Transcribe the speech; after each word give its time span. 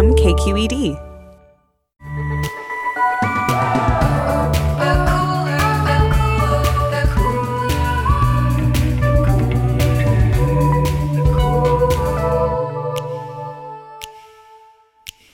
from 0.00 0.14
KQED. 0.14 0.96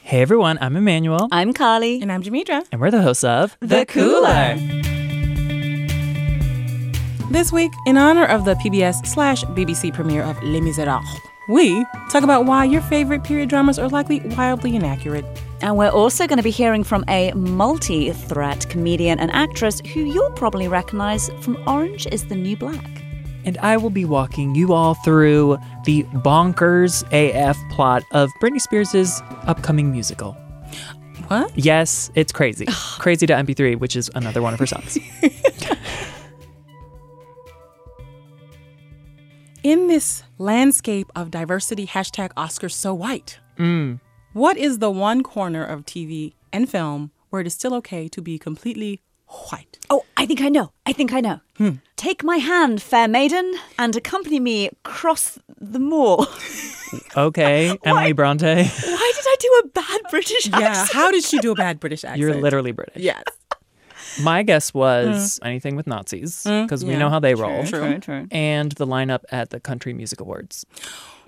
Hey 0.03 0.21
everyone, 0.21 0.59
I'm 0.61 0.75
Emmanuel, 0.75 1.29
I'm 1.31 1.53
Carly. 1.53 2.03
And 2.03 2.11
I'm 2.11 2.25
Jamidra. 2.25 2.67
and 2.73 2.81
we're 2.81 2.91
the 2.91 3.03
hosts 3.03 3.23
of 3.23 3.57
The 3.61 3.87
Cooler. 3.87 4.57
This 7.31 7.53
week, 7.53 7.71
in 7.87 7.97
honor 7.97 8.25
of 8.25 8.45
the 8.45 8.55
PBS 8.55 9.07
slash 9.07 9.45
BBC 9.45 9.95
premiere 9.95 10.23
of 10.23 10.43
Les 10.43 10.61
Miserables, 10.61 11.07
we 11.49 11.85
talk 12.11 12.23
about 12.23 12.45
why 12.45 12.65
your 12.65 12.83
favorite 12.83 13.25
period 13.25 13.49
dramas 13.49 13.79
are 13.79 13.89
likely 13.89 14.21
wildly 14.21 14.77
inaccurate. 14.77 15.25
And 15.63 15.77
we're 15.77 15.89
also 15.91 16.27
going 16.27 16.37
to 16.39 16.43
be 16.43 16.51
hearing 16.51 16.85
from 16.85 17.05
a 17.09 17.33
multi 17.33 18.13
threat 18.13 18.69
comedian 18.69 19.19
and 19.19 19.31
actress 19.31 19.81
who 19.81 20.01
you'll 20.01 20.33
probably 20.33 20.69
recognize 20.69 21.31
from 21.41 21.57
Orange 21.67 22.07
is 22.13 22.27
the 22.27 22.35
New 22.35 22.57
Black. 22.57 22.85
and 23.45 23.57
I 23.59 23.77
will 23.77 23.91
be 23.91 24.05
walking 24.05 24.55
you 24.57 24.73
all 24.73 24.95
through 24.95 25.57
the 25.85 26.03
bonkers 26.03 27.05
AF 27.13 27.57
plot 27.71 28.03
of 28.11 28.31
Britney 28.43 28.61
Spears' 28.61 29.23
upcoming 29.47 29.93
musical. 29.93 30.37
What? 31.29 31.57
Yes, 31.57 32.11
it's 32.15 32.33
crazy. 32.33 32.67
crazy 32.99 33.27
to 33.27 33.33
MP3, 33.33 33.79
which 33.79 33.97
is 33.97 34.11
another 34.15 34.43
one 34.43 34.53
of 34.53 34.59
her 34.59 34.67
songs. 34.67 34.99
In 39.67 39.89
this 39.89 40.23
landscape 40.39 41.11
of 41.17 41.33
diversity, 41.33 41.89
hashtag 41.89 42.33
Oscars 42.35 42.71
so 42.71 42.95
white, 42.95 43.41
mm. 43.59 43.99
what 44.33 44.57
is 44.57 44.79
the 44.79 44.93
one 44.93 45.25
corner 45.25 45.65
of 45.65 45.85
TV 45.85 46.35
and 46.53 46.71
film 46.71 47.11
where 47.31 47.41
it 47.41 47.49
is 47.49 47.55
still 47.55 47.75
okay 47.75 48.07
to 48.07 48.23
be 48.23 48.39
completely 48.39 49.03
white? 49.51 49.81
Oh, 49.91 50.05
I 50.17 50.25
think 50.25 50.41
I 50.41 50.51
know. 50.51 50.71
I 50.87 50.93
think 50.93 51.13
I 51.13 51.21
know. 51.21 51.41
Hmm. 51.59 51.71
Take 51.97 52.23
my 52.23 52.37
hand, 52.37 52.81
fair 52.81 53.09
maiden, 53.09 53.57
and 53.77 53.97
accompany 53.97 54.39
me 54.39 54.69
across 54.69 55.37
the 55.61 55.81
moor. 55.81 56.29
Okay, 57.17 57.77
Emily 57.85 58.13
Bronte, 58.13 58.47
Why 58.47 58.63
did 58.63 59.25
I 59.27 59.37
do 59.41 59.63
a 59.65 59.69
bad 59.71 60.01
British 60.09 60.47
accent? 60.47 60.63
Yeah, 60.63 60.69
accent? 60.69 60.93
how 60.93 61.11
did 61.11 61.25
she 61.25 61.39
do 61.41 61.51
a 61.51 61.55
bad 61.57 61.81
British 61.81 62.05
accent? 62.05 62.21
you're 62.21 62.37
literally 62.37 62.71
British. 62.71 63.03
Yes. 63.03 63.25
My 64.23 64.43
guess 64.43 64.73
was 64.73 65.39
anything 65.43 65.77
with 65.77 65.87
Nazis, 65.87 66.45
because 66.45 66.85
we 66.85 66.93
yeah. 66.93 66.99
know 66.99 67.11
how 67.11 67.21
they 67.21 67.35
roll. 67.35 67.65
True, 67.65 67.99
true. 67.99 68.27
And 68.31 68.73
the 68.73 68.87
lineup 68.87 69.25
at 69.31 69.51
the 69.51 69.61
Country 69.61 69.93
Music 69.93 70.21
Awards. 70.21 70.65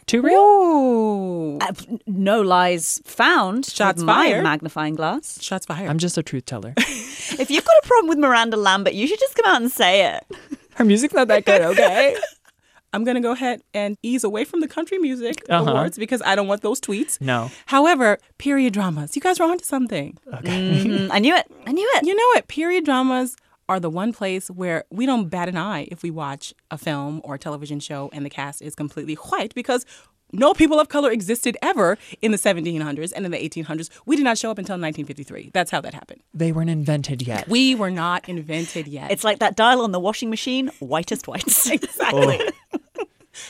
Too 0.06 0.22
real? 0.22 0.38
Ooh. 0.38 1.58
Uh, 1.58 1.72
no 2.06 2.40
lies 2.40 3.02
found. 3.04 3.66
Shots 3.66 3.98
with 3.98 4.06
my 4.06 4.28
fired. 4.30 4.42
magnifying 4.42 4.94
glass. 4.94 5.40
Shots 5.42 5.66
fired. 5.66 5.90
I'm 5.90 5.98
just 5.98 6.16
a 6.16 6.22
truth 6.22 6.46
teller. 6.46 6.74
If 7.30 7.50
you've 7.50 7.64
got 7.64 7.76
a 7.84 7.86
problem 7.86 8.08
with 8.08 8.16
Miranda 8.16 8.56
Lambert, 8.56 8.94
you 8.94 9.06
should 9.06 9.20
just 9.20 9.34
come 9.34 9.44
out 9.44 9.60
and 9.60 9.70
say 9.70 10.14
it. 10.14 10.24
Her 10.76 10.84
music's 10.86 11.12
not 11.12 11.28
that 11.28 11.44
good, 11.44 11.60
okay? 11.60 12.16
I'm 12.92 13.04
going 13.04 13.16
to 13.16 13.20
go 13.20 13.32
ahead 13.32 13.60
and 13.74 13.96
ease 14.02 14.24
away 14.24 14.44
from 14.44 14.60
the 14.60 14.68
country 14.68 14.98
music 14.98 15.44
Uh-huh. 15.48 15.70
awards 15.70 15.98
because 15.98 16.22
I 16.24 16.34
don't 16.34 16.46
want 16.48 16.62
those 16.62 16.80
tweets. 16.80 17.20
No. 17.20 17.50
However, 17.66 18.18
period 18.38 18.72
dramas. 18.72 19.14
You 19.14 19.22
guys 19.22 19.38
are 19.40 19.50
onto 19.50 19.64
something. 19.64 20.16
Mm, 20.26 21.08
I 21.12 21.18
knew 21.18 21.34
it. 21.36 21.46
I 21.66 21.72
knew 21.72 21.88
it. 21.96 22.06
You 22.06 22.14
know 22.14 22.26
what? 22.34 22.48
Period 22.48 22.84
dramas 22.84 23.36
are 23.68 23.78
the 23.78 23.90
one 23.90 24.12
place 24.14 24.48
where 24.50 24.84
we 24.90 25.04
don't 25.04 25.28
bat 25.28 25.48
an 25.48 25.56
eye 25.58 25.86
if 25.90 26.02
we 26.02 26.10
watch 26.10 26.54
a 26.70 26.78
film 26.78 27.20
or 27.24 27.34
a 27.34 27.38
television 27.38 27.78
show 27.80 28.08
and 28.14 28.24
the 28.24 28.30
cast 28.30 28.62
is 28.62 28.74
completely 28.74 29.14
white 29.14 29.54
because 29.54 29.84
no 30.32 30.52
people 30.54 30.78
of 30.78 30.88
color 30.88 31.10
existed 31.10 31.56
ever 31.62 31.96
in 32.22 32.32
the 32.32 32.38
1700s 32.38 33.12
and 33.14 33.24
in 33.24 33.30
the 33.32 33.38
1800s. 33.38 33.90
We 34.06 34.16
did 34.16 34.24
not 34.24 34.38
show 34.38 34.50
up 34.50 34.58
until 34.58 34.74
1953. 34.74 35.50
That's 35.54 35.70
how 35.70 35.80
that 35.80 35.94
happened. 35.94 36.20
They 36.34 36.52
weren't 36.52 36.70
invented 36.70 37.22
yet. 37.22 37.48
We 37.48 37.74
were 37.74 37.90
not 37.90 38.28
invented 38.28 38.88
yet. 38.88 39.10
It's 39.10 39.24
like 39.24 39.38
that 39.38 39.56
dial 39.56 39.82
on 39.82 39.92
the 39.92 40.00
washing 40.00 40.30
machine, 40.30 40.70
whitest 40.80 41.26
whites. 41.28 41.70
exactly. 41.70 42.40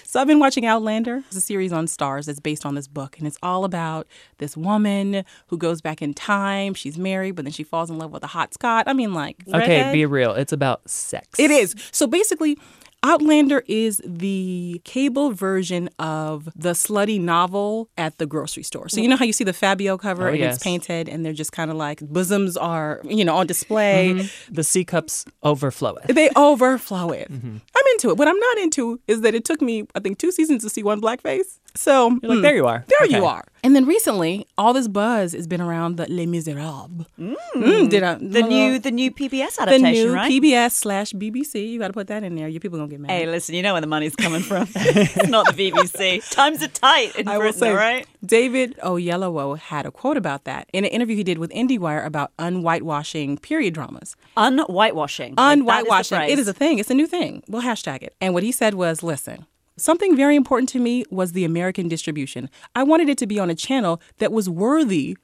So 0.05 0.21
I've 0.21 0.27
been 0.27 0.39
watching 0.39 0.66
Outlander. 0.66 1.22
It's 1.28 1.37
a 1.37 1.41
series 1.41 1.72
on 1.72 1.87
Starz 1.87 2.27
that's 2.27 2.41
based 2.41 2.66
on 2.66 2.75
this 2.75 2.87
book, 2.87 3.16
and 3.19 3.27
it's 3.27 3.39
all 3.43 3.65
about 3.65 4.06
this 4.37 4.55
woman 4.56 5.25
who 5.47 5.56
goes 5.56 5.81
back 5.81 6.03
in 6.03 6.12
time. 6.12 6.75
She's 6.75 6.99
married, 6.99 7.33
but 7.37 7.45
then 7.47 7.53
she 7.53 7.62
falls 7.65 7.89
in 7.89 7.97
love 7.99 8.12
with 8.12 8.22
a 8.22 8.27
hot 8.27 8.53
Scot. 8.53 8.84
I 8.87 8.93
mean, 8.93 9.15
like, 9.15 9.43
Okay, 9.49 9.59
redhead. 9.59 9.93
be 9.95 10.05
real. 10.05 10.33
It's 10.34 10.53
about 10.53 10.89
sex. 10.91 11.39
It 11.41 11.50
is. 11.50 11.75
So 11.91 12.06
basically, 12.06 12.59
Outlander 13.04 13.62
is 13.69 14.03
the 14.04 14.81
cable 14.84 15.31
version 15.31 15.88
of 16.00 16.48
the 16.56 16.72
slutty 16.72 17.20
novel 17.20 17.88
at 17.97 18.19
the 18.19 18.26
grocery 18.26 18.64
store. 18.64 18.88
So 18.88 19.00
you 19.00 19.09
know 19.09 19.16
how 19.16 19.25
you 19.25 19.32
see 19.32 19.44
the 19.44 19.53
Fabio 19.53 19.97
cover 19.97 20.25
Oh, 20.26 20.31
and 20.31 20.38
yes. 20.38 20.56
it's 20.56 20.64
painted 20.64 21.09
and 21.09 21.25
they're 21.25 21.32
just 21.32 21.53
kind 21.53 21.70
of 21.70 21.76
like 21.76 22.00
bosoms 22.00 22.56
are, 22.56 23.00
you 23.04 23.25
know, 23.25 23.36
on 23.36 23.47
display. 23.47 24.28
The 24.50 24.64
C 24.64 24.84
cups 24.84 25.25
overflow 25.44 25.94
it. 25.97 26.12
They 26.14 26.28
overflow 26.36 27.10
it. 27.10 27.31
Mm-hmm. 27.31 27.56
I'm 27.76 27.84
into 27.92 28.10
it. 28.10 28.16
What 28.16 28.26
I'm 28.26 28.38
not 28.38 28.59
into 28.59 29.00
is 29.06 29.20
that 29.20 29.34
it 29.34 29.44
took 29.44 29.62
me, 29.62 29.86
I 29.94 30.00
think, 30.00 30.19
two 30.19 30.32
seasons 30.32 30.65
to 30.65 30.69
see 30.70 30.82
one 30.82 31.00
blackface. 31.00 31.60
So 31.78 32.09
You're 32.09 32.11
like, 32.11 32.22
hmm, 32.39 32.41
there 32.43 32.56
you 32.56 32.66
are. 32.66 32.84
There 32.89 33.06
Okay. 33.06 33.16
you 33.19 33.25
are. 33.25 33.44
And 33.62 33.77
then 33.77 33.87
recently, 33.87 34.47
all 34.56 34.72
this 34.72 34.89
buzz 34.89 35.33
has 35.33 35.47
been 35.47 35.61
around 35.61 35.97
the 35.97 36.06
Les 36.09 36.27
Miserables. 36.27 37.06
Mm, 37.19 37.89
did 37.89 38.03
I, 38.03 38.15
the 38.15 38.43
new 38.43 38.78
the 38.81 38.91
new 38.91 39.12
PBS 39.12 39.59
adaptation, 39.61 39.83
the 39.83 39.93
new 39.93 40.12
right? 40.15 40.31
PBS 40.31 40.72
slash 40.72 41.12
BBC. 41.12 41.71
You 41.71 41.78
got 41.78 41.87
to 41.89 41.93
put 41.93 42.09
that 42.09 42.25
in 42.25 42.34
there. 42.34 42.49
Your 42.49 42.59
people 42.61 42.78
gonna 42.78 42.91
get 42.91 42.99
mad. 42.99 43.11
hey, 43.12 43.27
listen, 43.27 43.55
you 43.55 43.62
know 43.62 43.75
where 43.75 43.81
the 43.81 43.87
money's 43.87 44.16
coming 44.16 44.43
from. 44.43 44.66
it's 44.75 45.28
not 45.28 45.47
the 45.55 45.71
BBC. 45.71 46.28
Times 46.31 46.62
are 46.65 46.69
tight 46.69 47.15
in 47.16 47.28
I 47.28 47.39
will 47.39 47.53
say, 47.53 47.72
right? 47.72 48.06
David 48.25 48.77
Oyelowo 48.83 49.56
had 49.56 49.87
a 49.87 49.93
quote 49.93 50.16
about 50.16 50.45
that 50.45 50.69
in 50.72 50.84
an 50.84 50.91
interview 50.91 51.15
he 51.15 51.22
did 51.25 51.39
with 51.39 51.50
IndieWire 51.53 52.05
about 52.05 52.33
unwhitewashing 52.41 53.41
period 53.41 53.75
dramas. 53.75 54.16
Un-whitewashing. 54.37 55.34
Like, 55.37 55.59
is 55.59 55.62
Unwhitewashing. 55.62 56.28
it 56.28 56.39
is 56.41 56.49
a 56.49 56.53
thing. 56.55 56.78
It's 56.81 56.91
a 56.91 56.95
new 56.95 57.06
thing. 57.06 57.43
We'll 57.49 57.62
hashtag 57.62 58.03
it. 58.03 58.15
And 58.21 58.34
what 58.34 58.43
he 58.43 58.50
said 58.50 58.75
was, 58.75 59.03
listen. 59.05 59.47
Something 59.78 60.16
very 60.16 60.34
important 60.34 60.69
to 60.71 60.81
me 60.81 61.05
was 61.09 61.33
the 61.33 61.44
American 61.44 61.87
distribution. 61.87 62.50
I 62.75 62.83
wanted 62.83 63.09
it 63.09 63.16
to 63.19 63.28
be 63.28 63.39
on 63.39 63.49
a 63.49 63.55
channel 63.55 64.03
that 64.19 64.33
was 64.33 64.50
worthy 64.50 65.16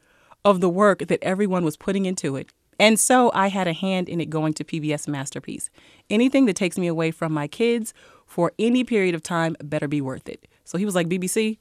of 0.44 0.60
the 0.60 0.68
work 0.68 1.08
that 1.08 1.22
everyone 1.22 1.64
was 1.64 1.76
putting 1.76 2.06
into 2.06 2.36
it. 2.36 2.52
And 2.78 2.98
so 2.98 3.32
I 3.34 3.48
had 3.48 3.66
a 3.66 3.72
hand 3.72 4.08
in 4.08 4.20
it 4.20 4.30
going 4.30 4.54
to 4.54 4.64
PBS 4.64 5.08
Masterpiece. 5.08 5.70
Anything 6.08 6.46
that 6.46 6.54
takes 6.54 6.78
me 6.78 6.86
away 6.86 7.10
from 7.10 7.32
my 7.32 7.48
kids 7.48 7.92
for 8.26 8.52
any 8.56 8.84
period 8.84 9.14
of 9.16 9.24
time 9.24 9.56
better 9.60 9.88
be 9.88 10.00
worth 10.00 10.28
it. 10.28 10.46
So 10.64 10.78
he 10.78 10.84
was 10.84 10.94
like, 10.94 11.08
BBC, 11.08 11.58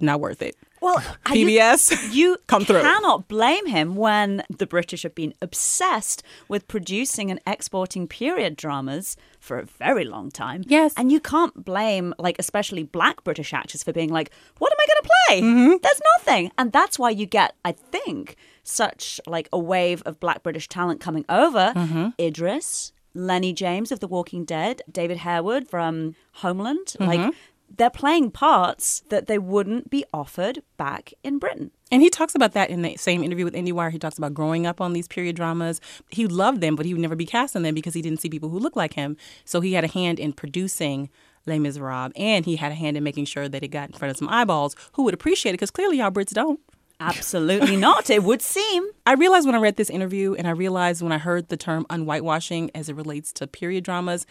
not 0.00 0.20
worth 0.20 0.42
it. 0.42 0.56
Well, 0.80 1.02
are 1.26 1.34
you- 1.36 1.46
PBS, 1.46 2.12
You 2.12 2.36
come 2.46 2.64
through. 2.64 2.82
cannot 2.82 3.26
blame 3.28 3.66
him 3.66 3.94
when 3.96 4.42
the 4.50 4.66
British 4.66 5.02
have 5.04 5.14
been 5.14 5.32
obsessed 5.40 6.22
with 6.48 6.68
producing 6.68 7.30
and 7.30 7.40
exporting 7.46 8.06
period 8.06 8.56
dramas 8.56 9.16
for 9.40 9.58
a 9.58 9.64
very 9.64 10.04
long 10.04 10.30
time. 10.30 10.62
Yes. 10.66 10.92
And 10.96 11.10
you 11.10 11.20
can't 11.20 11.64
blame, 11.64 12.12
like, 12.18 12.36
especially 12.38 12.82
black 12.82 13.24
British 13.24 13.54
actors 13.54 13.82
for 13.82 13.92
being 13.92 14.10
like, 14.10 14.30
what 14.58 14.72
am 14.72 14.78
I 14.80 14.86
going 14.86 15.02
to 15.02 15.10
play? 15.26 15.40
Mm-hmm. 15.42 15.76
There's 15.82 16.00
nothing. 16.18 16.52
And 16.58 16.72
that's 16.72 16.98
why 16.98 17.10
you 17.10 17.24
get, 17.24 17.54
I 17.64 17.72
think, 17.72 18.36
such 18.62 19.20
like 19.26 19.48
a 19.52 19.58
wave 19.58 20.02
of 20.04 20.20
black 20.20 20.42
British 20.42 20.68
talent 20.68 21.00
coming 21.00 21.24
over. 21.30 21.72
Mm-hmm. 21.74 22.08
Idris, 22.20 22.92
Lenny 23.14 23.52
James 23.54 23.90
of 23.92 24.00
The 24.00 24.08
Walking 24.08 24.44
Dead, 24.44 24.82
David 24.90 25.18
Harewood 25.18 25.68
from 25.68 26.14
Homeland. 26.32 26.88
Mm-hmm. 26.98 27.04
Like, 27.04 27.34
they're 27.76 27.90
playing 27.90 28.30
parts 28.30 29.02
that 29.08 29.26
they 29.26 29.38
wouldn't 29.38 29.90
be 29.90 30.04
offered 30.12 30.62
back 30.76 31.12
in 31.22 31.38
Britain. 31.38 31.70
And 31.90 32.02
he 32.02 32.10
talks 32.10 32.34
about 32.34 32.52
that 32.52 32.70
in 32.70 32.82
the 32.82 32.96
same 32.96 33.22
interview 33.22 33.44
with 33.44 33.54
IndieWire. 33.54 33.90
He 33.90 33.98
talks 33.98 34.18
about 34.18 34.34
growing 34.34 34.66
up 34.66 34.80
on 34.80 34.92
these 34.92 35.08
period 35.08 35.36
dramas. 35.36 35.80
He 36.10 36.26
loved 36.26 36.60
them, 36.60 36.76
but 36.76 36.86
he 36.86 36.94
would 36.94 37.00
never 37.00 37.16
be 37.16 37.26
cast 37.26 37.54
in 37.56 37.62
them 37.62 37.74
because 37.74 37.94
he 37.94 38.02
didn't 38.02 38.20
see 38.20 38.28
people 38.28 38.48
who 38.48 38.58
looked 38.58 38.76
like 38.76 38.94
him. 38.94 39.16
So 39.44 39.60
he 39.60 39.74
had 39.74 39.84
a 39.84 39.88
hand 39.88 40.18
in 40.18 40.32
producing 40.32 41.10
Les 41.46 41.58
Miserables, 41.58 42.12
and 42.16 42.46
he 42.46 42.56
had 42.56 42.72
a 42.72 42.74
hand 42.74 42.96
in 42.96 43.04
making 43.04 43.26
sure 43.26 43.48
that 43.48 43.62
it 43.62 43.68
got 43.68 43.90
in 43.90 43.94
front 43.94 44.10
of 44.10 44.16
some 44.16 44.28
eyeballs 44.28 44.74
who 44.92 45.02
would 45.04 45.14
appreciate 45.14 45.50
it 45.50 45.54
because 45.54 45.70
clearly 45.70 45.98
y'all 45.98 46.10
Brits 46.10 46.32
don't. 46.32 46.60
Absolutely 47.00 47.76
not, 47.76 48.08
it 48.08 48.22
would 48.22 48.40
seem. 48.40 48.84
I 49.06 49.14
realized 49.14 49.46
when 49.46 49.54
I 49.54 49.58
read 49.58 49.76
this 49.76 49.90
interview, 49.90 50.34
and 50.34 50.46
I 50.46 50.52
realized 50.52 51.02
when 51.02 51.12
I 51.12 51.18
heard 51.18 51.48
the 51.48 51.56
term 51.56 51.86
unwhitewashing 51.90 52.70
as 52.74 52.88
it 52.88 52.94
relates 52.94 53.32
to 53.34 53.46
period 53.46 53.84
dramas, 53.84 54.26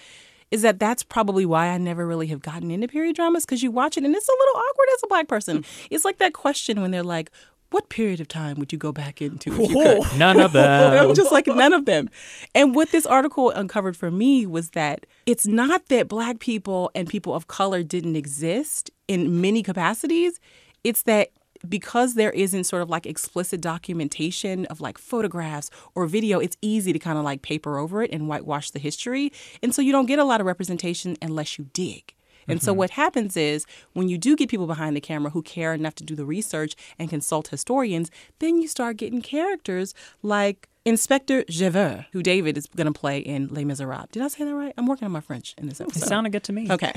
is 0.53 0.61
that 0.61 0.77
that's 0.79 1.01
probably 1.01 1.47
why 1.47 1.69
I 1.69 1.79
never 1.79 2.05
really 2.05 2.27
have 2.27 2.43
gotten 2.43 2.69
into 2.69 2.87
period 2.87 3.15
dramas 3.15 3.43
because 3.43 3.63
you 3.63 3.71
watch 3.71 3.97
it 3.97 4.03
and 4.03 4.15
it's 4.15 4.29
a 4.29 4.31
little 4.31 4.61
awkward 4.61 4.87
as 4.93 5.03
a 5.03 5.07
black 5.07 5.27
person. 5.27 5.65
It's 5.89 6.05
like 6.05 6.19
that 6.19 6.33
question 6.33 6.79
when 6.79 6.91
they're 6.91 7.01
like, 7.01 7.31
what 7.71 7.89
period 7.89 8.19
of 8.19 8.27
time 8.27 8.59
would 8.59 8.71
you 8.71 8.77
go 8.77 8.91
back 8.91 9.19
into 9.19 9.51
if 9.51 9.71
you 9.71 9.75
could? 9.75 10.19
None 10.19 10.39
of 10.39 10.53
them. 10.53 11.09
I'm 11.09 11.15
just 11.15 11.31
like 11.31 11.47
none 11.47 11.73
of 11.73 11.85
them. 11.85 12.07
And 12.53 12.75
what 12.75 12.91
this 12.91 13.07
article 13.07 13.49
uncovered 13.49 13.97
for 13.97 14.11
me 14.11 14.45
was 14.45 14.69
that 14.71 15.07
it's 15.25 15.47
not 15.47 15.87
that 15.87 16.07
black 16.07 16.37
people 16.37 16.91
and 16.93 17.09
people 17.09 17.33
of 17.33 17.47
color 17.47 17.81
didn't 17.81 18.15
exist 18.15 18.91
in 19.07 19.41
many 19.41 19.63
capacities. 19.63 20.39
It's 20.83 21.01
that 21.03 21.29
because 21.67 22.15
there 22.15 22.31
isn't 22.31 22.65
sort 22.65 22.81
of 22.81 22.89
like 22.89 23.05
explicit 23.05 23.61
documentation 23.61 24.65
of 24.65 24.81
like 24.81 24.97
photographs 24.97 25.69
or 25.95 26.05
video, 26.07 26.39
it's 26.39 26.57
easy 26.61 26.93
to 26.93 26.99
kind 26.99 27.17
of 27.17 27.23
like 27.23 27.41
paper 27.41 27.77
over 27.77 28.03
it 28.03 28.11
and 28.11 28.27
whitewash 28.27 28.71
the 28.71 28.79
history. 28.79 29.31
And 29.61 29.73
so 29.73 29.81
you 29.81 29.91
don't 29.91 30.05
get 30.05 30.19
a 30.19 30.25
lot 30.25 30.41
of 30.41 30.47
representation 30.47 31.17
unless 31.21 31.57
you 31.57 31.65
dig. 31.73 32.13
And 32.47 32.61
so 32.61 32.71
mm-hmm. 32.71 32.79
what 32.79 32.89
happens 32.91 33.37
is 33.37 33.65
when 33.93 34.09
you 34.09 34.17
do 34.17 34.35
get 34.35 34.49
people 34.49 34.67
behind 34.67 34.95
the 34.95 35.01
camera 35.01 35.31
who 35.31 35.41
care 35.41 35.73
enough 35.73 35.95
to 35.95 36.03
do 36.03 36.15
the 36.15 36.25
research 36.25 36.75
and 36.99 37.09
consult 37.09 37.47
historians, 37.49 38.11
then 38.39 38.61
you 38.61 38.67
start 38.67 38.97
getting 38.97 39.21
characters 39.21 39.93
like 40.21 40.67
Inspector 40.85 41.45
Javert, 41.49 42.07
who 42.11 42.21
David 42.21 42.57
is 42.57 42.67
going 42.67 42.91
to 42.91 42.99
play 42.99 43.19
in 43.19 43.47
Les 43.47 43.63
Miserables. 43.63 44.09
Did 44.11 44.21
I 44.21 44.27
say 44.27 44.43
that 44.43 44.53
right? 44.53 44.73
I'm 44.77 44.85
working 44.85 45.05
on 45.05 45.13
my 45.13 45.21
French 45.21 45.55
in 45.57 45.69
this 45.69 45.79
episode. 45.79 46.03
It 46.03 46.07
sounded 46.07 46.31
good 46.31 46.43
to 46.43 46.53
me. 46.53 46.69
okay. 46.69 46.91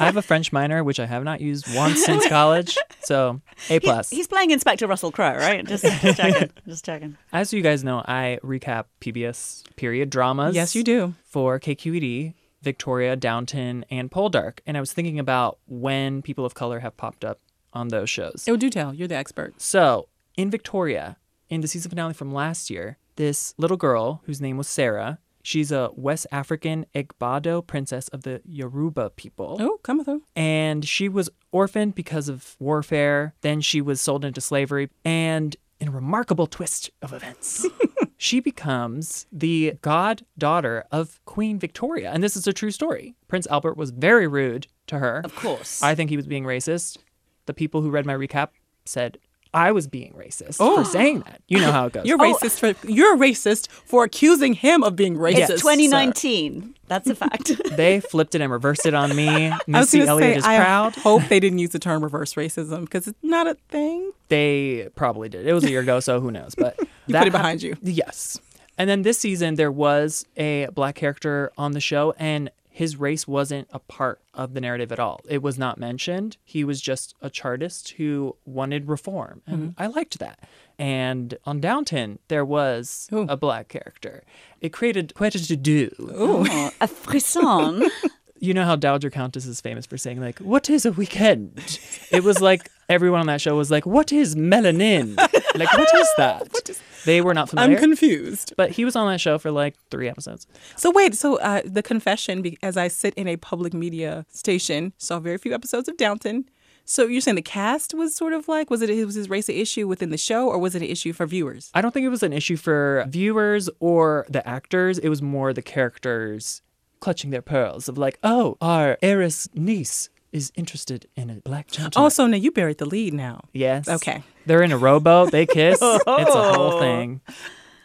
I 0.00 0.06
have 0.06 0.16
a 0.16 0.22
French 0.22 0.52
minor, 0.52 0.82
which 0.82 0.98
I 0.98 1.06
have 1.06 1.22
not 1.22 1.40
used 1.42 1.74
once 1.74 2.02
since 2.02 2.26
college. 2.28 2.78
So 3.00 3.42
A 3.68 3.78
plus. 3.80 4.08
He's 4.08 4.26
playing 4.26 4.52
Inspector 4.52 4.86
Russell 4.86 5.12
Crowe, 5.12 5.36
right? 5.36 5.66
Just, 5.66 5.84
just 5.84 6.16
checking. 6.16 6.50
Just 6.66 6.84
checking. 6.84 7.18
As 7.32 7.52
you 7.52 7.60
guys 7.60 7.84
know, 7.84 8.02
I 8.06 8.38
recap 8.42 8.84
PBS 9.02 9.64
period 9.76 10.08
dramas. 10.08 10.54
yes, 10.54 10.74
you 10.74 10.82
do. 10.82 11.14
For 11.24 11.60
KQED, 11.60 12.32
Victoria, 12.66 13.14
Downton, 13.14 13.84
and 13.90 14.10
Poldark. 14.10 14.58
And 14.66 14.76
I 14.76 14.80
was 14.80 14.92
thinking 14.92 15.20
about 15.20 15.60
when 15.68 16.20
people 16.20 16.44
of 16.44 16.54
color 16.54 16.80
have 16.80 16.96
popped 16.96 17.24
up 17.24 17.38
on 17.72 17.88
those 17.88 18.10
shows. 18.10 18.44
Oh, 18.48 18.56
do 18.56 18.68
tell. 18.68 18.92
You're 18.92 19.06
the 19.06 19.14
expert. 19.14 19.60
So, 19.62 20.08
in 20.36 20.50
Victoria, 20.50 21.16
in 21.48 21.60
the 21.60 21.68
season 21.68 21.90
finale 21.90 22.12
from 22.12 22.32
last 22.34 22.68
year, 22.68 22.98
this 23.14 23.54
little 23.56 23.76
girl 23.76 24.20
whose 24.24 24.40
name 24.40 24.56
was 24.56 24.66
Sarah, 24.66 25.20
she's 25.44 25.70
a 25.70 25.90
West 25.94 26.26
African 26.32 26.86
Egbado 26.92 27.64
princess 27.64 28.08
of 28.08 28.24
the 28.24 28.42
Yoruba 28.44 29.10
people. 29.10 29.58
Oh, 29.60 29.78
come 29.84 30.04
through. 30.04 30.22
And 30.34 30.84
she 30.84 31.08
was 31.08 31.30
orphaned 31.52 31.94
because 31.94 32.28
of 32.28 32.56
warfare. 32.58 33.32
Then 33.42 33.60
she 33.60 33.80
was 33.80 34.00
sold 34.00 34.24
into 34.24 34.40
slavery. 34.40 34.90
And 35.04 35.54
in 35.78 35.86
a 35.86 35.92
remarkable 35.92 36.48
twist 36.48 36.90
of 37.00 37.12
events, 37.12 37.64
she 38.16 38.40
becomes 38.40 39.26
the 39.30 39.74
goddaughter 39.82 40.84
of 40.90 41.20
Queen 41.24 41.58
Victoria. 41.58 42.10
And 42.10 42.22
this 42.22 42.36
is 42.36 42.46
a 42.46 42.52
true 42.52 42.70
story. 42.70 43.14
Prince 43.28 43.46
Albert 43.48 43.76
was 43.76 43.90
very 43.90 44.26
rude 44.26 44.66
to 44.86 44.98
her. 44.98 45.20
Of 45.24 45.34
course. 45.34 45.82
I 45.82 45.94
think 45.94 46.10
he 46.10 46.16
was 46.16 46.26
being 46.26 46.44
racist. 46.44 46.98
The 47.46 47.54
people 47.54 47.82
who 47.82 47.90
read 47.90 48.06
my 48.06 48.14
recap 48.14 48.48
said 48.84 49.18
I 49.56 49.72
was 49.72 49.86
being 49.88 50.12
racist 50.12 50.58
Oh. 50.60 50.76
for 50.76 50.84
saying 50.84 51.20
that. 51.20 51.40
You 51.48 51.58
know 51.60 51.72
how 51.72 51.86
it 51.86 51.92
goes. 51.94 52.04
You're 52.04 52.20
oh. 52.20 52.34
racist 52.34 52.58
for 52.60 52.86
you're 52.86 53.16
racist 53.16 53.68
for 53.68 54.04
accusing 54.04 54.52
him 54.52 54.82
of 54.84 54.94
being 54.96 55.16
racist. 55.16 55.50
it's 55.50 55.62
2019. 55.62 56.74
That's 56.88 57.08
a 57.08 57.14
fact. 57.14 57.50
they 57.76 58.00
flipped 58.00 58.34
it 58.34 58.42
and 58.42 58.52
reversed 58.52 58.84
it 58.86 58.94
on 58.94 59.16
me. 59.16 59.28
I 59.48 59.50
was 59.50 59.66
Missy 59.66 60.02
Elliott 60.02 60.34
say, 60.34 60.38
is 60.38 60.44
I 60.44 60.56
proud. 60.58 60.94
hope 60.96 61.22
they 61.28 61.40
didn't 61.44 61.58
use 61.58 61.70
the 61.70 61.78
term 61.78 62.02
reverse 62.02 62.34
racism 62.34 62.82
because 62.82 63.08
it's 63.08 63.18
not 63.22 63.46
a 63.46 63.54
thing. 63.70 64.12
They 64.28 64.88
probably 64.94 65.28
did. 65.28 65.46
It 65.46 65.52
was 65.54 65.64
a 65.64 65.70
year 65.70 65.80
ago, 65.80 66.00
so 66.00 66.20
who 66.20 66.30
knows? 66.30 66.54
But 66.54 66.76
You 66.78 67.12
that 67.14 67.20
put 67.20 67.28
it 67.28 67.32
behind 67.32 67.62
you. 67.62 67.76
Yes. 67.82 68.38
And 68.78 68.90
then 68.90 69.02
this 69.02 69.18
season, 69.18 69.54
there 69.54 69.72
was 69.72 70.26
a 70.36 70.66
black 70.74 70.96
character 70.96 71.50
on 71.56 71.72
the 71.72 71.80
show, 71.80 72.14
and 72.18 72.50
his 72.76 72.98
race 72.98 73.26
wasn't 73.26 73.66
a 73.72 73.78
part 73.78 74.20
of 74.34 74.52
the 74.52 74.60
narrative 74.60 74.92
at 74.92 74.98
all. 75.00 75.22
It 75.26 75.40
was 75.42 75.56
not 75.58 75.78
mentioned. 75.78 76.36
He 76.44 76.62
was 76.62 76.78
just 76.82 77.14
a 77.22 77.30
chartist 77.30 77.92
who 77.92 78.36
wanted 78.44 78.86
reform. 78.86 79.40
And 79.46 79.56
Mm-hmm. 79.70 79.82
I 79.82 79.86
liked 79.86 80.18
that. 80.18 80.40
And 80.78 81.38
on 81.46 81.58
Downton, 81.58 82.18
there 82.28 82.44
was 82.44 83.08
Ooh. 83.14 83.24
a 83.30 83.36
black 83.36 83.68
character. 83.68 84.24
It 84.60 84.74
created 84.74 85.14
quite 85.14 85.34
a 85.34 85.46
to 85.46 85.56
do. 85.56 85.90
Oh, 85.98 86.70
a 86.80 86.86
frisson. 86.86 87.88
You 88.38 88.52
know 88.52 88.66
how 88.66 88.76
Dowager 88.76 89.08
Countess 89.08 89.46
is 89.46 89.62
famous 89.62 89.86
for 89.86 89.96
saying, 89.96 90.20
like, 90.20 90.40
what 90.40 90.68
is 90.68 90.84
a 90.84 90.92
weekend? 90.92 91.78
it 92.12 92.22
was 92.22 92.42
like 92.42 92.68
everyone 92.86 93.20
on 93.20 93.26
that 93.28 93.40
show 93.40 93.56
was 93.56 93.70
like, 93.70 93.86
what 93.86 94.12
is 94.12 94.34
melanin? 94.34 95.16
like, 95.56 95.72
what 95.72 95.88
is 95.94 96.08
that? 96.18 96.80
They 97.06 97.20
were 97.22 97.32
not 97.34 97.48
familiar. 97.48 97.76
I'm 97.76 97.82
confused. 97.82 98.52
But 98.56 98.70
he 98.70 98.84
was 98.84 98.94
on 98.94 99.10
that 99.10 99.20
show 99.20 99.38
for 99.38 99.50
like 99.50 99.74
three 99.90 100.08
episodes. 100.08 100.46
So 100.76 100.90
wait, 100.90 101.14
so 101.14 101.38
uh, 101.38 101.62
the 101.64 101.82
confession, 101.82 102.44
as 102.62 102.76
I 102.76 102.88
sit 102.88 103.14
in 103.14 103.26
a 103.26 103.36
public 103.36 103.72
media 103.72 104.26
station, 104.28 104.92
saw 104.98 105.18
very 105.18 105.38
few 105.38 105.54
episodes 105.54 105.88
of 105.88 105.96
Downton. 105.96 106.48
So 106.88 107.06
you're 107.06 107.20
saying 107.20 107.34
the 107.34 107.42
cast 107.42 107.94
was 107.94 108.14
sort 108.14 108.32
of 108.32 108.46
like, 108.46 108.70
was 108.70 108.80
it 108.80 109.04
was 109.04 109.16
his 109.16 109.28
race 109.28 109.48
an 109.48 109.56
issue 109.56 109.88
within 109.88 110.10
the 110.10 110.16
show, 110.18 110.48
or 110.48 110.58
was 110.58 110.74
it 110.76 110.82
an 110.82 110.88
issue 110.88 111.12
for 111.12 111.26
viewers? 111.26 111.70
I 111.74 111.80
don't 111.80 111.92
think 111.92 112.04
it 112.04 112.10
was 112.10 112.22
an 112.22 112.32
issue 112.32 112.56
for 112.56 113.04
viewers 113.08 113.68
or 113.80 114.24
the 114.28 114.46
actors. 114.46 114.98
It 114.98 115.08
was 115.08 115.20
more 115.20 115.52
the 115.52 115.62
characters 115.62 116.62
clutching 117.00 117.30
their 117.30 117.42
pearls 117.42 117.88
of 117.88 117.98
like, 117.98 118.18
oh, 118.22 118.56
our 118.60 118.98
heiress 119.02 119.48
niece 119.54 120.10
is 120.32 120.52
interested 120.54 121.06
in 121.16 121.30
a 121.30 121.34
black 121.36 121.68
gentleman. 121.70 122.04
Also, 122.04 122.26
now 122.26 122.36
you 122.36 122.52
buried 122.52 122.78
the 122.78 122.86
lead 122.86 123.14
now. 123.14 123.40
yes. 123.52 123.88
Okay. 123.88 124.22
They're 124.46 124.62
in 124.62 124.72
a 124.72 124.78
rowboat. 124.78 125.32
They 125.32 125.44
kiss. 125.46 125.78
it's 125.82 126.34
a 126.34 126.52
whole 126.52 126.78
thing. 126.80 127.20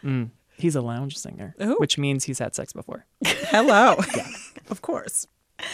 Mm. 0.04 0.30
He's 0.56 0.76
a 0.76 0.80
lounge 0.80 1.18
singer, 1.18 1.54
Ooh. 1.60 1.76
which 1.78 1.98
means 1.98 2.24
he's 2.24 2.38
had 2.38 2.54
sex 2.54 2.72
before. 2.72 3.04
Hello. 3.24 3.96
of 4.70 4.80
course. 4.80 5.26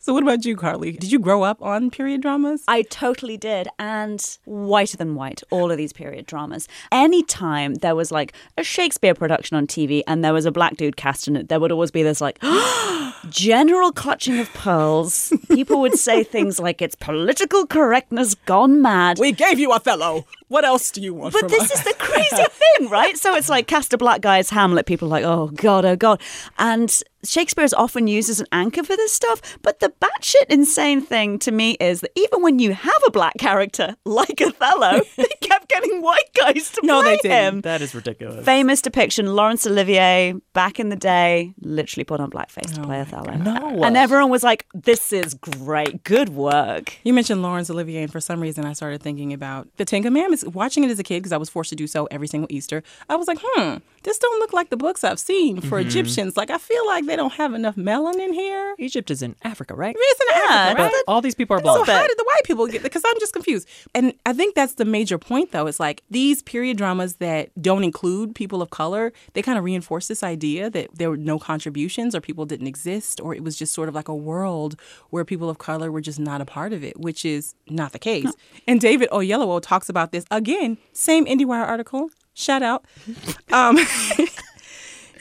so 0.00 0.12
what 0.12 0.22
about 0.22 0.44
you, 0.44 0.56
Carly? 0.56 0.92
Did 0.92 1.12
you 1.12 1.18
grow 1.18 1.42
up 1.42 1.62
on 1.62 1.90
period 1.90 2.20
dramas? 2.20 2.64
I 2.68 2.82
totally 2.82 3.36
did. 3.36 3.68
And 3.78 4.38
whiter 4.44 4.96
than 4.96 5.14
white, 5.14 5.42
all 5.50 5.70
of 5.70 5.76
these 5.76 5.92
period 5.92 6.26
dramas. 6.26 6.68
Anytime 6.90 7.74
there 7.76 7.94
was 7.94 8.10
like 8.10 8.32
a 8.56 8.62
Shakespeare 8.62 9.14
production 9.14 9.56
on 9.56 9.66
TV 9.66 10.02
and 10.06 10.24
there 10.24 10.32
was 10.32 10.46
a 10.46 10.52
black 10.52 10.76
dude 10.76 10.96
cast 10.96 11.28
in 11.28 11.36
it, 11.36 11.48
there 11.48 11.60
would 11.60 11.72
always 11.72 11.90
be 11.90 12.02
this 12.02 12.20
like 12.20 12.42
general 13.28 13.92
clutching 13.92 14.38
of 14.38 14.52
pearls. 14.52 15.32
People 15.48 15.80
would 15.80 15.98
say 15.98 16.24
things 16.24 16.58
like 16.58 16.82
it's 16.82 16.94
political 16.94 17.66
correctness 17.66 18.34
gone 18.34 18.82
mad. 18.82 19.18
We 19.18 19.32
gave 19.32 19.58
you 19.58 19.72
Othello. 19.72 20.26
What 20.52 20.64
else 20.64 20.90
do 20.90 21.00
you 21.00 21.14
want 21.14 21.32
But 21.32 21.48
this 21.48 21.62
us? 21.62 21.72
is 21.78 21.84
the 21.84 21.94
crazy 21.98 22.44
thing, 22.50 22.88
right? 22.90 23.16
So 23.16 23.34
it's 23.34 23.48
like 23.48 23.66
cast 23.66 23.92
a 23.94 23.98
black 23.98 24.20
guy 24.20 24.38
as 24.38 24.50
Hamlet. 24.50 24.84
People 24.86 25.08
are 25.08 25.10
like, 25.10 25.24
oh 25.24 25.48
god, 25.54 25.84
oh 25.84 25.96
god, 25.96 26.20
and 26.58 27.02
Shakespeare 27.24 27.64
is 27.64 27.72
often 27.72 28.08
used 28.08 28.28
as 28.28 28.40
an 28.40 28.48
anchor 28.50 28.82
for 28.82 28.96
this 28.96 29.12
stuff. 29.12 29.40
But 29.62 29.78
the 29.80 29.92
batshit 30.00 30.46
insane 30.50 31.00
thing 31.00 31.38
to 31.40 31.52
me 31.52 31.72
is 31.80 32.00
that 32.00 32.10
even 32.16 32.42
when 32.42 32.58
you 32.58 32.72
have 32.74 33.02
a 33.06 33.10
black 33.12 33.38
character 33.38 33.94
like 34.04 34.40
Othello, 34.42 35.02
they 35.16 35.26
kept 35.40 35.68
getting 35.68 36.02
white 36.02 36.34
guys 36.36 36.70
to 36.72 36.80
No, 36.84 37.00
play 37.00 37.12
they 37.22 37.28
didn't. 37.28 37.54
him. 37.54 37.60
That 37.62 37.80
is 37.80 37.94
ridiculous. 37.94 38.44
Famous 38.44 38.82
depiction: 38.82 39.34
Laurence 39.36 39.66
Olivier 39.66 40.34
back 40.52 40.78
in 40.80 40.88
the 40.90 40.96
day 40.96 41.54
literally 41.60 42.04
put 42.04 42.20
on 42.20 42.28
blackface 42.30 42.74
to 42.74 42.80
oh 42.82 42.84
play 42.84 43.00
Othello. 43.00 43.34
No. 43.36 43.84
and 43.84 43.96
everyone 43.96 44.28
was 44.30 44.42
like, 44.42 44.66
"This 44.74 45.12
is 45.12 45.34
great, 45.34 46.02
good 46.04 46.28
work." 46.30 46.98
You 47.04 47.12
mentioned 47.14 47.40
Laurence 47.40 47.70
Olivier, 47.70 48.02
and 48.02 48.12
for 48.12 48.20
some 48.20 48.40
reason, 48.40 48.64
I 48.66 48.72
started 48.74 49.00
thinking 49.00 49.32
about 49.32 49.68
the 49.76 49.84
Ten 49.84 50.02
Commandments. 50.02 50.41
Watching 50.44 50.84
it 50.84 50.90
as 50.90 50.98
a 50.98 51.02
kid, 51.02 51.20
because 51.20 51.32
I 51.32 51.36
was 51.36 51.48
forced 51.48 51.70
to 51.70 51.76
do 51.76 51.86
so 51.86 52.06
every 52.10 52.26
single 52.28 52.48
Easter, 52.50 52.82
I 53.08 53.16
was 53.16 53.28
like, 53.28 53.38
"Hmm, 53.42 53.76
this 54.02 54.18
don't 54.18 54.38
look 54.40 54.52
like 54.52 54.70
the 54.70 54.76
books 54.76 55.04
I've 55.04 55.18
seen 55.20 55.60
for 55.60 55.78
Mm-hmm. 55.78 55.88
Egyptians. 55.88 56.36
Like, 56.36 56.50
I 56.50 56.58
feel 56.58 56.86
like 56.86 57.06
they 57.06 57.16
don't 57.16 57.32
have 57.34 57.54
enough 57.54 57.76
melanin 57.76 58.32
here. 58.34 58.74
Egypt 58.78 59.10
is 59.10 59.22
in 59.22 59.34
Africa, 59.42 59.74
right? 59.74 59.94
It's 59.98 60.20
in 60.20 60.42
Africa, 60.52 60.74
But 60.82 60.92
right? 60.92 61.02
all 61.08 61.20
these 61.20 61.34
people 61.34 61.56
are 61.56 61.60
black. 61.60 61.86
So 61.86 61.92
how 61.92 62.06
did 62.06 62.16
the 62.18 62.24
white 62.24 62.42
people 62.44 62.66
get? 62.66 62.82
Because 62.82 63.02
I'm 63.06 63.18
just 63.20 63.32
confused. 63.32 63.68
And 63.94 64.12
I 64.26 64.32
think 64.32 64.54
that's 64.54 64.74
the 64.74 64.84
major 64.84 65.18
point, 65.18 65.52
though. 65.52 65.66
It's 65.66 65.80
like 65.80 66.02
these 66.10 66.42
period 66.42 66.76
dramas 66.76 67.16
that 67.16 67.50
don't 67.60 67.84
include 67.84 68.34
people 68.34 68.60
of 68.62 68.70
color. 68.70 69.12
They 69.34 69.42
kind 69.42 69.58
of 69.58 69.64
reinforce 69.64 70.08
this 70.08 70.22
idea 70.22 70.70
that 70.70 70.88
there 70.94 71.10
were 71.10 71.16
no 71.16 71.38
contributions, 71.38 72.14
or 72.14 72.20
people 72.20 72.44
didn't 72.46 72.66
exist, 72.66 73.20
or 73.20 73.34
it 73.34 73.42
was 73.42 73.56
just 73.56 73.72
sort 73.72 73.88
of 73.88 73.94
like 73.94 74.08
a 74.08 74.14
world 74.14 74.78
where 75.10 75.24
people 75.24 75.48
of 75.50 75.58
color 75.58 75.90
were 75.92 76.00
just 76.00 76.18
not 76.18 76.40
a 76.40 76.44
part 76.44 76.72
of 76.72 76.82
it, 76.84 76.98
which 76.98 77.24
is 77.24 77.54
not 77.68 77.92
the 77.92 77.98
case. 77.98 78.32
And 78.66 78.80
David 78.80 79.08
Oyelowo 79.10 79.60
talks 79.62 79.88
about 79.88 80.12
this 80.12 80.21
again. 80.30 80.78
Same 80.92 81.26
IndieWire 81.26 81.66
article. 81.66 82.10
Shout 82.34 82.62
out. 82.62 82.84
Um, 83.52 83.78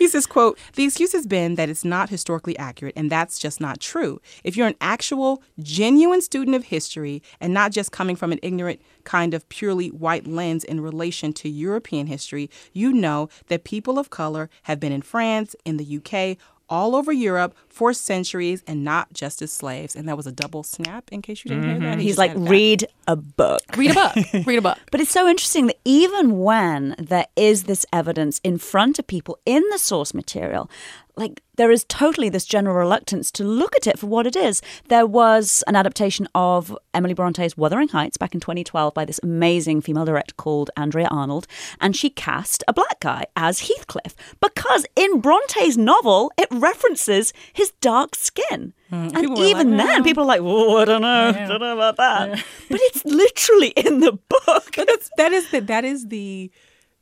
He 0.02 0.08
says, 0.08 0.26
quote, 0.26 0.58
the 0.74 0.84
excuse 0.84 1.12
has 1.12 1.28
been 1.28 1.54
that 1.56 1.70
it's 1.70 1.86
not 1.86 2.10
historically 2.10 2.58
accurate, 2.58 2.96
and 2.98 3.12
that's 3.12 3.38
just 3.38 3.62
not 3.62 3.80
true. 3.80 4.20
If 4.44 4.58
you're 4.58 4.66
an 4.66 4.74
actual, 4.82 5.44
genuine 5.60 6.22
student 6.22 6.56
of 6.56 6.64
history 6.64 7.22
and 7.40 7.54
not 7.54 7.72
just 7.72 7.92
coming 7.92 8.16
from 8.16 8.32
an 8.32 8.40
ignorant 8.42 8.82
kind 9.04 9.36
of 9.36 9.48
purely 9.50 9.90
white 9.90 10.26
lens 10.26 10.64
in 10.64 10.82
relation 10.82 11.34
to 11.34 11.50
European 11.50 12.08
history, 12.08 12.50
you 12.74 12.92
know 12.92 13.30
that 13.50 13.64
people 13.64 14.00
of 14.00 14.10
color 14.10 14.50
have 14.64 14.80
been 14.80 14.92
in 14.92 15.04
France, 15.04 15.56
in 15.66 15.78
the 15.78 15.98
UK, 15.98 16.36
all 16.72 16.96
over 16.96 17.12
Europe 17.12 17.56
for 17.68 17.94
centuries 17.94 18.64
and 18.66 18.84
not 18.84 19.12
just 19.14 19.42
as 19.42 19.52
slaves. 19.52 19.96
And 19.96 20.08
that 20.08 20.18
was 20.18 20.26
a 20.26 20.32
double 20.32 20.64
snap 20.64 21.10
in 21.12 21.22
case 21.22 21.44
you 21.44 21.50
didn't 21.50 21.66
hear 21.66 21.80
that. 21.80 21.82
Mm-hmm. 21.82 22.00
He 22.00 22.06
He's 22.08 22.18
like, 22.18 22.32
read 22.36 22.88
a 23.08 23.16
book. 23.16 23.62
read 23.76 23.92
a 23.92 23.94
book. 23.94 24.16
read 24.48 24.58
a 24.60 24.62
book. 24.62 24.78
But 24.90 25.02
it's 25.02 25.12
so 25.12 25.28
interesting 25.28 25.68
that 25.68 25.78
even 25.86 26.40
when 26.40 26.96
there 26.98 27.28
is 27.36 27.64
this 27.64 27.86
evidence 27.94 28.40
in 28.44 28.58
front 28.58 28.98
of 28.98 29.06
people 29.06 29.38
in 29.46 29.64
the 29.70 29.78
source 29.78 30.14
material, 30.14 30.70
like 31.16 31.42
there 31.56 31.72
is 31.72 31.84
totally 31.86 32.30
this 32.30 32.46
general 32.46 32.76
reluctance 32.76 33.30
to 33.32 33.44
look 33.44 33.76
at 33.76 33.86
it 33.86 34.00
for 34.00 34.08
what 34.08 34.26
it 34.26 34.36
is. 34.36 34.62
There 34.88 35.06
was 35.06 35.64
an 35.68 35.76
adaptation 35.76 36.28
of 36.34 36.76
Emily 36.94 37.14
Bronte's 37.14 37.56
Wuthering 37.58 37.90
Heights 37.90 38.18
back 38.18 38.34
in 38.34 38.40
2012 38.40 38.94
by 38.94 39.06
this 39.06 39.20
amazing 39.22 39.82
female 39.82 40.06
director 40.06 40.34
called 40.36 40.72
Andrea 40.78 41.08
Arnold, 41.12 41.48
and 41.80 41.96
she 41.96 42.10
cast 42.10 42.64
a 42.68 42.74
black 42.74 43.00
guy 43.00 43.26
as 43.36 43.68
Heathcliff 43.68 44.16
because 44.40 44.86
in 44.96 45.20
Bronte's 45.22 45.78
novel 45.78 46.32
it 46.38 46.48
references 46.52 47.34
his 47.54 47.72
dark 47.82 48.16
skin. 48.16 48.74
Hmm, 48.90 48.96
and 48.96 49.16
people 49.16 49.44
even 49.44 49.78
like, 49.78 49.88
then, 49.88 49.98
"No." 50.00 50.04
people 50.04 50.24
are 50.24 50.28
like, 50.28 50.42
"Whoa, 50.42 50.78
I 50.78 50.86
don't 50.86 51.02
know, 51.02 51.32
don't 51.48 51.60
know 51.60 51.74
about 51.74 51.98
that." 51.98 52.44
But 52.70 52.80
it's 52.84 53.06
literally 53.06 53.70
in 53.70 54.00
the 54.00 54.14
book. 54.14 54.72
That's 54.76 55.10
that 55.18 55.32
is 55.32 55.50
the 55.52 55.60
that 55.62 55.86
is 55.86 56.08
the 56.08 56.52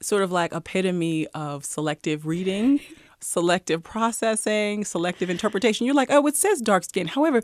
sort 0.01 0.23
of 0.23 0.31
like 0.31 0.53
epitome 0.53 1.27
of 1.27 1.65
selective 1.65 2.25
reading. 2.25 2.79
Selective 3.21 3.83
processing, 3.83 4.85
selective 4.85 5.29
interpretation. 5.29 5.85
You're 5.85 5.95
like, 5.95 6.11
oh, 6.11 6.25
it 6.27 6.35
says 6.35 6.61
dark 6.61 6.83
skin. 6.83 7.07
However, 7.07 7.41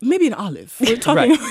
maybe 0.00 0.26
an 0.26 0.34
olive. 0.34 0.76
We're 0.80 0.96
talking. 1.08 1.36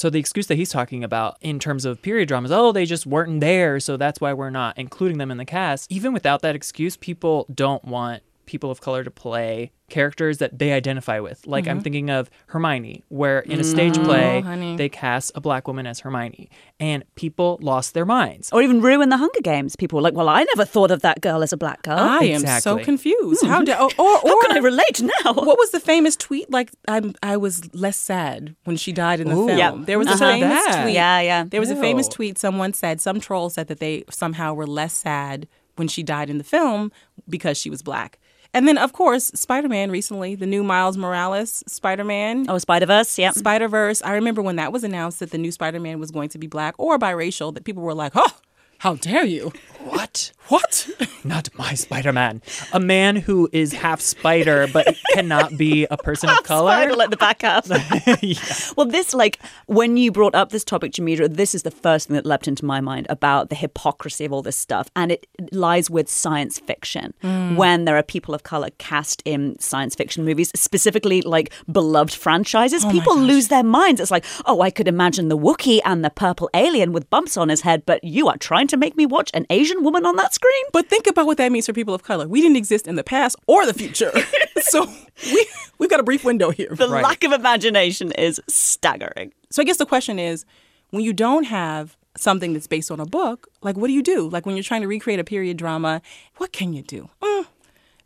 So 0.00 0.08
the 0.08 0.18
excuse 0.18 0.46
that 0.46 0.54
he's 0.54 0.70
talking 0.70 1.04
about 1.04 1.36
in 1.42 1.58
terms 1.58 1.84
of 1.84 2.00
period 2.00 2.26
dramas, 2.26 2.50
oh, 2.50 2.72
they 2.72 2.86
just 2.86 3.04
weren't 3.04 3.40
there, 3.40 3.78
so 3.78 3.98
that's 3.98 4.18
why 4.18 4.32
we're 4.32 4.48
not 4.48 4.78
including 4.78 5.18
them 5.18 5.30
in 5.30 5.36
the 5.36 5.44
cast. 5.44 5.92
Even 5.92 6.14
without 6.14 6.40
that 6.40 6.54
excuse, 6.56 6.96
people 6.96 7.44
don't 7.54 7.84
want 7.84 8.22
people 8.50 8.68
of 8.68 8.80
color 8.80 9.04
to 9.04 9.12
play 9.12 9.70
characters 9.88 10.38
that 10.38 10.58
they 10.58 10.72
identify 10.72 11.20
with. 11.20 11.46
Like 11.46 11.68
I'm 11.68 11.76
mm-hmm. 11.76 11.82
thinking 11.84 12.10
of 12.10 12.28
Hermione, 12.46 13.04
where 13.08 13.40
in 13.40 13.60
a 13.60 13.64
stage 13.64 13.94
mm-hmm. 13.94 14.04
play 14.04 14.38
oh, 14.38 14.42
honey. 14.42 14.76
they 14.76 14.88
cast 14.88 15.30
a 15.36 15.40
black 15.40 15.68
woman 15.68 15.86
as 15.86 16.00
Hermione, 16.00 16.50
and 16.80 17.04
people 17.14 17.58
lost 17.62 17.94
their 17.94 18.04
minds. 18.04 18.50
Or 18.52 18.60
even 18.60 18.80
ruin 18.80 19.08
the 19.08 19.16
Hunger 19.18 19.40
Games. 19.40 19.76
People 19.76 19.98
were 19.98 20.02
like, 20.02 20.14
well, 20.14 20.28
I 20.28 20.42
never 20.42 20.64
thought 20.64 20.90
of 20.90 21.02
that 21.02 21.20
girl 21.20 21.44
as 21.44 21.52
a 21.52 21.56
black 21.56 21.82
girl. 21.82 21.96
I 21.98 22.24
am 22.24 22.40
so 22.40 22.56
Exactly. 22.56 22.84
confused. 22.84 23.42
Hmm. 23.42 23.50
How 23.50 23.62
did? 23.62 23.76
Oh, 23.78 23.88
or, 23.96 24.18
or 24.18 24.20
How 24.30 24.40
can 24.48 24.56
I 24.56 24.58
relate 24.58 25.00
now? 25.00 25.32
What 25.32 25.56
was 25.56 25.70
the 25.70 25.80
famous 25.80 26.16
tweet? 26.16 26.50
Like 26.50 26.72
I'm, 26.88 27.14
I 27.22 27.36
was 27.36 27.72
less 27.72 27.96
sad 27.96 28.56
when 28.64 28.76
she 28.76 28.90
died 28.90 29.20
in 29.20 29.28
the 29.28 29.36
Ooh. 29.36 29.46
film. 29.46 29.58
Yep. 29.58 29.74
There 29.86 29.98
was 29.98 30.08
a 30.08 30.12
Uh-huh. 30.12 30.32
famous 30.32 30.64
that. 30.64 30.82
tweet. 30.82 30.94
Yeah, 30.94 31.20
yeah. 31.20 31.44
There 31.44 31.60
was 31.60 31.70
a 31.70 31.76
famous 31.76 32.08
tweet. 32.08 32.36
Someone 32.36 32.72
said 32.72 33.00
some 33.00 33.20
troll 33.20 33.48
said 33.48 33.68
that 33.68 33.78
they 33.78 34.02
somehow 34.10 34.54
were 34.54 34.66
less 34.66 34.92
sad 34.92 35.46
when 35.76 35.88
she 35.88 36.02
died 36.02 36.28
in 36.28 36.38
the 36.38 36.44
film 36.44 36.92
because 37.28 37.56
she 37.56 37.70
was 37.70 37.82
black. 37.82 38.18
And 38.52 38.66
then, 38.66 38.78
of 38.78 38.92
course, 38.92 39.26
Spider 39.34 39.68
Man 39.68 39.90
recently, 39.90 40.34
the 40.34 40.46
new 40.46 40.64
Miles 40.64 40.96
Morales 40.96 41.62
Spider 41.68 42.04
Man. 42.04 42.46
Oh, 42.48 42.58
Spider 42.58 42.86
Verse. 42.86 43.18
yeah. 43.18 43.30
Spider 43.30 43.68
Verse. 43.68 44.02
I 44.02 44.12
remember 44.12 44.42
when 44.42 44.56
that 44.56 44.72
was 44.72 44.82
announced 44.82 45.20
that 45.20 45.30
the 45.30 45.38
new 45.38 45.52
Spider 45.52 45.78
Man 45.78 46.00
was 46.00 46.10
going 46.10 46.28
to 46.30 46.38
be 46.38 46.48
black 46.48 46.74
or 46.78 46.98
biracial, 46.98 47.54
that 47.54 47.64
people 47.64 47.82
were 47.82 47.94
like, 47.94 48.12
oh, 48.16 48.32
how 48.80 48.94
dare 48.94 49.26
you? 49.26 49.52
What? 49.84 50.32
What? 50.48 50.88
Not 51.22 51.48
my 51.56 51.74
Spider 51.74 52.12
Man. 52.12 52.42
A 52.72 52.80
man 52.80 53.14
who 53.14 53.48
is 53.52 53.72
half 53.72 54.00
spider 54.00 54.66
but 54.72 54.96
cannot 55.12 55.56
be 55.56 55.86
a 55.90 55.96
person 55.96 56.28
of 56.28 56.42
color. 56.42 56.72
Spider 56.72 56.96
like 56.96 57.10
the 57.10 57.16
back 57.16 57.42
half. 57.42 57.70
Well, 58.76 58.86
this, 58.86 59.14
like, 59.14 59.38
when 59.66 59.96
you 59.96 60.10
brought 60.10 60.34
up 60.34 60.50
this 60.50 60.64
topic, 60.64 60.92
Jamidra, 60.92 61.34
this 61.34 61.54
is 61.54 61.62
the 61.62 61.70
first 61.70 62.08
thing 62.08 62.14
that 62.14 62.26
leapt 62.26 62.48
into 62.48 62.64
my 62.64 62.80
mind 62.80 63.06
about 63.08 63.48
the 63.48 63.54
hypocrisy 63.54 64.24
of 64.24 64.32
all 64.32 64.42
this 64.42 64.56
stuff. 64.56 64.90
And 64.96 65.12
it 65.12 65.26
lies 65.52 65.90
with 65.90 66.08
science 66.08 66.58
fiction 66.58 67.14
mm. 67.22 67.56
when 67.56 67.84
there 67.84 67.96
are 67.96 68.02
people 68.02 68.34
of 68.34 68.42
color 68.42 68.70
cast 68.78 69.22
in 69.24 69.58
science 69.58 69.94
fiction 69.94 70.24
movies, 70.24 70.50
specifically 70.54 71.22
like 71.22 71.52
beloved 71.70 72.14
franchises. 72.14 72.84
Oh 72.84 72.90
people 72.90 73.18
lose 73.18 73.48
their 73.48 73.64
minds. 73.64 74.00
It's 74.00 74.10
like, 74.10 74.24
oh, 74.46 74.62
I 74.62 74.70
could 74.70 74.88
imagine 74.88 75.28
the 75.28 75.38
Wookiee 75.38 75.80
and 75.84 76.04
the 76.04 76.10
purple 76.10 76.50
alien 76.54 76.92
with 76.92 77.08
bumps 77.10 77.36
on 77.36 77.48
his 77.48 77.60
head, 77.60 77.84
but 77.86 78.02
you 78.02 78.28
are 78.28 78.36
trying 78.38 78.66
to 78.70 78.76
make 78.76 78.96
me 78.96 79.06
watch 79.06 79.30
an 79.34 79.46
Asian 79.50 79.82
woman 79.84 80.04
on 80.06 80.16
that 80.16 80.34
screen? 80.34 80.64
But 80.72 80.88
think 80.88 81.06
about 81.06 81.26
what 81.26 81.36
that 81.38 81.52
means 81.52 81.66
for 81.66 81.72
people 81.72 81.94
of 81.94 82.02
color. 82.02 82.26
We 82.26 82.40
didn't 82.40 82.56
exist 82.56 82.86
in 82.88 82.96
the 82.96 83.04
past 83.04 83.36
or 83.46 83.66
the 83.66 83.74
future. 83.74 84.12
so 84.62 84.88
we, 85.32 85.46
we've 85.78 85.90
got 85.90 86.00
a 86.00 86.04
brief 86.04 86.24
window 86.24 86.50
here. 86.50 86.68
The 86.74 86.88
Right. 86.88 87.04
lack 87.04 87.24
of 87.24 87.32
imagination 87.32 88.12
is 88.12 88.40
staggering. 88.48 89.32
So 89.50 89.62
I 89.62 89.64
guess 89.64 89.76
the 89.76 89.86
question 89.86 90.18
is 90.18 90.44
when 90.90 91.02
you 91.04 91.12
don't 91.12 91.44
have 91.44 91.96
something 92.16 92.52
that's 92.52 92.66
based 92.66 92.90
on 92.90 92.98
a 93.00 93.06
book, 93.06 93.46
like 93.62 93.76
what 93.76 93.86
do 93.86 93.92
you 93.92 94.02
do? 94.02 94.28
Like 94.28 94.46
when 94.46 94.56
you're 94.56 94.62
trying 94.64 94.82
to 94.82 94.88
recreate 94.88 95.20
a 95.20 95.24
period 95.24 95.56
drama, 95.56 96.02
what 96.38 96.52
can 96.52 96.72
you 96.72 96.82
do? 96.82 97.08
Mm, 97.22 97.46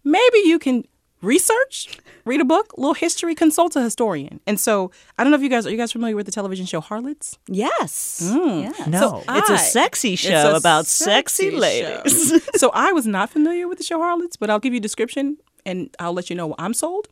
maybe 0.04 0.38
you 0.44 0.58
can 0.58 0.84
research, 1.24 1.98
read 2.24 2.40
a 2.40 2.44
book, 2.44 2.72
a 2.76 2.80
little 2.80 2.94
history, 2.94 3.34
consult 3.34 3.74
a 3.76 3.82
historian. 3.82 4.40
And 4.46 4.58
so 4.60 4.90
I 5.18 5.24
don't 5.24 5.30
know 5.30 5.36
if 5.36 5.42
you 5.42 5.48
guys 5.48 5.66
are 5.66 5.70
you 5.70 5.76
guys 5.76 5.92
familiar 5.92 6.16
with 6.16 6.26
the 6.26 6.32
television 6.32 6.66
show 6.66 6.80
Harlots? 6.80 7.38
Yes. 7.48 8.22
Mm. 8.32 8.62
yes. 8.64 8.86
No. 8.86 9.22
It's 9.28 9.50
a 9.50 9.54
I- 9.54 9.56
sexy 9.56 10.16
show 10.16 10.52
a 10.52 10.56
about 10.56 10.86
sexy, 10.86 11.50
sexy 11.50 11.56
ladies. 11.56 12.30
show. 12.30 12.38
so 12.56 12.70
I 12.74 12.92
was 12.92 13.06
not 13.06 13.30
familiar 13.30 13.66
with 13.68 13.78
the 13.78 13.84
show 13.84 13.98
Harlots, 13.98 14.36
but 14.36 14.50
I'll 14.50 14.60
give 14.60 14.72
you 14.72 14.78
a 14.78 14.82
description 14.82 15.38
and 15.66 15.94
I'll 15.98 16.12
let 16.12 16.28
you 16.30 16.36
know 16.36 16.54
I'm 16.58 16.74
sold. 16.74 17.08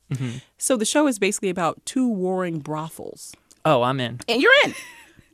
So 0.58 0.76
the 0.76 0.84
show 0.84 1.06
is 1.06 1.18
basically 1.18 1.48
about 1.48 1.80
two 1.86 2.06
warring 2.06 2.58
brothels. 2.60 3.34
Oh, 3.64 3.82
I'm 3.82 3.98
in. 4.00 4.20
And 4.28 4.42
you're 4.42 4.52
in. 4.64 4.74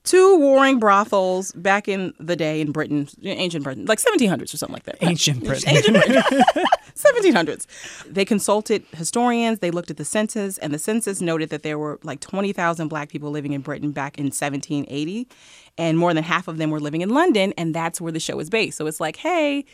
Two 0.08 0.38
warring 0.38 0.78
brothels 0.78 1.52
back 1.52 1.86
in 1.86 2.14
the 2.18 2.34
day 2.34 2.62
in 2.62 2.72
Britain, 2.72 3.06
ancient 3.22 3.62
Britain, 3.62 3.84
like 3.84 3.98
1700s 3.98 4.54
or 4.54 4.56
something 4.56 4.72
like 4.72 4.84
that. 4.84 4.96
Ancient 5.02 5.44
Britain. 5.44 5.76
Ancient 5.76 5.96
Britain. 5.96 6.22
1700s. 6.94 7.66
They 8.06 8.24
consulted 8.24 8.86
historians, 8.96 9.58
they 9.58 9.70
looked 9.70 9.90
at 9.90 9.98
the 9.98 10.06
census, 10.06 10.56
and 10.56 10.72
the 10.72 10.78
census 10.78 11.20
noted 11.20 11.50
that 11.50 11.62
there 11.62 11.78
were 11.78 12.00
like 12.04 12.20
20,000 12.20 12.88
black 12.88 13.10
people 13.10 13.30
living 13.30 13.52
in 13.52 13.60
Britain 13.60 13.92
back 13.92 14.16
in 14.16 14.28
1780, 14.28 15.28
and 15.76 15.98
more 15.98 16.14
than 16.14 16.24
half 16.24 16.48
of 16.48 16.56
them 16.56 16.70
were 16.70 16.80
living 16.80 17.02
in 17.02 17.10
London, 17.10 17.52
and 17.58 17.74
that's 17.74 18.00
where 18.00 18.10
the 18.10 18.18
show 18.18 18.38
is 18.38 18.48
based. 18.48 18.78
So 18.78 18.86
it's 18.86 19.00
like, 19.00 19.16
hey, 19.16 19.66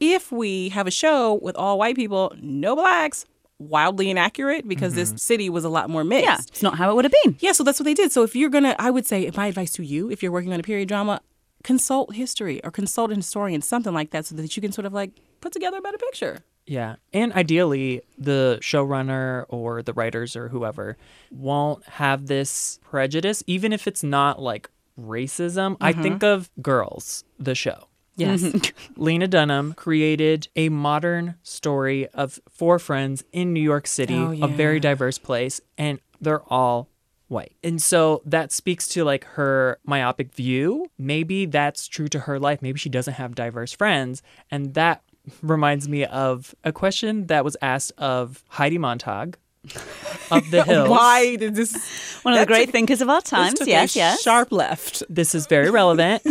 if 0.00 0.30
we 0.30 0.68
have 0.68 0.86
a 0.86 0.90
show 0.90 1.40
with 1.40 1.56
all 1.56 1.78
white 1.78 1.96
people, 1.96 2.34
no 2.42 2.76
blacks, 2.76 3.24
wildly 3.68 4.10
inaccurate 4.10 4.66
because 4.66 4.94
this 4.94 5.10
mm-hmm. 5.10 5.16
city 5.16 5.50
was 5.50 5.64
a 5.64 5.68
lot 5.68 5.90
more 5.90 6.04
mixed. 6.04 6.24
yeah, 6.24 6.38
it's 6.38 6.62
not 6.62 6.76
how 6.76 6.90
it 6.90 6.94
would 6.94 7.04
have 7.04 7.14
been. 7.24 7.36
Yeah, 7.40 7.52
so 7.52 7.64
that's 7.64 7.78
what 7.78 7.84
they 7.84 7.94
did. 7.94 8.12
So 8.12 8.22
if 8.22 8.36
you're 8.36 8.50
gonna, 8.50 8.76
I 8.78 8.90
would 8.90 9.06
say, 9.06 9.30
my 9.36 9.46
advice 9.46 9.72
to 9.72 9.84
you, 9.84 10.10
if 10.10 10.22
you're 10.22 10.32
working 10.32 10.52
on 10.52 10.60
a 10.60 10.62
period 10.62 10.88
drama, 10.88 11.20
consult 11.62 12.14
history 12.14 12.62
or 12.64 12.70
consult 12.70 13.10
an 13.10 13.16
historian, 13.16 13.62
something 13.62 13.94
like 13.94 14.10
that, 14.10 14.26
so 14.26 14.34
that 14.34 14.56
you 14.56 14.62
can 14.62 14.72
sort 14.72 14.86
of 14.86 14.92
like 14.92 15.12
put 15.40 15.52
together 15.52 15.78
a 15.78 15.82
better 15.82 15.98
picture. 15.98 16.40
Yeah. 16.66 16.96
And 17.12 17.32
ideally, 17.32 18.02
the 18.18 18.58
showrunner 18.60 19.46
or 19.48 19.82
the 19.82 19.92
writers 19.92 20.36
or 20.36 20.48
whoever 20.48 20.96
won't 21.30 21.84
have 21.86 22.26
this 22.26 22.78
prejudice, 22.82 23.42
even 23.46 23.72
if 23.72 23.86
it's 23.86 24.02
not 24.02 24.40
like 24.40 24.70
racism. 24.98 25.76
I 25.80 25.92
mm-hmm. 25.92 26.02
think 26.02 26.22
of 26.22 26.50
Girls, 26.60 27.24
the 27.38 27.54
show. 27.54 27.88
Yes. 28.16 28.42
Mm-hmm. 28.42 28.92
Lena 29.02 29.26
Dunham 29.28 29.72
created 29.74 30.48
a 30.56 30.68
modern 30.68 31.36
story 31.42 32.06
of 32.08 32.38
four 32.50 32.78
friends 32.78 33.24
in 33.32 33.52
New 33.52 33.60
York 33.62 33.86
City, 33.86 34.14
Oh, 34.14 34.36
a 34.42 34.48
very 34.48 34.80
diverse 34.80 35.18
place, 35.18 35.60
and 35.78 35.98
they're 36.20 36.42
all 36.52 36.88
white. 37.28 37.56
And 37.64 37.80
so 37.80 38.20
that 38.26 38.52
speaks 38.52 38.86
to 38.88 39.04
like 39.04 39.24
her 39.24 39.78
myopic 39.84 40.34
view. 40.34 40.86
Maybe 40.98 41.46
that's 41.46 41.88
true 41.88 42.08
to 42.08 42.20
her 42.20 42.38
life. 42.38 42.60
Maybe 42.60 42.78
she 42.78 42.90
doesn't 42.90 43.14
have 43.14 43.34
diverse 43.34 43.72
friends. 43.72 44.22
And 44.50 44.74
that 44.74 45.02
reminds 45.40 45.88
me 45.88 46.04
of 46.04 46.54
a 46.64 46.72
question 46.72 47.26
that 47.28 47.44
was 47.44 47.56
asked 47.62 47.92
of 47.96 48.44
Heidi 48.48 48.76
Montag 48.76 49.38
of 50.30 50.50
the 50.50 50.64
Hills. 50.64 50.88
Why 50.90 51.36
did 51.36 51.54
this? 51.54 51.74
One 52.22 52.34
of 52.34 52.40
the 52.40 52.46
great 52.46 52.70
thinkers 52.70 53.00
of 53.00 53.08
our 53.08 53.22
times. 53.22 53.60
Yes, 53.66 53.96
yes. 53.96 54.20
Sharp 54.22 54.52
left. 54.52 55.02
This 55.08 55.34
is 55.34 55.46
very 55.46 55.70
relevant. 55.70 56.22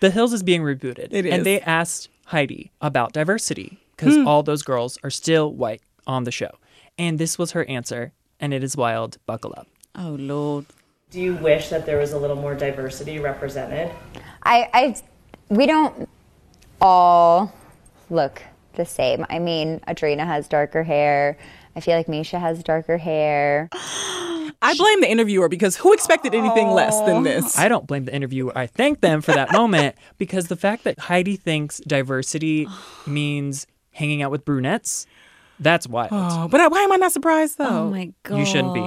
The 0.00 0.10
Hills 0.10 0.32
is 0.32 0.42
being 0.42 0.62
rebooted. 0.62 1.08
It 1.10 1.26
is. 1.26 1.32
And 1.32 1.44
they 1.44 1.60
asked 1.60 2.08
Heidi 2.26 2.70
about 2.80 3.12
diversity 3.12 3.78
because 3.96 4.14
Hmm. 4.14 4.28
all 4.28 4.42
those 4.42 4.62
girls 4.62 4.98
are 5.02 5.10
still 5.10 5.52
white 5.52 5.82
on 6.06 6.24
the 6.24 6.30
show. 6.30 6.50
And 6.96 7.18
this 7.18 7.38
was 7.38 7.52
her 7.52 7.64
answer, 7.64 8.12
and 8.40 8.52
it 8.54 8.62
is 8.62 8.76
wild. 8.76 9.18
Buckle 9.26 9.54
up. 9.56 9.66
Oh 9.94 10.16
Lord. 10.18 10.66
Do 11.10 11.20
you 11.20 11.34
wish 11.34 11.70
that 11.70 11.86
there 11.86 11.98
was 11.98 12.12
a 12.12 12.18
little 12.18 12.36
more 12.36 12.54
diversity 12.54 13.18
represented? 13.18 13.90
I, 14.42 14.68
I, 14.74 14.96
we 15.48 15.66
don't 15.66 16.08
all 16.80 17.52
look 18.10 18.42
the 18.74 18.84
same. 18.84 19.24
I 19.30 19.38
mean, 19.38 19.80
Audrina 19.88 20.26
has 20.26 20.46
darker 20.48 20.82
hair. 20.82 21.38
I 21.74 21.80
feel 21.80 21.96
like 21.96 22.06
Mischa 22.06 22.38
has 22.38 22.62
darker 22.62 22.98
hair. 22.98 23.68
I 24.62 24.74
blame 24.76 25.00
the 25.00 25.10
interviewer 25.10 25.48
because 25.48 25.76
who 25.76 25.92
expected 25.92 26.34
anything 26.34 26.68
less 26.68 26.98
than 27.00 27.16
oh. 27.18 27.22
this? 27.22 27.58
I 27.58 27.68
don't 27.68 27.86
blame 27.86 28.04
the 28.04 28.14
interviewer. 28.14 28.56
I 28.56 28.66
thank 28.66 29.00
them 29.00 29.20
for 29.20 29.32
that 29.32 29.52
moment 29.52 29.96
because 30.18 30.48
the 30.48 30.56
fact 30.56 30.84
that 30.84 30.98
Heidi 30.98 31.36
thinks 31.36 31.78
diversity 31.78 32.66
means 33.06 33.66
hanging 33.92 34.22
out 34.22 34.30
with 34.30 34.44
brunettes, 34.44 35.06
that's 35.60 35.86
wild. 35.86 36.10
Oh, 36.12 36.48
but 36.48 36.70
why 36.70 36.80
am 36.82 36.92
I 36.92 36.96
not 36.96 37.12
surprised 37.12 37.58
though? 37.58 37.66
Oh 37.86 37.90
my 37.90 38.12
god. 38.22 38.38
You 38.38 38.46
shouldn't 38.46 38.74
be. 38.74 38.80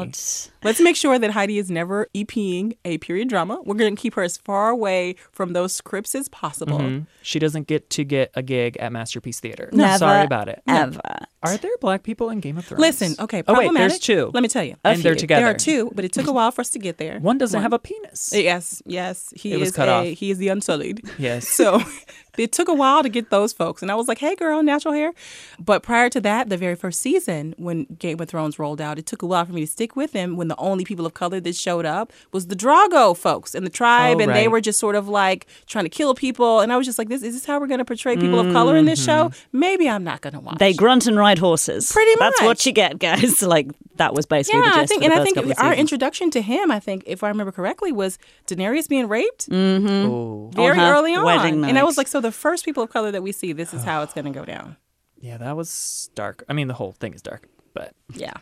Let's 0.63 0.79
make 0.79 0.95
sure 0.95 1.17
that 1.17 1.31
Heidi 1.31 1.57
is 1.57 1.71
never 1.71 2.07
EPing 2.15 2.77
a 2.85 2.97
period 2.99 3.29
drama. 3.29 3.59
We're 3.65 3.75
going 3.75 3.95
to 3.95 4.01
keep 4.01 4.13
her 4.13 4.21
as 4.23 4.37
far 4.37 4.69
away 4.69 5.15
from 5.31 5.53
those 5.53 5.73
scripts 5.73 6.13
as 6.13 6.29
possible. 6.29 6.77
Mhm. 6.79 7.07
She 7.23 7.39
doesn't 7.39 7.67
get 7.67 7.89
to 7.91 8.03
get 8.03 8.31
a 8.35 8.43
gig 8.43 8.77
at 8.77 8.91
Masterpiece 8.91 9.39
Theater. 9.39 9.69
Never, 9.73 9.97
Sorry 9.97 10.23
about 10.23 10.49
it. 10.49 10.61
Ever. 10.67 10.99
Are 11.43 11.57
there 11.57 11.71
black 11.81 12.03
people 12.03 12.29
in 12.29 12.39
Game 12.39 12.57
of 12.59 12.65
Thrones? 12.65 12.79
Listen, 12.79 13.15
okay, 13.19 13.41
Oh 13.47 13.57
wait, 13.57 13.73
there's 13.73 13.97
two. 13.97 14.29
Let 14.33 14.43
me 14.43 14.49
tell 14.49 14.63
you. 14.63 14.75
and 14.83 15.01
they're 15.01 15.15
together. 15.15 15.41
There 15.45 15.49
are 15.55 15.57
two, 15.57 15.91
but 15.95 16.05
it 16.05 16.11
took 16.13 16.27
a 16.27 16.31
while 16.31 16.51
for 16.51 16.61
us 16.61 16.69
to 16.71 16.79
get 16.79 16.97
there. 16.99 17.17
One 17.19 17.39
doesn't 17.39 17.59
have 17.59 17.73
a 17.73 17.79
penis. 17.79 18.31
Yes, 18.31 18.83
yes, 18.85 19.33
he 19.35 19.51
It 19.53 19.59
was 19.59 19.71
cut 19.71 19.89
a, 19.89 19.91
off. 19.91 20.05
he 20.05 20.29
is 20.29 20.37
the 20.37 20.49
unsullied. 20.49 21.01
Yes. 21.17 21.47
So 21.47 21.81
it 22.37 22.51
took 22.51 22.67
a 22.67 22.73
while 22.75 23.01
to 23.01 23.09
get 23.09 23.31
those 23.31 23.53
folks, 23.53 23.81
and 23.81 23.89
I 23.91 23.95
was 23.95 24.07
like, 24.07 24.19
"Hey, 24.19 24.35
girl, 24.35 24.61
natural 24.61 24.93
hair." 24.93 25.13
But 25.59 25.81
prior 25.81 26.09
to 26.09 26.21
that, 26.21 26.49
the 26.49 26.57
very 26.61 26.75
first 26.75 27.01
season 27.01 27.53
when 27.57 27.83
Game 27.99 28.21
of 28.21 28.29
Thrones 28.29 28.57
rolled 28.57 28.79
out, 28.79 28.97
it 28.97 29.05
took 29.05 29.21
a 29.21 29.25
while 29.25 29.43
for 29.43 29.51
me 29.51 29.61
to 29.61 29.67
stick 29.67 29.97
with 29.97 30.13
them. 30.13 30.37
When 30.37 30.47
the 30.47 30.55
only 30.55 30.85
people 30.85 31.05
of 31.05 31.13
color 31.13 31.41
that 31.41 31.55
showed 31.57 31.85
up 31.85 32.13
was 32.31 32.47
the 32.47 32.55
Drogo 32.55 33.17
folks 33.17 33.53
and 33.53 33.65
the 33.65 33.69
tribe, 33.69 34.17
Oh, 34.17 34.23
and 34.23 34.31
they 34.33 34.47
were 34.47 34.61
just 34.61 34.79
sort 34.79 34.95
of 34.95 35.09
like 35.09 35.47
trying 35.65 35.85
to 35.85 35.89
kill 35.89 36.15
people. 36.15 36.61
And 36.61 36.71
I 36.71 36.77
was 36.77 36.85
just 36.85 36.97
like, 36.97 37.09
"This 37.09 37.23
is 37.23 37.33
this 37.33 37.45
how 37.45 37.59
we're 37.59 37.67
going 37.67 37.79
to 37.79 37.85
portray 37.85 38.15
people 38.15 38.39
of 38.39 38.53
color 38.53 38.77
in 38.77 38.85
this 38.85 39.05
mm-hmm. 39.05 39.31
show? 39.33 39.43
Maybe 39.51 39.89
I'm 39.89 40.03
not 40.03 40.21
going 40.21 40.33
to 40.33 40.39
watch." 40.39 40.59
They 40.59 40.73
grunt 40.73 41.07
and 41.07 41.17
ride 41.17 41.39
horses. 41.39 41.91
Pretty 41.91 42.11
much. 42.11 42.33
That's 42.37 42.41
what 42.43 42.65
you 42.65 42.71
get, 42.71 42.99
guys. 42.99 43.41
Like 43.51 43.67
that 43.95 44.13
was 44.13 44.25
basically 44.25 44.61
the 44.61 44.67
yeah, 44.67 44.73
gist 44.73 44.83
I 44.83 44.85
think, 44.85 45.01
for 45.01 45.05
and 45.05 45.13
the 45.13 45.41
I 45.41 45.43
think 45.43 45.59
our 45.59 45.73
introduction 45.73 46.31
to 46.31 46.41
him, 46.41 46.71
I 46.71 46.79
think, 46.79 47.03
if 47.05 47.23
I 47.23 47.27
remember 47.27 47.51
correctly, 47.51 47.91
was 47.91 48.17
Daenerys 48.47 48.87
being 48.87 49.07
raped. 49.07 49.49
Ooh. 49.51 50.49
very 50.53 50.77
her 50.77 50.93
early 50.93 51.13
on. 51.15 51.25
wedding 51.25 51.65
And 51.65 51.77
I 51.77 51.83
was 51.83 51.97
like, 51.97 52.07
so 52.07 52.21
the 52.21 52.31
first 52.31 52.63
people 52.63 52.83
of 52.83 52.89
color 52.89 53.11
that 53.11 53.23
we 53.23 53.31
see, 53.31 53.51
this 53.51 53.73
is 53.73 53.83
how 53.83 54.03
it's 54.03 54.13
going 54.13 54.25
to 54.25 54.31
go 54.31 54.45
down. 54.45 54.77
Yeah, 55.21 55.37
that 55.37 55.55
was 55.55 56.09
dark. 56.15 56.43
I 56.49 56.53
mean, 56.53 56.67
the 56.67 56.73
whole 56.73 56.91
thing 56.91 57.13
is 57.13 57.21
dark, 57.21 57.47
but 57.73 57.93
Yeah. 58.13 58.33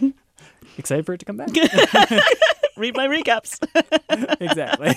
excited 0.78 1.04
for 1.04 1.14
it 1.14 1.18
to 1.18 1.24
come 1.24 1.36
back. 1.36 1.48
Read 2.76 2.94
my 2.96 3.08
recaps. 3.08 3.58
exactly. 4.40 4.94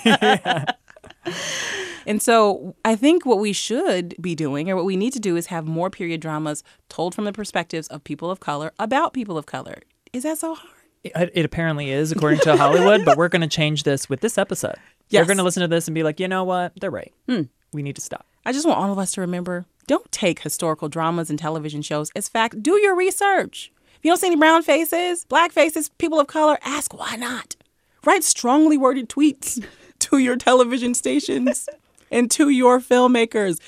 And 2.05 2.21
so 2.21 2.75
I 2.83 2.95
think 2.95 3.25
what 3.25 3.39
we 3.39 3.53
should 3.53 4.15
be 4.21 4.35
doing, 4.35 4.69
or 4.69 4.75
what 4.75 4.85
we 4.85 4.97
need 4.97 5.13
to 5.13 5.19
do, 5.19 5.35
is 5.35 5.47
have 5.47 5.65
more 5.65 5.89
period 5.89 6.21
dramas 6.21 6.63
told 6.89 7.13
from 7.15 7.25
the 7.25 7.33
perspectives 7.33 7.87
of 7.87 8.03
people 8.03 8.31
of 8.31 8.39
color 8.39 8.73
about 8.79 9.13
people 9.13 9.37
of 9.37 9.45
color. 9.45 9.75
Is 10.13 10.23
that 10.23 10.37
so 10.39 10.55
hard? 10.55 10.73
It, 11.03 11.31
it 11.33 11.45
apparently 11.45 11.89
is, 11.89 12.11
according 12.11 12.39
to 12.41 12.55
Hollywood, 12.57 13.05
but 13.05 13.17
we're 13.17 13.29
going 13.29 13.41
to 13.41 13.47
change 13.47 13.83
this 13.83 14.09
with 14.09 14.21
this 14.21 14.37
episode. 14.37 14.75
They're 15.09 15.25
going 15.25 15.37
to 15.37 15.43
listen 15.43 15.61
to 15.61 15.67
this 15.67 15.87
and 15.87 15.95
be 15.95 16.03
like, 16.03 16.19
you 16.19 16.27
know 16.27 16.43
what? 16.43 16.73
They're 16.79 16.91
right. 16.91 17.13
Hmm. 17.27 17.43
We 17.73 17.81
need 17.81 17.95
to 17.95 18.01
stop. 18.01 18.25
I 18.45 18.51
just 18.51 18.67
want 18.67 18.79
all 18.79 18.91
of 18.91 18.99
us 18.99 19.11
to 19.13 19.21
remember 19.21 19.65
don't 19.91 20.09
take 20.09 20.39
historical 20.39 20.87
dramas 20.87 21.29
and 21.29 21.37
television 21.37 21.81
shows 21.81 22.11
as 22.15 22.29
fact. 22.29 22.63
Do 22.63 22.79
your 22.79 22.95
research. 22.95 23.73
If 23.97 24.05
you 24.05 24.11
don't 24.11 24.17
see 24.17 24.27
any 24.27 24.37
brown 24.37 24.63
faces, 24.63 25.25
black 25.25 25.51
faces, 25.51 25.89
people 25.89 26.17
of 26.17 26.27
color, 26.27 26.57
ask 26.63 26.97
why 26.97 27.17
not. 27.17 27.57
Write 28.05 28.23
strongly 28.23 28.77
worded 28.77 29.09
tweets 29.09 29.61
to 29.99 30.17
your 30.17 30.37
television 30.37 30.93
stations 30.93 31.67
and 32.09 32.31
to 32.31 32.47
your 32.47 32.79
filmmakers. 32.79 33.59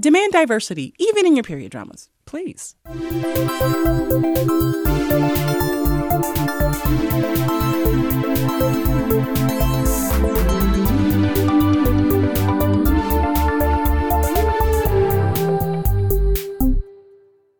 Demand 0.00 0.32
diversity, 0.32 0.94
even 0.98 1.26
in 1.26 1.36
your 1.36 1.44
period 1.44 1.70
dramas. 1.70 2.08
Please. 2.24 2.74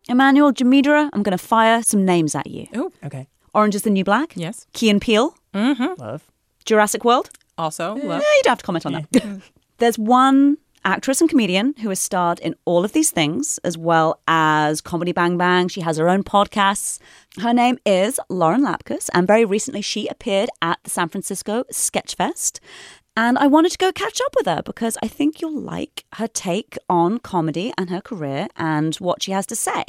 Emmanuel 0.09 0.53
Jamidra, 0.53 1.11
I'm 1.13 1.23
going 1.23 1.37
to 1.37 1.43
fire 1.45 1.83
some 1.83 2.05
names 2.05 2.35
at 2.35 2.47
you. 2.49 2.67
Oh, 2.75 2.93
Okay. 3.05 3.29
Orange 3.55 3.75
is 3.75 3.83
the 3.83 3.91
New 3.91 4.05
Black. 4.05 4.33
yes. 4.37 4.67
Key 4.73 4.91
and 4.91 5.01
Peele. 5.01 5.35
Love. 5.55 6.23
Jurassic 6.65 7.05
World. 7.05 7.31
Also, 7.57 7.97
Eh, 7.97 8.05
love. 8.07 8.21
you 8.23 8.41
don't 8.45 8.51
have 8.53 8.59
to 8.59 8.65
comment 8.65 8.87
on 8.87 8.93
that. 8.93 9.41
There's 9.79 9.99
one 9.99 10.59
actress 10.85 11.21
and 11.21 11.29
comedian 11.29 11.75
who 11.81 11.89
has 11.89 11.99
starred 11.99 12.39
in 12.41 12.55
all 12.67 12.85
of 12.85 12.93
these 12.93 13.11
things, 13.11 13.59
as 13.65 13.77
well 13.77 14.21
as 14.29 14.81
Comedy 14.81 15.13
Bang 15.13 15.37
Bang. 15.37 15.67
She 15.69 15.81
has 15.81 15.97
her 15.97 16.09
own 16.09 16.23
podcasts. 16.23 16.99
Her 17.41 17.53
name 17.53 17.79
is 17.85 18.21
Lauren 18.29 18.63
Lapkus, 18.63 19.09
and 19.13 19.27
very 19.27 19.45
recently 19.45 19.83
she 19.83 20.07
appeared 20.09 20.51
at 20.63 20.79
the 20.85 20.91
San 20.91 21.09
Francisco 21.09 21.65
Sketchfest. 21.73 22.61
And 23.21 23.37
I 23.37 23.49
wanted 23.49 23.73
to 23.73 23.79
go 23.79 23.91
catch 23.91 24.21
up 24.25 24.37
with 24.37 24.47
her 24.47 24.63
because 24.65 24.97
I 25.03 25.09
think 25.09 25.41
you'll 25.41 25.61
like 25.61 26.05
her 26.13 26.29
take 26.29 26.79
on 26.89 27.19
comedy 27.19 27.73
and 27.77 27.91
her 27.91 28.01
career 28.01 28.47
and 28.55 28.95
what 28.99 29.25
she 29.25 29.33
has 29.33 29.45
to 29.47 29.57
say. 29.57 29.87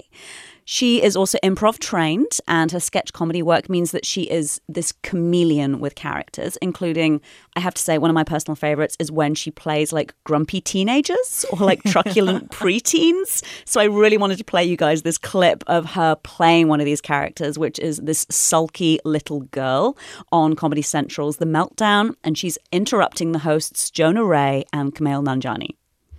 She 0.71 1.01
is 1.01 1.15
also 1.15 1.39
improv 1.43 1.79
trained, 1.79 2.37
and 2.47 2.71
her 2.71 2.79
sketch 2.79 3.11
comedy 3.11 3.41
work 3.41 3.69
means 3.69 3.89
that 3.89 4.05
she 4.05 4.29
is 4.29 4.61
this 4.69 4.91
chameleon 5.01 5.79
with 5.79 5.95
characters, 5.95 6.57
including, 6.61 7.21
I 7.55 7.59
have 7.59 7.73
to 7.73 7.81
say, 7.81 7.97
one 7.97 8.11
of 8.11 8.13
my 8.13 8.23
personal 8.23 8.55
favorites 8.55 8.95
is 8.99 9.11
when 9.11 9.33
she 9.33 9.49
plays 9.49 9.91
like 9.91 10.13
grumpy 10.25 10.61
teenagers 10.61 11.43
or 11.51 11.57
like 11.57 11.81
truculent 11.85 12.51
preteens. 12.51 13.43
So 13.65 13.81
I 13.81 13.85
really 13.85 14.15
wanted 14.15 14.37
to 14.37 14.43
play 14.43 14.63
you 14.63 14.77
guys 14.77 15.01
this 15.01 15.17
clip 15.17 15.63
of 15.65 15.85
her 15.93 16.13
playing 16.17 16.67
one 16.67 16.79
of 16.79 16.85
these 16.85 17.01
characters, 17.01 17.57
which 17.57 17.79
is 17.79 17.97
this 17.97 18.27
sulky 18.29 18.99
little 19.03 19.39
girl 19.39 19.97
on 20.31 20.55
Comedy 20.55 20.83
Central's 20.83 21.37
The 21.37 21.47
Meltdown, 21.47 22.13
and 22.23 22.37
she's 22.37 22.59
interrupting 22.71 23.31
the 23.31 23.39
hosts 23.39 23.89
Jonah 23.89 24.23
Ray 24.23 24.65
and 24.71 24.93
Kumail 24.93 25.23
Nanjiani. 25.23 25.69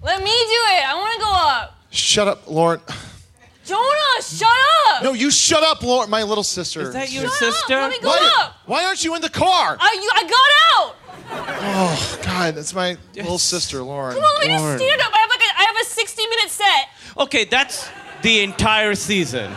Let 0.03 0.25
me 0.25 0.31
do 0.31 0.61
it. 0.75 0.89
I 0.89 0.95
want 0.97 1.15
to 1.15 1.21
go 1.21 1.33
up. 1.33 1.77
Shut 1.91 2.27
up, 2.27 2.51
Lauren. 2.51 2.81
Jonah, 3.71 4.21
shut 4.23 4.49
up. 4.89 5.03
No, 5.05 5.13
you 5.13 5.31
shut 5.31 5.63
up, 5.63 5.81
Lauren, 5.85 6.11
my 6.11 6.25
little 6.25 6.43
sister. 6.43 6.81
Is 6.81 6.93
that 6.93 7.13
your 7.13 7.23
Shut 7.29 7.33
sister? 7.55 7.75
Up. 7.75 7.83
Let 7.83 7.91
me 7.91 8.01
go 8.01 8.09
Why, 8.09 8.35
up. 8.41 8.57
why 8.67 8.85
aren't 8.85 9.05
you 9.05 9.15
in 9.15 9.23
the 9.23 9.29
car? 9.29 9.77
I, 9.79 9.93
you, 10.03 10.11
I 10.13 10.23
got 10.25 10.51
out. 10.89 10.97
Oh, 11.63 12.19
God, 12.25 12.57
that's 12.57 12.75
my 12.75 12.97
little 13.15 13.39
sister, 13.39 13.81
Lauren. 13.81 14.15
Come 14.17 14.25
on, 14.25 14.35
let 14.41 14.49
me 14.49 14.57
Lauren. 14.59 14.77
just 14.77 14.85
stand 14.85 15.01
up. 15.03 15.13
I 15.15 15.19
have 15.19 15.31
like 15.31 15.41
a, 15.41 15.61
I 15.61 15.63
have 15.67 15.77
a 15.81 15.85
60 15.85 16.27
minute 16.27 16.51
set. 16.51 16.89
Okay, 17.19 17.45
that's 17.45 17.89
the 18.23 18.41
entire 18.41 18.97
season. 18.97 19.53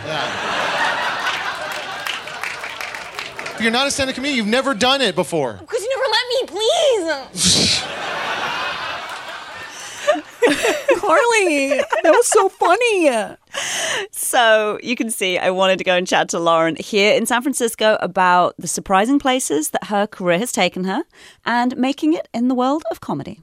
If 3.55 3.61
you're 3.61 3.71
not 3.71 3.87
a 3.87 3.91
stand-up 3.91 4.13
comedian, 4.15 4.37
you've 4.37 4.47
never 4.47 4.75
done 4.75 5.01
it 5.01 5.15
before. 5.15 5.53
Because 5.53 5.81
you 5.81 5.89
never 5.89 6.07
let 6.11 6.27
me, 6.29 6.45
please. 7.33 7.83
Carly, 10.97 11.69
that 12.03 12.11
was 12.11 12.27
so 12.27 12.49
funny. 12.49 13.09
So 14.11 14.79
you 14.81 14.95
can 14.95 15.09
see 15.09 15.37
I 15.37 15.49
wanted 15.51 15.77
to 15.77 15.83
go 15.83 15.95
and 15.95 16.07
chat 16.07 16.29
to 16.29 16.39
Lauren 16.39 16.75
here 16.75 17.15
in 17.15 17.25
San 17.25 17.41
Francisco 17.41 17.97
about 18.01 18.55
the 18.57 18.67
surprising 18.67 19.19
places 19.19 19.69
that 19.69 19.85
her 19.85 20.07
career 20.07 20.39
has 20.39 20.51
taken 20.51 20.83
her 20.85 21.03
and 21.45 21.77
making 21.77 22.13
it 22.13 22.27
in 22.33 22.47
the 22.47 22.55
world 22.55 22.83
of 22.91 23.01
comedy. 23.01 23.41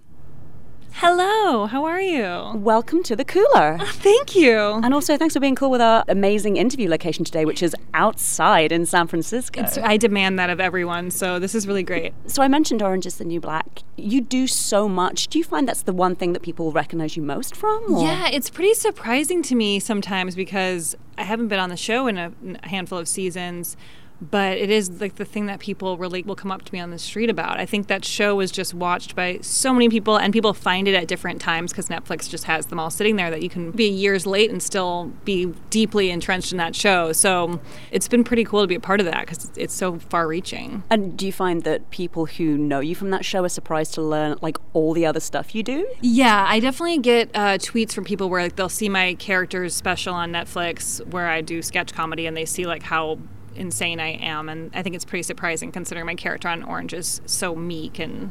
Hello, 0.93 1.67
how 1.67 1.85
are 1.85 2.01
you? 2.01 2.53
Welcome 2.59 3.03
to 3.05 3.17
the 3.17 3.25
cooler. 3.25 3.79
Thank 3.85 4.37
you. 4.37 4.59
And 4.59 4.93
also, 4.93 5.17
thanks 5.17 5.33
for 5.35 5.41
being 5.41 5.55
cool 5.55 5.71
with 5.71 5.81
our 5.81 6.05
amazing 6.09 6.57
interview 6.59 6.91
location 6.91 7.25
today, 7.25 7.45
which 7.47 7.63
is 7.63 7.75
outside 7.95 8.71
in 8.71 8.85
San 8.85 9.07
Francisco. 9.07 9.65
So 9.67 9.83
I 9.83 9.97
demand 9.97 10.39
that 10.39 10.51
of 10.51 10.61
everyone, 10.61 11.11
so 11.11 11.39
this 11.39 11.55
is 11.55 11.67
really 11.67 11.83
great. 11.85 12.13
so 12.27 12.43
I 12.43 12.49
mentioned 12.49 12.83
Orange 12.83 13.07
is 13.07 13.17
the 13.17 13.25
New 13.25 13.41
Black. 13.41 13.83
You 13.97 14.21
do 14.21 14.47
so 14.47 14.89
much. 14.89 15.29
Do 15.29 15.39
you 15.39 15.45
find 15.45 15.67
that's 15.67 15.83
the 15.83 15.93
one 15.95 16.17
thing 16.17 16.33
that 16.35 16.43
people 16.43 16.71
recognize 16.73 17.17
you 17.17 17.23
most 17.23 17.57
from? 17.57 17.95
or- 17.95 18.03
Yeah, 18.05 18.29
it's 18.29 18.51
pretty 18.51 18.75
surprising 18.75 19.43
to 19.45 19.55
me 19.55 19.79
sometimes 19.81 20.35
because 20.35 20.97
I 21.17 21.23
haven't 21.23 21.49
been 21.49 21.61
on 21.61 21.71
the 21.71 21.77
show 21.77 22.09
in 22.09 22.19
a 22.19 22.33
handful 22.65 22.99
of 22.99 23.09
seasons. 23.09 23.77
But 24.21 24.59
it 24.59 24.71
is 24.71 25.01
like 25.01 25.17
the 25.17 25.25
thing 25.25 25.47
that 25.47 25.61
people 25.61 25.97
really 25.97 26.23
will 26.23 26.37
come 26.37 26.51
up 26.51 26.63
to 26.65 26.73
me 26.73 26.81
on 26.81 26.91
the 26.91 26.99
street 26.99 27.31
about. 27.31 27.59
I 27.59 27.67
think 27.67 27.87
that 27.87 28.05
show 28.05 28.35
was 28.37 28.51
just 28.51 28.75
watched 28.75 29.17
by 29.17 29.39
so 29.41 29.73
many 29.73 29.89
people, 29.89 30.17
and 30.17 30.33
people 30.33 30.53
find 30.53 30.87
it 30.87 30.95
at 30.95 31.09
different 31.09 31.41
times 31.41 31.73
because 31.73 31.89
Netflix 31.89 32.29
just 32.29 32.45
has 32.45 32.67
them 32.67 32.79
all 32.79 32.91
sitting 32.91 33.17
there 33.17 33.31
that 33.31 33.43
you 33.43 33.49
can 33.49 33.71
be 33.71 33.89
years 33.89 34.27
late 34.27 34.51
and 34.51 34.63
still 34.63 35.13
be 35.25 35.47
deeply 35.71 36.11
entrenched 36.11 36.53
in 36.53 36.59
that 36.59 36.75
show. 36.75 37.13
So 37.13 37.61
it's 37.91 38.09
been 38.09 38.25
pretty 38.25 38.45
cool 38.45 38.63
to 38.63 38.67
be 38.67 38.75
a 38.75 38.81
part 38.81 39.01
of 39.01 39.07
that 39.07 39.27
because 39.27 39.51
it's 39.57 39.75
so 39.75 39.99
far 39.99 40.27
reaching. 40.27 40.83
And 40.91 41.17
do 41.17 41.27
you 41.27 41.33
find 41.33 41.63
that 41.65 41.91
people 41.91 42.27
who 42.27 42.59
know 42.59 42.81
you 42.81 42.95
from 42.95 43.11
that 43.11 43.25
show 43.25 43.45
are 43.45 43.49
surprised 43.49 43.95
to 43.95 44.03
learn 44.03 44.37
like 44.43 44.59
all 44.73 44.93
the 44.93 45.07
other 45.07 45.21
stuff 45.21 45.55
you 45.55 45.63
do? 45.63 45.89
Yeah, 46.01 46.45
I 46.49 46.61
definitely 46.61 46.99
get 46.99 47.31
uh, 47.35 47.59
tweets 47.59 47.93
from 47.93 48.05
people 48.05 48.29
where 48.29 48.43
like 48.43 48.57
they'll 48.57 48.69
see 48.69 48.89
my 48.89 49.15
characters 49.15 49.75
special 49.75 50.15
on 50.15 50.33
Netflix 50.33 51.05
where 51.07 51.29
I 51.29 51.41
do 51.41 51.63
sketch 51.63 51.93
comedy 51.93 52.27
and 52.27 52.37
they 52.37 52.45
see 52.45 52.67
like 52.67 52.83
how 52.83 53.19
insane 53.55 54.01
I 54.01 54.13
am 54.13 54.49
and 54.49 54.71
I 54.75 54.83
think 54.83 54.95
it's 54.95 55.05
pretty 55.05 55.23
surprising 55.23 55.73
considering 55.73 56.07
my 56.07 56.15
character 56.15 56.49
on 56.49 56.63
Orange 56.63 56.95
is 56.95 57.21
so 57.27 57.55
meek 57.55 57.99
and 57.99 58.31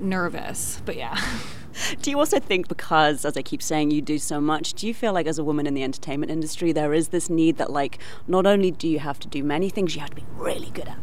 nervous. 0.00 0.82
But 0.84 0.96
yeah. 0.96 1.20
Do 2.02 2.10
you 2.10 2.18
also 2.18 2.40
think 2.40 2.66
because, 2.66 3.24
as 3.24 3.36
I 3.36 3.42
keep 3.42 3.62
saying, 3.62 3.92
you 3.92 4.02
do 4.02 4.18
so 4.18 4.40
much, 4.40 4.74
do 4.74 4.88
you 4.88 4.94
feel 4.94 5.12
like 5.12 5.26
as 5.26 5.38
a 5.38 5.44
woman 5.44 5.64
in 5.64 5.74
the 5.74 5.84
entertainment 5.84 6.32
industry, 6.32 6.72
there 6.72 6.92
is 6.92 7.08
this 7.08 7.30
need 7.30 7.56
that, 7.58 7.70
like, 7.70 7.98
not 8.26 8.46
only 8.46 8.72
do 8.72 8.88
you 8.88 8.98
have 8.98 9.20
to 9.20 9.28
do 9.28 9.44
many 9.44 9.68
things, 9.70 9.94
you 9.94 10.00
have 10.00 10.10
to 10.10 10.16
be 10.16 10.24
really 10.34 10.70
good 10.70 10.88
at? 10.88 10.98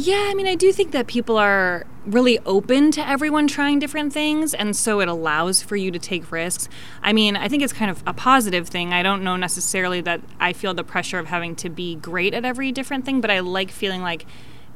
Yeah, 0.00 0.28
I 0.28 0.34
mean, 0.34 0.46
I 0.46 0.54
do 0.54 0.70
think 0.70 0.92
that 0.92 1.08
people 1.08 1.36
are 1.36 1.84
really 2.06 2.38
open 2.46 2.92
to 2.92 3.06
everyone 3.06 3.48
trying 3.48 3.80
different 3.80 4.12
things, 4.12 4.54
and 4.54 4.76
so 4.76 5.00
it 5.00 5.08
allows 5.08 5.60
for 5.60 5.74
you 5.74 5.90
to 5.90 5.98
take 5.98 6.30
risks. 6.30 6.68
I 7.02 7.12
mean, 7.12 7.34
I 7.34 7.48
think 7.48 7.64
it's 7.64 7.72
kind 7.72 7.90
of 7.90 8.00
a 8.06 8.14
positive 8.14 8.68
thing. 8.68 8.92
I 8.92 9.02
don't 9.02 9.24
know 9.24 9.34
necessarily 9.34 10.00
that 10.02 10.20
I 10.38 10.52
feel 10.52 10.72
the 10.72 10.84
pressure 10.84 11.18
of 11.18 11.26
having 11.26 11.56
to 11.56 11.68
be 11.68 11.96
great 11.96 12.32
at 12.32 12.44
every 12.44 12.70
different 12.70 13.06
thing, 13.06 13.20
but 13.20 13.28
I 13.28 13.40
like 13.40 13.72
feeling 13.72 14.00
like 14.00 14.24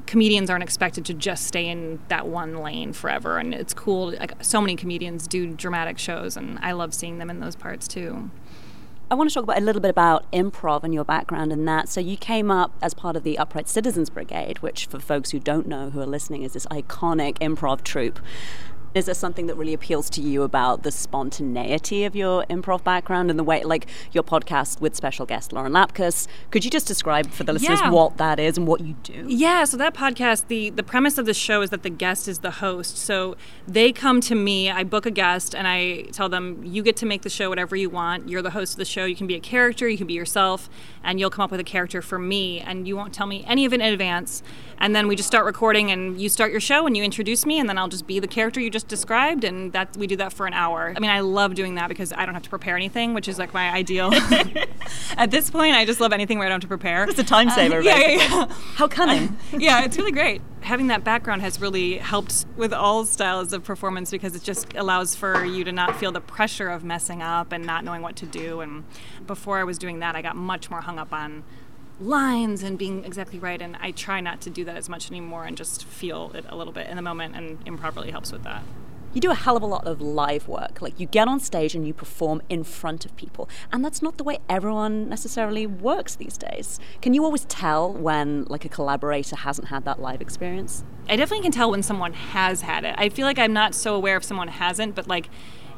comedians 0.07 0.51
aren't 0.51 0.65
expected 0.65 1.05
to 1.05 1.15
just 1.15 1.47
stay 1.47 1.69
in 1.69 2.01
that 2.09 2.27
one 2.27 2.57
lane 2.57 2.93
forever 2.93 3.39
and 3.39 3.55
it's 3.55 3.73
cool 3.73 4.11
like 4.19 4.35
so 4.43 4.61
many 4.61 4.75
comedians 4.75 5.29
do 5.29 5.47
dramatic 5.55 5.97
shows 5.97 6.37
and 6.37 6.59
i 6.61 6.73
love 6.73 6.93
seeing 6.93 7.19
them 7.19 7.31
in 7.31 7.39
those 7.39 7.55
parts 7.55 7.87
too 7.87 8.29
I 9.13 9.15
want 9.15 9.29
to 9.29 9.35
talk 9.35 9.45
about 9.45 9.59
a 9.59 9.61
little 9.61 9.83
bit 9.83 9.91
about 9.91 10.25
improv 10.33 10.85
and 10.85 10.95
your 10.95 11.05
background 11.05 11.53
in 11.53 11.67
that. 11.67 11.91
So, 11.91 12.01
you 12.01 12.17
came 12.17 12.51
up 12.51 12.73
as 12.81 12.95
part 12.95 13.15
of 13.15 13.25
the 13.25 13.37
Upright 13.37 13.69
Citizens 13.69 14.09
Brigade, 14.09 14.61
which, 14.61 14.87
for 14.87 14.99
folks 14.99 15.33
who 15.33 15.39
don't 15.39 15.69
know 15.69 15.91
who 15.91 16.01
are 16.01 16.07
listening, 16.07 16.45
is 16.45 16.55
this 16.55 16.65
iconic 16.69 17.37
improv 17.39 17.85
troupe. 17.85 18.21
Is 18.95 19.07
there 19.07 19.15
something 19.15 19.47
that 19.47 19.55
really 19.55 19.73
appeals 19.73 20.11
to 20.11 20.21
you 20.21 20.43
about 20.43 20.83
the 20.83 20.91
spontaneity 20.91 22.05
of 22.05 22.15
your 22.15 22.45
improv 22.51 22.85
background 22.85 23.31
and 23.31 23.39
the 23.39 23.43
way, 23.45 23.63
like 23.65 23.87
your 24.13 24.23
podcast 24.23 24.83
with 24.83 24.95
special 24.95 25.25
guest 25.25 25.51
Lauren 25.51 25.73
Lapkus? 25.73 26.29
Could 26.51 26.63
you 26.63 26.71
just 26.71 26.87
describe 26.87 27.31
for 27.31 27.45
the 27.45 27.55
listeners 27.55 27.81
Yeah. 27.81 27.89
what 27.91 28.19
that 28.19 28.39
is 28.39 28.59
and 28.59 28.67
what 28.67 28.83
you 28.83 28.95
do? 29.03 29.25
Yeah, 29.27 29.65
so 29.65 29.79
that 29.79 29.95
podcast, 29.95 30.49
the 30.49 30.69
the 30.69 30.83
premise 30.83 31.17
of 31.17 31.25
the 31.25 31.33
show 31.33 31.63
is 31.63 31.71
that 31.71 31.83
the 31.83 31.89
guest 31.91 32.29
is 32.29 32.41
the 32.41 32.51
host. 32.51 32.99
So 32.99 33.35
they 33.67 33.93
come 33.93 34.21
to 34.23 34.35
me, 34.35 34.71
I 34.71 34.85
book 34.85 35.07
a 35.07 35.11
guest, 35.11 35.55
and 35.55 35.67
I 35.67 36.03
tell 36.13 36.29
them, 36.29 36.63
you 36.63 36.83
get 36.83 36.97
to 36.97 37.07
make 37.07 37.23
the 37.23 37.31
show 37.31 37.49
whatever 37.49 37.75
you 37.77 37.89
want. 37.89 38.29
You're 38.29 38.43
the 38.43 38.51
host 38.51 38.75
of 38.75 38.79
the 38.79 38.85
show. 38.85 39.07
You 39.07 39.17
can 39.17 39.27
be 39.27 39.35
a 39.37 39.41
character, 39.41 39.89
you 39.89 39.97
can 39.97 40.07
be 40.07 40.15
yourself, 40.15 40.69
and 41.03 41.19
you'll 41.19 41.31
come 41.31 41.45
up 41.45 41.51
with 41.51 41.61
a 41.61 41.65
character 41.65 42.03
for 42.03 42.19
me, 42.19 42.61
and 42.61 42.87
you 42.87 42.95
won't 42.95 43.15
tell 43.15 43.27
me 43.27 43.43
any 43.47 43.65
of 43.65 43.73
it 43.73 43.81
in 43.81 43.87
advance. 43.93 44.43
And 44.79 44.95
then 44.95 45.07
we 45.09 45.17
just 45.17 45.29
start 45.29 45.47
recording, 45.47 45.91
and 45.91 46.21
you 46.21 46.29
start 46.29 46.51
your 46.51 46.61
show, 46.61 46.87
and 46.87 46.95
you 46.97 47.03
introduce 47.03 47.47
me, 47.47 47.59
and 47.59 47.69
then 47.69 47.79
I'll 47.79 47.89
just 47.89 48.07
be 48.07 48.19
the 48.21 48.27
character 48.27 48.61
you 48.61 48.69
just 48.69 48.82
just 48.83 48.89
described, 48.89 49.45
and 49.45 49.73
that 49.73 49.97
we 49.97 50.07
do 50.07 50.17
that 50.17 50.33
for 50.33 50.47
an 50.47 50.53
hour. 50.53 50.93
I 50.97 51.01
mean, 51.01 51.11
I 51.11 51.21
love 51.21 51.55
doing 51.55 51.77
that 51.77 51.89
because 51.89 52.13
I 52.13 52.25
don't 52.25 52.35
have 52.35 52.43
to 52.43 52.51
prepare 52.51 52.77
anything, 52.77 53.15
which 53.15 53.29
is 53.29 53.39
like 53.39 53.55
my 53.55 53.71
ideal. 53.71 54.13
At 55.17 55.31
this 55.31 55.51
point, 55.51 55.75
I 55.75 55.85
just 55.85 56.01
love 56.01 56.13
anything 56.13 56.39
where 56.39 56.47
I 56.47 56.51
don't 56.51 56.63
have 56.63 56.69
to 56.69 56.69
prepare. 56.69 57.05
It's 57.05 57.19
a 57.19 57.25
time 57.25 57.49
uh, 57.49 57.55
saver, 57.55 57.81
yeah, 57.81 57.99
yeah, 57.99 58.09
yeah. 58.09 58.47
How 58.75 58.89
cunning. 58.89 59.37
yeah, 59.53 59.85
it's 59.85 59.97
really 59.97 60.13
great. 60.13 60.43
Having 60.63 60.89
that 60.89 61.05
background 61.05 61.43
has 61.43 61.61
really 61.61 61.99
helped 61.99 62.47
with 62.57 62.73
all 62.73 63.05
styles 63.05 63.53
of 63.53 63.65
performance 63.65 64.11
because 64.11 64.35
it 64.37 64.43
just 64.43 64.75
allows 64.75 65.15
for 65.15 65.45
you 65.45 65.65
to 65.65 65.73
not 65.73 65.97
feel 65.97 66.13
the 66.13 66.21
pressure 66.21 66.69
of 66.69 66.85
messing 66.85 67.21
up 67.21 67.53
and 67.53 67.65
not 67.67 67.85
knowing 67.85 68.03
what 68.03 68.17
to 68.17 68.27
do. 68.27 68.61
And 68.61 68.85
before 69.27 69.59
I 69.59 69.65
was 69.65 69.79
doing 69.79 70.01
that, 70.01 70.15
I 70.15 70.23
got 70.23 70.37
much 70.37 70.71
more 70.71 70.81
hung 70.81 70.99
up 70.99 71.13
on 71.13 71.43
lines 72.01 72.63
and 72.63 72.79
being 72.79 73.05
exactly 73.05 73.39
right. 73.39 73.61
And 73.61 73.77
I 73.81 73.91
try 73.91 74.21
not 74.21 74.41
to 74.43 74.51
do 74.51 74.65
that 74.65 74.77
as 74.77 74.89
much 74.89 75.11
anymore 75.11 75.45
and 75.45 75.57
just 75.57 75.85
feel 75.85 76.33
it 76.35 76.45
a 76.49 76.57
little 76.57 76.73
bit 76.73 76.89
in 76.89 76.97
the 76.97 77.03
moment. 77.03 77.37
And 77.37 77.65
improv 77.65 77.97
really 77.97 78.11
helps 78.11 78.33
with 78.33 78.45
that. 78.45 78.63
You 79.15 79.21
do 79.21 79.31
a 79.31 79.35
hell 79.35 79.59
of 79.59 79.63
a 79.63 79.67
lot 79.67 79.87
of 79.87 80.01
live 80.01 80.49
work. 80.49 80.81
Like 80.81 80.99
you 80.99 81.07
get 81.07 81.29
on 81.29 81.39
stage 81.39 81.75
and 81.75 81.87
you 81.87 81.93
perform 81.93 82.41
in 82.49 82.65
front 82.65 83.05
of 83.05 83.15
people. 83.15 83.47
And 83.71 83.85
that's 83.85 84.01
not 84.01 84.17
the 84.17 84.25
way 84.25 84.39
everyone 84.49 85.11
necessarily 85.11 85.67
works 85.67 86.15
these 86.15 86.39
days. 86.39 86.81
Can 87.03 87.13
you 87.13 87.23
always 87.23 87.45
tell 87.45 87.93
when 87.93 88.45
like 88.45 88.65
a 88.65 88.71
collaborator 88.71 89.37
hasn't 89.37 89.69
had 89.69 89.85
that 89.85 90.01
live 90.01 90.23
experience? 90.23 90.83
I 91.11 91.17
definitely 91.17 91.43
can 91.43 91.53
tell 91.53 91.71
when 91.71 91.83
someone 91.83 92.15
has 92.15 92.63
had 92.63 92.85
it. 92.85 92.95
I 92.97 93.11
feel 93.11 93.27
like 93.27 93.39
I'm 93.39 93.53
not 93.53 93.75
so 93.75 93.95
aware 93.95 94.17
if 94.17 94.25
someone 94.25 94.49
hasn't, 94.49 94.95
but 94.95 95.07
like 95.09 95.29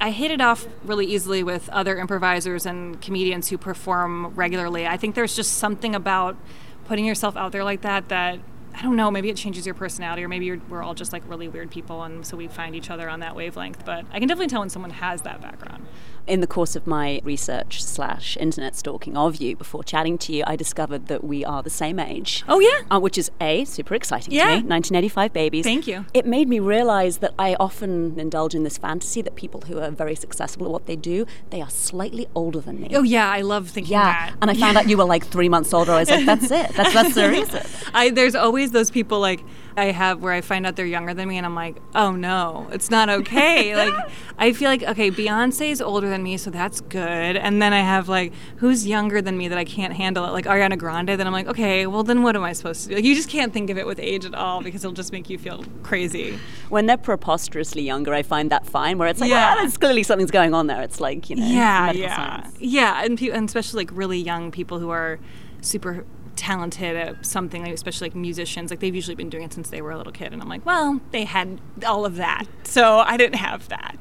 I 0.04 0.10
hit 0.10 0.30
it 0.30 0.42
off 0.42 0.66
really 0.84 1.06
easily 1.06 1.42
with 1.42 1.66
other 1.70 1.96
improvisers 1.96 2.66
and 2.66 3.00
comedians 3.00 3.48
who 3.48 3.56
perform 3.56 4.34
regularly. 4.34 4.86
I 4.86 4.98
think 4.98 5.14
there's 5.14 5.34
just 5.34 5.54
something 5.54 5.94
about 5.94 6.36
putting 6.84 7.06
yourself 7.06 7.38
out 7.38 7.52
there 7.52 7.64
like 7.64 7.80
that 7.80 8.10
that 8.10 8.38
I 8.74 8.82
don't 8.82 8.96
know, 8.96 9.10
maybe 9.10 9.30
it 9.30 9.36
changes 9.36 9.64
your 9.64 9.74
personality, 9.74 10.22
or 10.22 10.28
maybe 10.28 10.56
we're 10.68 10.82
all 10.82 10.92
just 10.92 11.14
like 11.14 11.22
really 11.26 11.48
weird 11.48 11.70
people, 11.70 12.02
and 12.02 12.26
so 12.26 12.36
we 12.36 12.48
find 12.48 12.76
each 12.76 12.90
other 12.90 13.08
on 13.08 13.20
that 13.20 13.34
wavelength. 13.34 13.86
But 13.86 14.04
I 14.12 14.18
can 14.18 14.28
definitely 14.28 14.48
tell 14.48 14.60
when 14.60 14.68
someone 14.68 14.90
has 14.90 15.22
that 15.22 15.40
background. 15.40 15.86
In 16.26 16.40
the 16.40 16.46
course 16.46 16.74
of 16.74 16.86
my 16.86 17.20
research 17.22 17.82
slash 17.84 18.36
internet 18.38 18.74
stalking 18.74 19.14
of 19.14 19.36
you 19.36 19.56
before 19.56 19.84
chatting 19.84 20.16
to 20.18 20.32
you, 20.32 20.42
I 20.46 20.56
discovered 20.56 21.08
that 21.08 21.22
we 21.22 21.44
are 21.44 21.62
the 21.62 21.68
same 21.68 21.98
age. 21.98 22.42
Oh, 22.48 22.60
yeah. 22.60 22.80
Uh, 22.90 22.98
which 22.98 23.18
is 23.18 23.30
A, 23.42 23.66
super 23.66 23.94
exciting 23.94 24.32
Yeah. 24.32 24.44
to 24.44 24.48
me. 24.62 24.68
1985 24.68 25.32
babies. 25.34 25.64
Thank 25.66 25.86
you. 25.86 26.06
It 26.14 26.24
made 26.24 26.48
me 26.48 26.60
realize 26.60 27.18
that 27.18 27.34
I 27.38 27.56
often 27.60 28.18
indulge 28.18 28.54
in 28.54 28.62
this 28.64 28.78
fantasy 28.78 29.20
that 29.20 29.34
people 29.34 29.60
who 29.66 29.78
are 29.80 29.90
very 29.90 30.14
successful 30.14 30.64
at 30.64 30.72
what 30.72 30.86
they 30.86 30.96
do, 30.96 31.26
they 31.50 31.60
are 31.60 31.68
slightly 31.68 32.26
older 32.34 32.60
than 32.60 32.80
me. 32.80 32.88
Oh 32.94 33.02
yeah, 33.02 33.30
I 33.30 33.42
love 33.42 33.68
thinking 33.68 33.92
Yeah, 33.92 34.30
that. 34.30 34.34
and 34.40 34.50
I 34.50 34.54
found 34.54 34.78
out 34.78 34.88
you 34.88 34.96
were 34.96 35.04
like 35.04 35.26
three 35.26 35.50
months 35.50 35.74
older. 35.74 35.92
I 35.92 36.00
was 36.00 36.10
like, 36.10 36.24
that's 36.32 36.50
it. 36.50 36.70
That's 36.74 36.94
that's 36.94 37.14
the 37.14 37.28
reason. 37.28 37.60
I 37.92 38.08
there's 38.08 38.34
always 38.34 38.70
those 38.72 38.90
people 38.90 39.20
like 39.20 39.40
I 39.76 39.86
have 39.86 40.22
where 40.22 40.32
I 40.32 40.40
find 40.40 40.66
out 40.66 40.76
they're 40.76 40.86
younger 40.86 41.14
than 41.14 41.28
me 41.28 41.36
and 41.36 41.44
I'm 41.44 41.54
like, 41.56 41.76
oh 41.94 42.12
no, 42.12 42.68
it's 42.72 42.90
not 42.90 43.08
okay. 43.10 43.74
like 43.90 43.92
I 44.38 44.52
feel 44.52 44.68
like 44.68 44.82
okay, 44.84 45.10
Beyonce's 45.10 45.80
older 45.80 46.08
than 46.08 46.22
me, 46.22 46.36
so 46.36 46.50
that's 46.50 46.80
good. 46.80 47.36
And 47.36 47.60
then 47.60 47.72
I 47.72 47.80
have 47.80 48.08
like 48.08 48.32
who's 48.58 48.86
younger 48.86 49.20
than 49.20 49.36
me 49.36 49.48
that 49.48 49.58
I 49.58 49.64
can't 49.64 49.92
handle 49.92 50.24
it, 50.26 50.30
like 50.30 50.44
Ariana 50.44 50.78
Grande. 50.78 51.08
Then 51.08 51.26
I'm 51.26 51.32
like, 51.32 51.48
okay, 51.48 51.86
well 51.86 52.02
then 52.04 52.22
what 52.22 52.36
am 52.36 52.44
I 52.44 52.52
supposed 52.52 52.82
to 52.84 52.88
do? 52.90 52.94
Like 52.96 53.04
you 53.04 53.14
just 53.14 53.28
can't 53.28 53.52
think 53.52 53.68
of 53.70 53.76
it 53.78 53.86
with 53.86 53.98
age 53.98 54.24
at 54.24 54.34
all 54.34 54.62
because 54.62 54.84
it'll 54.84 54.94
just 54.94 55.10
make 55.12 55.28
you 55.28 55.38
feel 55.38 55.64
crazy. 55.82 56.38
When 56.68 56.86
they're 56.86 56.96
preposterously 56.96 57.82
younger, 57.82 58.14
I 58.14 58.22
find 58.22 58.50
that 58.50 58.66
fine. 58.66 58.98
Where 58.98 59.08
it's 59.08 59.20
like, 59.20 59.30
Yeah. 59.30 59.54
yeah, 59.54 59.60
there's 59.62 59.76
clearly 59.76 60.02
something's 60.04 60.30
going 60.30 60.54
on 60.54 60.66
there. 60.68 60.82
It's 60.82 61.00
like 61.00 61.28
you 61.30 61.36
know, 61.36 61.46
yeah, 61.46 61.90
yeah, 61.92 62.16
science. 62.42 62.56
yeah, 62.60 63.02
and, 63.04 63.18
pe- 63.18 63.30
and 63.30 63.48
especially 63.48 63.84
like 63.84 63.90
really 63.92 64.18
young 64.18 64.50
people 64.50 64.78
who 64.78 64.90
are 64.90 65.18
super 65.60 66.04
talented 66.36 66.96
at 66.96 67.24
something, 67.26 67.62
like 67.62 67.72
especially 67.72 68.08
like 68.08 68.14
musicians. 68.14 68.70
Like 68.70 68.80
they've 68.80 68.94
usually 68.94 69.14
been 69.14 69.30
doing 69.30 69.44
it 69.44 69.52
since 69.52 69.70
they 69.70 69.82
were 69.82 69.90
a 69.90 69.96
little 69.96 70.12
kid, 70.12 70.32
and 70.32 70.42
I'm 70.42 70.48
like, 70.48 70.64
well, 70.64 71.00
they 71.10 71.24
had 71.24 71.60
all 71.86 72.04
of 72.04 72.16
that, 72.16 72.44
so 72.64 72.98
I 72.98 73.16
didn't 73.16 73.36
have 73.36 73.68
that. 73.68 73.96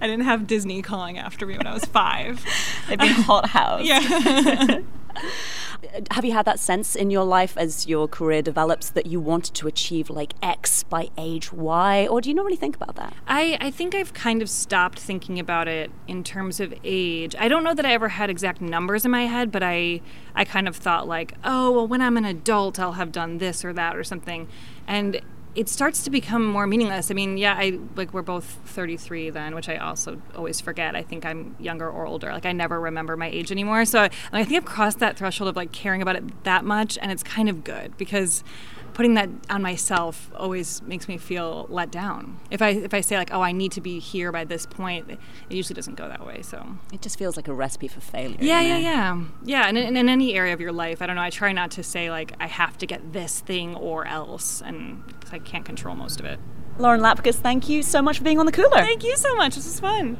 I 0.00 0.06
didn't 0.06 0.24
have 0.24 0.46
Disney 0.46 0.82
calling 0.82 1.18
after 1.18 1.46
me 1.46 1.56
when 1.56 1.66
I 1.66 1.74
was 1.74 1.84
five. 1.84 2.44
They've 2.88 2.98
been 2.98 3.08
hot 3.08 3.48
house. 3.48 3.84
yeah. 3.84 4.80
Have 6.10 6.24
you 6.24 6.32
had 6.32 6.44
that 6.46 6.58
sense 6.58 6.94
in 6.94 7.10
your 7.10 7.24
life 7.24 7.56
as 7.56 7.86
your 7.86 8.08
career 8.08 8.42
develops 8.42 8.90
that 8.90 9.06
you 9.06 9.20
wanted 9.20 9.54
to 9.54 9.68
achieve 9.68 10.10
like 10.10 10.34
X 10.42 10.82
by 10.82 11.08
age 11.16 11.52
Y, 11.52 12.06
or 12.06 12.20
do 12.20 12.28
you 12.28 12.34
not 12.34 12.44
really 12.44 12.56
think 12.56 12.76
about 12.76 12.96
that? 12.96 13.14
I, 13.26 13.58
I 13.60 13.70
think 13.70 13.94
I've 13.94 14.14
kind 14.14 14.42
of 14.42 14.48
stopped 14.48 14.98
thinking 14.98 15.38
about 15.38 15.68
it 15.68 15.90
in 16.06 16.24
terms 16.24 16.60
of 16.60 16.74
age. 16.84 17.34
I 17.38 17.48
don't 17.48 17.64
know 17.64 17.74
that 17.74 17.86
I 17.86 17.92
ever 17.92 18.08
had 18.08 18.30
exact 18.30 18.60
numbers 18.60 19.04
in 19.04 19.10
my 19.10 19.26
head, 19.26 19.52
but 19.52 19.62
I 19.62 20.00
I 20.34 20.44
kind 20.44 20.68
of 20.68 20.76
thought 20.76 21.08
like, 21.08 21.34
oh 21.44 21.70
well, 21.72 21.86
when 21.86 22.02
I'm 22.02 22.16
an 22.16 22.24
adult, 22.24 22.78
I'll 22.78 22.92
have 22.92 23.12
done 23.12 23.38
this 23.38 23.64
or 23.64 23.72
that 23.72 23.96
or 23.96 24.04
something, 24.04 24.48
and 24.86 25.20
it 25.56 25.70
starts 25.70 26.04
to 26.04 26.10
become 26.10 26.44
more 26.44 26.66
meaningless. 26.66 27.10
I 27.10 27.14
mean, 27.14 27.38
yeah, 27.38 27.54
I 27.56 27.78
like 27.96 28.12
we're 28.12 28.20
both 28.20 28.44
33 28.44 29.30
then, 29.30 29.54
which 29.54 29.70
I 29.70 29.76
also 29.76 30.20
always 30.36 30.60
forget. 30.60 30.94
I 30.94 31.02
think 31.02 31.24
I'm 31.24 31.56
younger 31.58 31.88
or 31.88 32.06
older. 32.06 32.30
Like 32.30 32.44
I 32.44 32.52
never 32.52 32.78
remember 32.78 33.16
my 33.16 33.28
age 33.28 33.50
anymore. 33.50 33.86
So 33.86 34.02
I, 34.02 34.10
I 34.32 34.44
think 34.44 34.58
I've 34.58 34.68
crossed 34.68 34.98
that 34.98 35.16
threshold 35.16 35.48
of 35.48 35.56
like 35.56 35.72
caring 35.72 36.02
about 36.02 36.14
it 36.14 36.44
that 36.44 36.64
much, 36.64 36.98
and 37.00 37.10
it's 37.10 37.22
kind 37.22 37.48
of 37.48 37.64
good 37.64 37.96
because 37.96 38.44
putting 38.96 39.12
that 39.12 39.28
on 39.50 39.60
myself 39.60 40.30
always 40.34 40.80
makes 40.80 41.06
me 41.06 41.18
feel 41.18 41.66
let 41.68 41.90
down. 41.90 42.40
If 42.50 42.62
I 42.62 42.70
if 42.70 42.94
I 42.94 43.02
say 43.02 43.18
like, 43.18 43.30
oh, 43.30 43.42
I 43.42 43.52
need 43.52 43.72
to 43.72 43.82
be 43.82 43.98
here 43.98 44.32
by 44.32 44.44
this 44.44 44.64
point, 44.64 45.10
it 45.10 45.18
usually 45.50 45.74
doesn't 45.74 45.96
go 45.96 46.08
that 46.08 46.24
way. 46.26 46.40
So 46.40 46.66
It 46.94 47.02
just 47.02 47.18
feels 47.18 47.36
like 47.36 47.46
a 47.46 47.52
recipe 47.52 47.88
for 47.88 48.00
failure. 48.00 48.38
yeah, 48.40 48.62
yeah, 48.62 48.78
know? 48.78 48.80
yeah, 48.80 49.24
yeah. 49.44 49.68
And 49.68 49.76
in, 49.76 49.96
in 49.98 50.08
any 50.08 50.34
area 50.34 50.54
of 50.54 50.60
your 50.62 50.72
life, 50.72 51.02
I 51.02 51.06
don't 51.06 51.16
know. 51.16 51.22
I 51.22 51.28
try 51.30 51.52
not 51.52 51.70
to 51.72 51.82
say 51.82 52.10
like 52.10 52.32
I 52.40 52.46
have 52.46 52.78
to 52.78 52.86
get 52.86 53.12
this 53.12 53.40
thing 53.40 53.74
or 53.76 54.06
else, 54.06 54.62
and 54.62 55.02
'cause 55.20 55.32
I 55.34 55.40
can't 55.40 55.64
control 55.66 55.94
most 55.94 56.18
of 56.18 56.24
it. 56.26 56.40
Lauren 56.78 57.00
Lapkus, 57.02 57.34
thank 57.36 57.68
you 57.68 57.82
so 57.82 58.00
much 58.00 58.16
for 58.18 58.24
being 58.24 58.38
on 58.38 58.46
the 58.46 58.52
cooler. 58.52 58.80
Thank 58.80 59.04
you 59.04 59.16
so 59.16 59.34
much. 59.36 59.54
This 59.56 59.66
is 59.66 59.78
fun. 59.78 60.16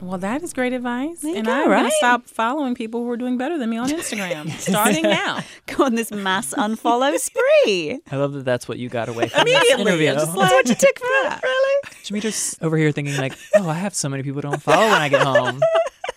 Well, 0.00 0.18
that 0.18 0.42
is 0.44 0.52
great 0.52 0.72
advice. 0.72 1.24
you 1.24 1.34
and 1.34 1.44
go, 1.44 1.52
I'm 1.52 1.66
going 1.66 1.84
to 1.84 1.90
stop 1.90 2.26
following 2.26 2.74
people 2.76 3.02
who 3.02 3.10
are 3.10 3.16
doing 3.16 3.36
better 3.36 3.58
than 3.58 3.68
me 3.68 3.78
on 3.78 3.88
Instagram 3.88 4.50
starting 4.60 5.02
now. 5.02 5.40
Go 5.66 5.84
on 5.84 5.96
this 5.96 6.12
mass 6.12 6.54
unfollow 6.54 7.18
spree. 7.18 8.00
I 8.10 8.16
love 8.16 8.32
that 8.34 8.44
that's 8.44 8.68
what 8.68 8.78
you 8.78 8.88
got 8.88 9.08
away 9.08 9.26
from 9.28 9.44
this 9.44 9.54
Immediately. 9.54 9.82
interview. 9.82 10.08
I'm 10.10 10.14
just 10.16 10.36
like, 10.36 10.52
what 10.52 10.68
you 10.68 10.74
took 10.76 10.98
from 10.98 11.08
that? 11.24 11.40
really? 11.42 11.90
Jamidra's 12.04 12.56
over 12.62 12.76
here 12.76 12.92
thinking 12.92 13.16
like, 13.16 13.34
oh, 13.56 13.68
I 13.68 13.74
have 13.74 13.92
so 13.94 14.08
many 14.08 14.22
people 14.22 14.36
who 14.40 14.48
don't 14.48 14.62
follow 14.62 14.86
when 14.88 15.02
I 15.02 15.08
get 15.08 15.22
home. 15.22 15.60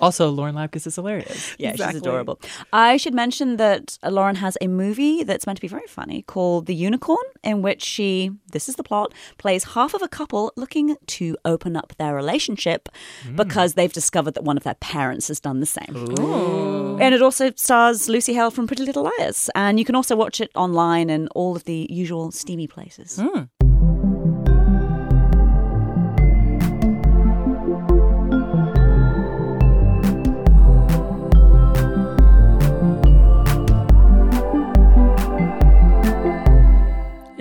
Also, 0.02 0.30
Lauren 0.30 0.56
Lapkus 0.56 0.88
is 0.88 0.96
hilarious. 0.96 1.56
Yeah, 1.62 1.72
Exactly. 1.72 2.00
she's 2.00 2.02
adorable. 2.02 2.40
I 2.74 2.98
should 2.98 3.14
mention 3.14 3.58
that 3.58 3.98
Lauren 4.04 4.36
has 4.38 4.58
a 4.62 4.68
movie 4.68 5.24
that's 5.24 5.46
meant 5.46 5.58
to 5.58 5.62
be 5.62 5.68
very 5.68 5.88
funny 5.88 6.24
called 6.24 6.66
The 6.66 6.74
Unicorn, 6.74 7.24
in 7.44 7.62
which 7.62 7.84
she, 7.84 8.32
this 8.52 8.68
is 8.68 8.76
the 8.76 8.84
plot, 8.84 9.14
plays 9.38 9.64
half 9.76 9.94
of 9.94 10.02
a 10.02 10.08
couple 10.08 10.52
looking 10.56 10.98
to 11.08 11.38
open 11.46 11.76
up 11.76 11.94
their 11.98 12.16
relationship 12.16 12.90
hmm. 13.24 13.36
because 13.36 13.76
they've 13.76 13.94
discovered 13.94 14.34
that 14.34 14.44
one 14.44 14.58
of 14.58 14.64
their 14.64 14.76
parents 14.76 15.28
has 15.28 15.40
done 15.40 15.60
the 15.60 15.66
same. 15.66 15.96
Ooh. 16.20 16.98
And 17.00 17.14
it 17.14 17.22
also 17.22 17.52
stars 17.56 18.10
Lucy 18.10 18.34
Hale 18.34 18.52
from 18.52 18.68
Pretty 18.68 18.84
Little 18.84 19.04
Liars. 19.04 19.50
And 19.56 19.78
you 19.80 19.86
can 19.86 19.96
also 19.96 20.16
watch 20.16 20.42
it 20.42 20.52
online 20.56 21.10
in 21.10 21.28
all 21.30 21.56
of 21.56 21.66
the 21.66 21.88
usual 21.90 22.32
steamy 22.32 22.68
places. 22.68 23.20
Hmm. 23.20 23.44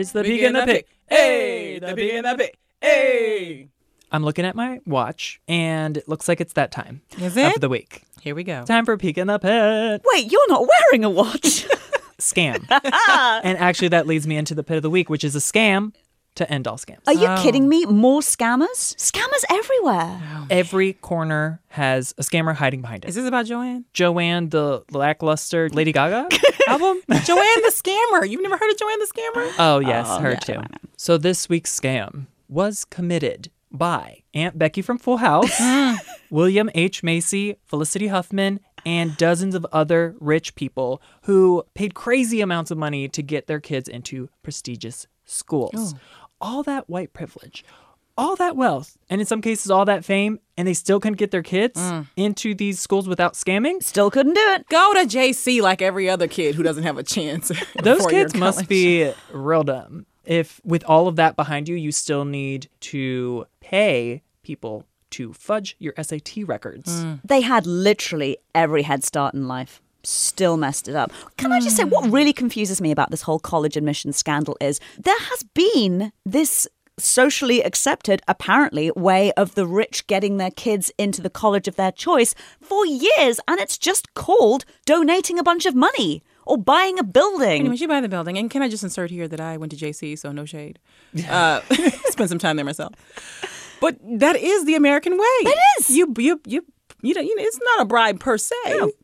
It's 0.01 0.13
the 0.13 0.23
pig 0.23 0.43
and 0.45 0.57
the 0.57 0.65
pig. 0.65 0.87
Hey, 1.11 1.79
the 1.79 1.95
pig 1.95 2.15
and 2.15 2.25
the 2.25 2.35
pig. 2.35 2.57
Hey. 2.81 3.69
I'm 4.11 4.25
looking 4.25 4.47
at 4.47 4.57
my 4.57 4.81
watch, 4.87 5.43
and 5.47 5.95
it 5.95 6.09
looks 6.09 6.27
like 6.27 6.41
it's 6.41 6.55
that 6.55 6.73
time 6.73 7.03
Is 7.19 7.37
of 7.37 7.61
the 7.61 7.69
week. 7.69 8.05
Here 8.23 8.35
we 8.35 8.43
go. 8.43 8.65
Time 8.65 8.87
for 8.87 8.97
Peek 8.97 9.19
in 9.19 9.27
the 9.27 9.39
Pit. 9.39 10.01
Wait, 10.07 10.33
you're 10.33 10.49
not 10.49 10.67
wearing 10.67 11.05
a 11.05 11.11
watch. 11.11 11.67
Scam. 12.19 12.65
and 13.45 13.59
actually, 13.59 13.89
that 13.89 14.07
leads 14.07 14.27
me 14.27 14.39
into 14.39 14.55
the 14.55 14.65
pit 14.65 14.79
of 14.79 14.83
the 14.83 14.91
week, 14.91 15.11
which 15.11 15.23
is 15.23 15.37
a 15.37 15.39
scam 15.39 15.93
to 16.37 16.51
end 16.51 16.67
all 16.69 16.77
scams. 16.79 17.01
Are 17.07 17.13
you 17.13 17.27
Oh. 17.27 17.41
kidding 17.43 17.69
me? 17.69 17.85
More 17.87 18.21
scammers? 18.21 18.95
Scammers 18.97 19.45
everywhere. 19.51 20.21
Oh, 20.35 20.47
Every 20.51 20.95
corner 20.95 21.61
has 21.69 22.15
a 22.19 22.23
scammer 22.23 22.55
hiding 22.55 22.81
behind 22.83 23.05
it. 23.05 23.09
Is 23.09 23.15
this 23.17 23.27
about 23.27 23.47
Joanne? 23.47 23.85
Joanne, 23.93 24.49
the 24.49 24.83
lackluster 24.93 25.69
Lady 25.71 25.93
Gaga 25.93 26.29
album? 26.69 27.01
Joanne 27.25 27.63
the 27.63 27.73
scammer. 27.75 28.29
You've 28.29 28.43
never 28.43 28.57
heard 28.57 28.71
of 28.71 28.79
Joanne 28.79 28.99
the 28.99 29.07
scammer? 29.15 29.53
Oh, 29.59 29.81
yes, 29.81 30.07
Oh, 30.09 30.19
her 30.21 30.31
yeah, 30.31 30.39
too. 30.39 30.61
So 30.97 31.19
this 31.19 31.49
week's 31.49 31.79
scam 31.79 32.27
was 32.49 32.85
committed 32.85 33.51
by 33.73 34.23
Aunt 34.35 34.59
Becky 34.59 34.83
from 34.83 34.99
Full 34.99 35.19
House, 35.19 35.61
William 36.31 36.71
H. 36.75 37.03
Macy, 37.03 37.57
Felicity 37.67 38.09
Huffman, 38.09 38.61
and 38.87 39.17
dozens 39.17 39.55
of 39.55 39.67
other 39.73 40.15
rich 40.21 40.55
people 40.55 41.03
who 41.23 41.63
paid 41.75 41.95
crazy 41.95 42.41
amounts 42.41 42.71
of 42.71 42.79
money 42.79 43.09
to 43.09 43.23
get 43.23 43.47
their 43.47 43.61
kids 43.61 43.89
into 43.89 44.29
prestigious 44.43 45.07
schools. 45.31 45.95
Oh. 45.95 45.99
All 46.43 46.63
that 46.63 46.89
white 46.89 47.13
privilege, 47.13 47.65
all 48.17 48.35
that 48.37 48.57
wealth, 48.57 48.97
and 49.11 49.21
in 49.21 49.27
some 49.27 49.43
cases, 49.43 49.71
all 49.71 49.85
that 49.85 50.05
fame, 50.05 50.41
and 50.57 50.67
they 50.67 50.75
still 50.75 50.99
couldn't 50.99 51.19
get 51.19 51.31
their 51.31 51.43
kids 51.43 51.79
mm. 51.79 52.07
into 52.17 52.55
these 52.55 52.81
schools 52.81 53.07
without 53.07 53.35
scamming? 53.35 53.83
Still 53.83 54.11
couldn't 54.11 54.35
do 54.35 54.41
it. 54.53 54.67
Go 54.69 54.95
to 54.95 55.01
JC 55.01 55.61
like 55.61 55.83
every 55.83 56.09
other 56.09 56.27
kid 56.27 56.55
who 56.55 56.63
doesn't 56.63 56.85
have 56.85 56.97
a 56.97 57.03
chance. 57.03 57.53
Those 57.83 58.07
kids 58.07 58.35
must 58.35 58.69
be 58.69 59.13
real 59.33 59.65
dumb. 59.65 60.07
If 60.25 60.61
with 60.65 60.85
all 60.85 61.09
of 61.09 61.17
that 61.17 61.37
behind 61.37 61.69
you, 61.69 61.77
you 61.77 61.93
still 61.93 62.25
need 62.25 62.69
to 62.81 63.47
pay 63.61 64.23
people 64.43 64.87
to 65.11 65.33
fudge 65.33 65.77
your 65.79 65.93
SAT 66.01 66.47
records. 66.47 67.05
Mm. 67.05 67.21
They 67.25 67.41
had 67.41 67.67
literally 67.67 68.39
every 68.55 68.83
head 68.83 69.05
start 69.05 69.35
in 69.35 69.49
life. 69.49 69.83
Still 70.03 70.57
messed 70.57 70.89
it 70.89 70.97
up. 70.97 71.13
Can 71.37 71.53
I 71.53 71.61
just 71.61 71.77
say 71.77 71.85
what 71.85 72.11
really 72.11 72.33
confuses 72.33 72.81
me 72.81 72.91
about 72.91 73.11
this 73.11 73.23
whole 73.23 73.39
college 73.39 73.77
admission 73.77 74.13
scandal 74.13 74.57
is 74.61 74.81
there 74.99 75.19
has 75.19 75.43
been 75.55 76.13
this 76.25 76.67
socially 76.99 77.63
accepted, 77.63 78.23
apparently, 78.29 78.91
way 78.93 79.33
of 79.33 79.55
the 79.55 79.67
rich 79.67 80.07
getting 80.07 80.37
their 80.37 80.51
kids 80.51 80.93
into 80.99 81.23
the 81.23 81.31
college 81.31 81.67
of 81.69 81.77
their 81.77 81.93
choice 81.93 82.35
for 82.61 82.85
years, 82.87 83.41
and 83.49 83.59
it's 83.59 83.79
just 83.79 84.15
called 84.15 84.65
donating 84.85 85.39
a 85.39 85.43
bunch 85.43 85.67
of 85.67 85.75
money 85.75 86.23
or 86.47 86.59
buying 86.59 86.99
a 86.99 87.05
building. 87.05 87.61
Anyway, 87.61 87.77
you 87.77 87.89
buy 87.89 88.01
the 88.01 88.09
building, 88.09 88.39
and 88.39 88.51
can 88.51 88.63
I 88.63 88.69
just 88.69 88.83
insert 88.83 89.11
here 89.11 89.29
that 89.29 89.41
I 89.41 89.57
went 89.57 89.73
to 89.73 89.79
JC, 89.79 90.19
so 90.19 90.33
no 90.33 90.45
shade. 90.45 90.79
Uh, 91.29 91.61
spent 92.11 92.29
some 92.29 92.39
time 92.39 92.57
there 92.57 92.65
myself. 92.65 92.95
But 93.81 93.99
that 94.19 94.37
is 94.37 94.65
the 94.67 94.75
American 94.75 95.15
way. 95.15 95.37
It 95.41 95.59
is. 95.81 95.91
You 95.91 96.13
you 96.19 96.41
you. 96.47 96.65
You 97.03 97.15
know, 97.15 97.21
you 97.21 97.35
know, 97.37 97.43
it's 97.43 97.59
not 97.63 97.83
a 97.83 97.85
bribe 97.85 98.21
per 98.21 98.37
se, 98.37 98.55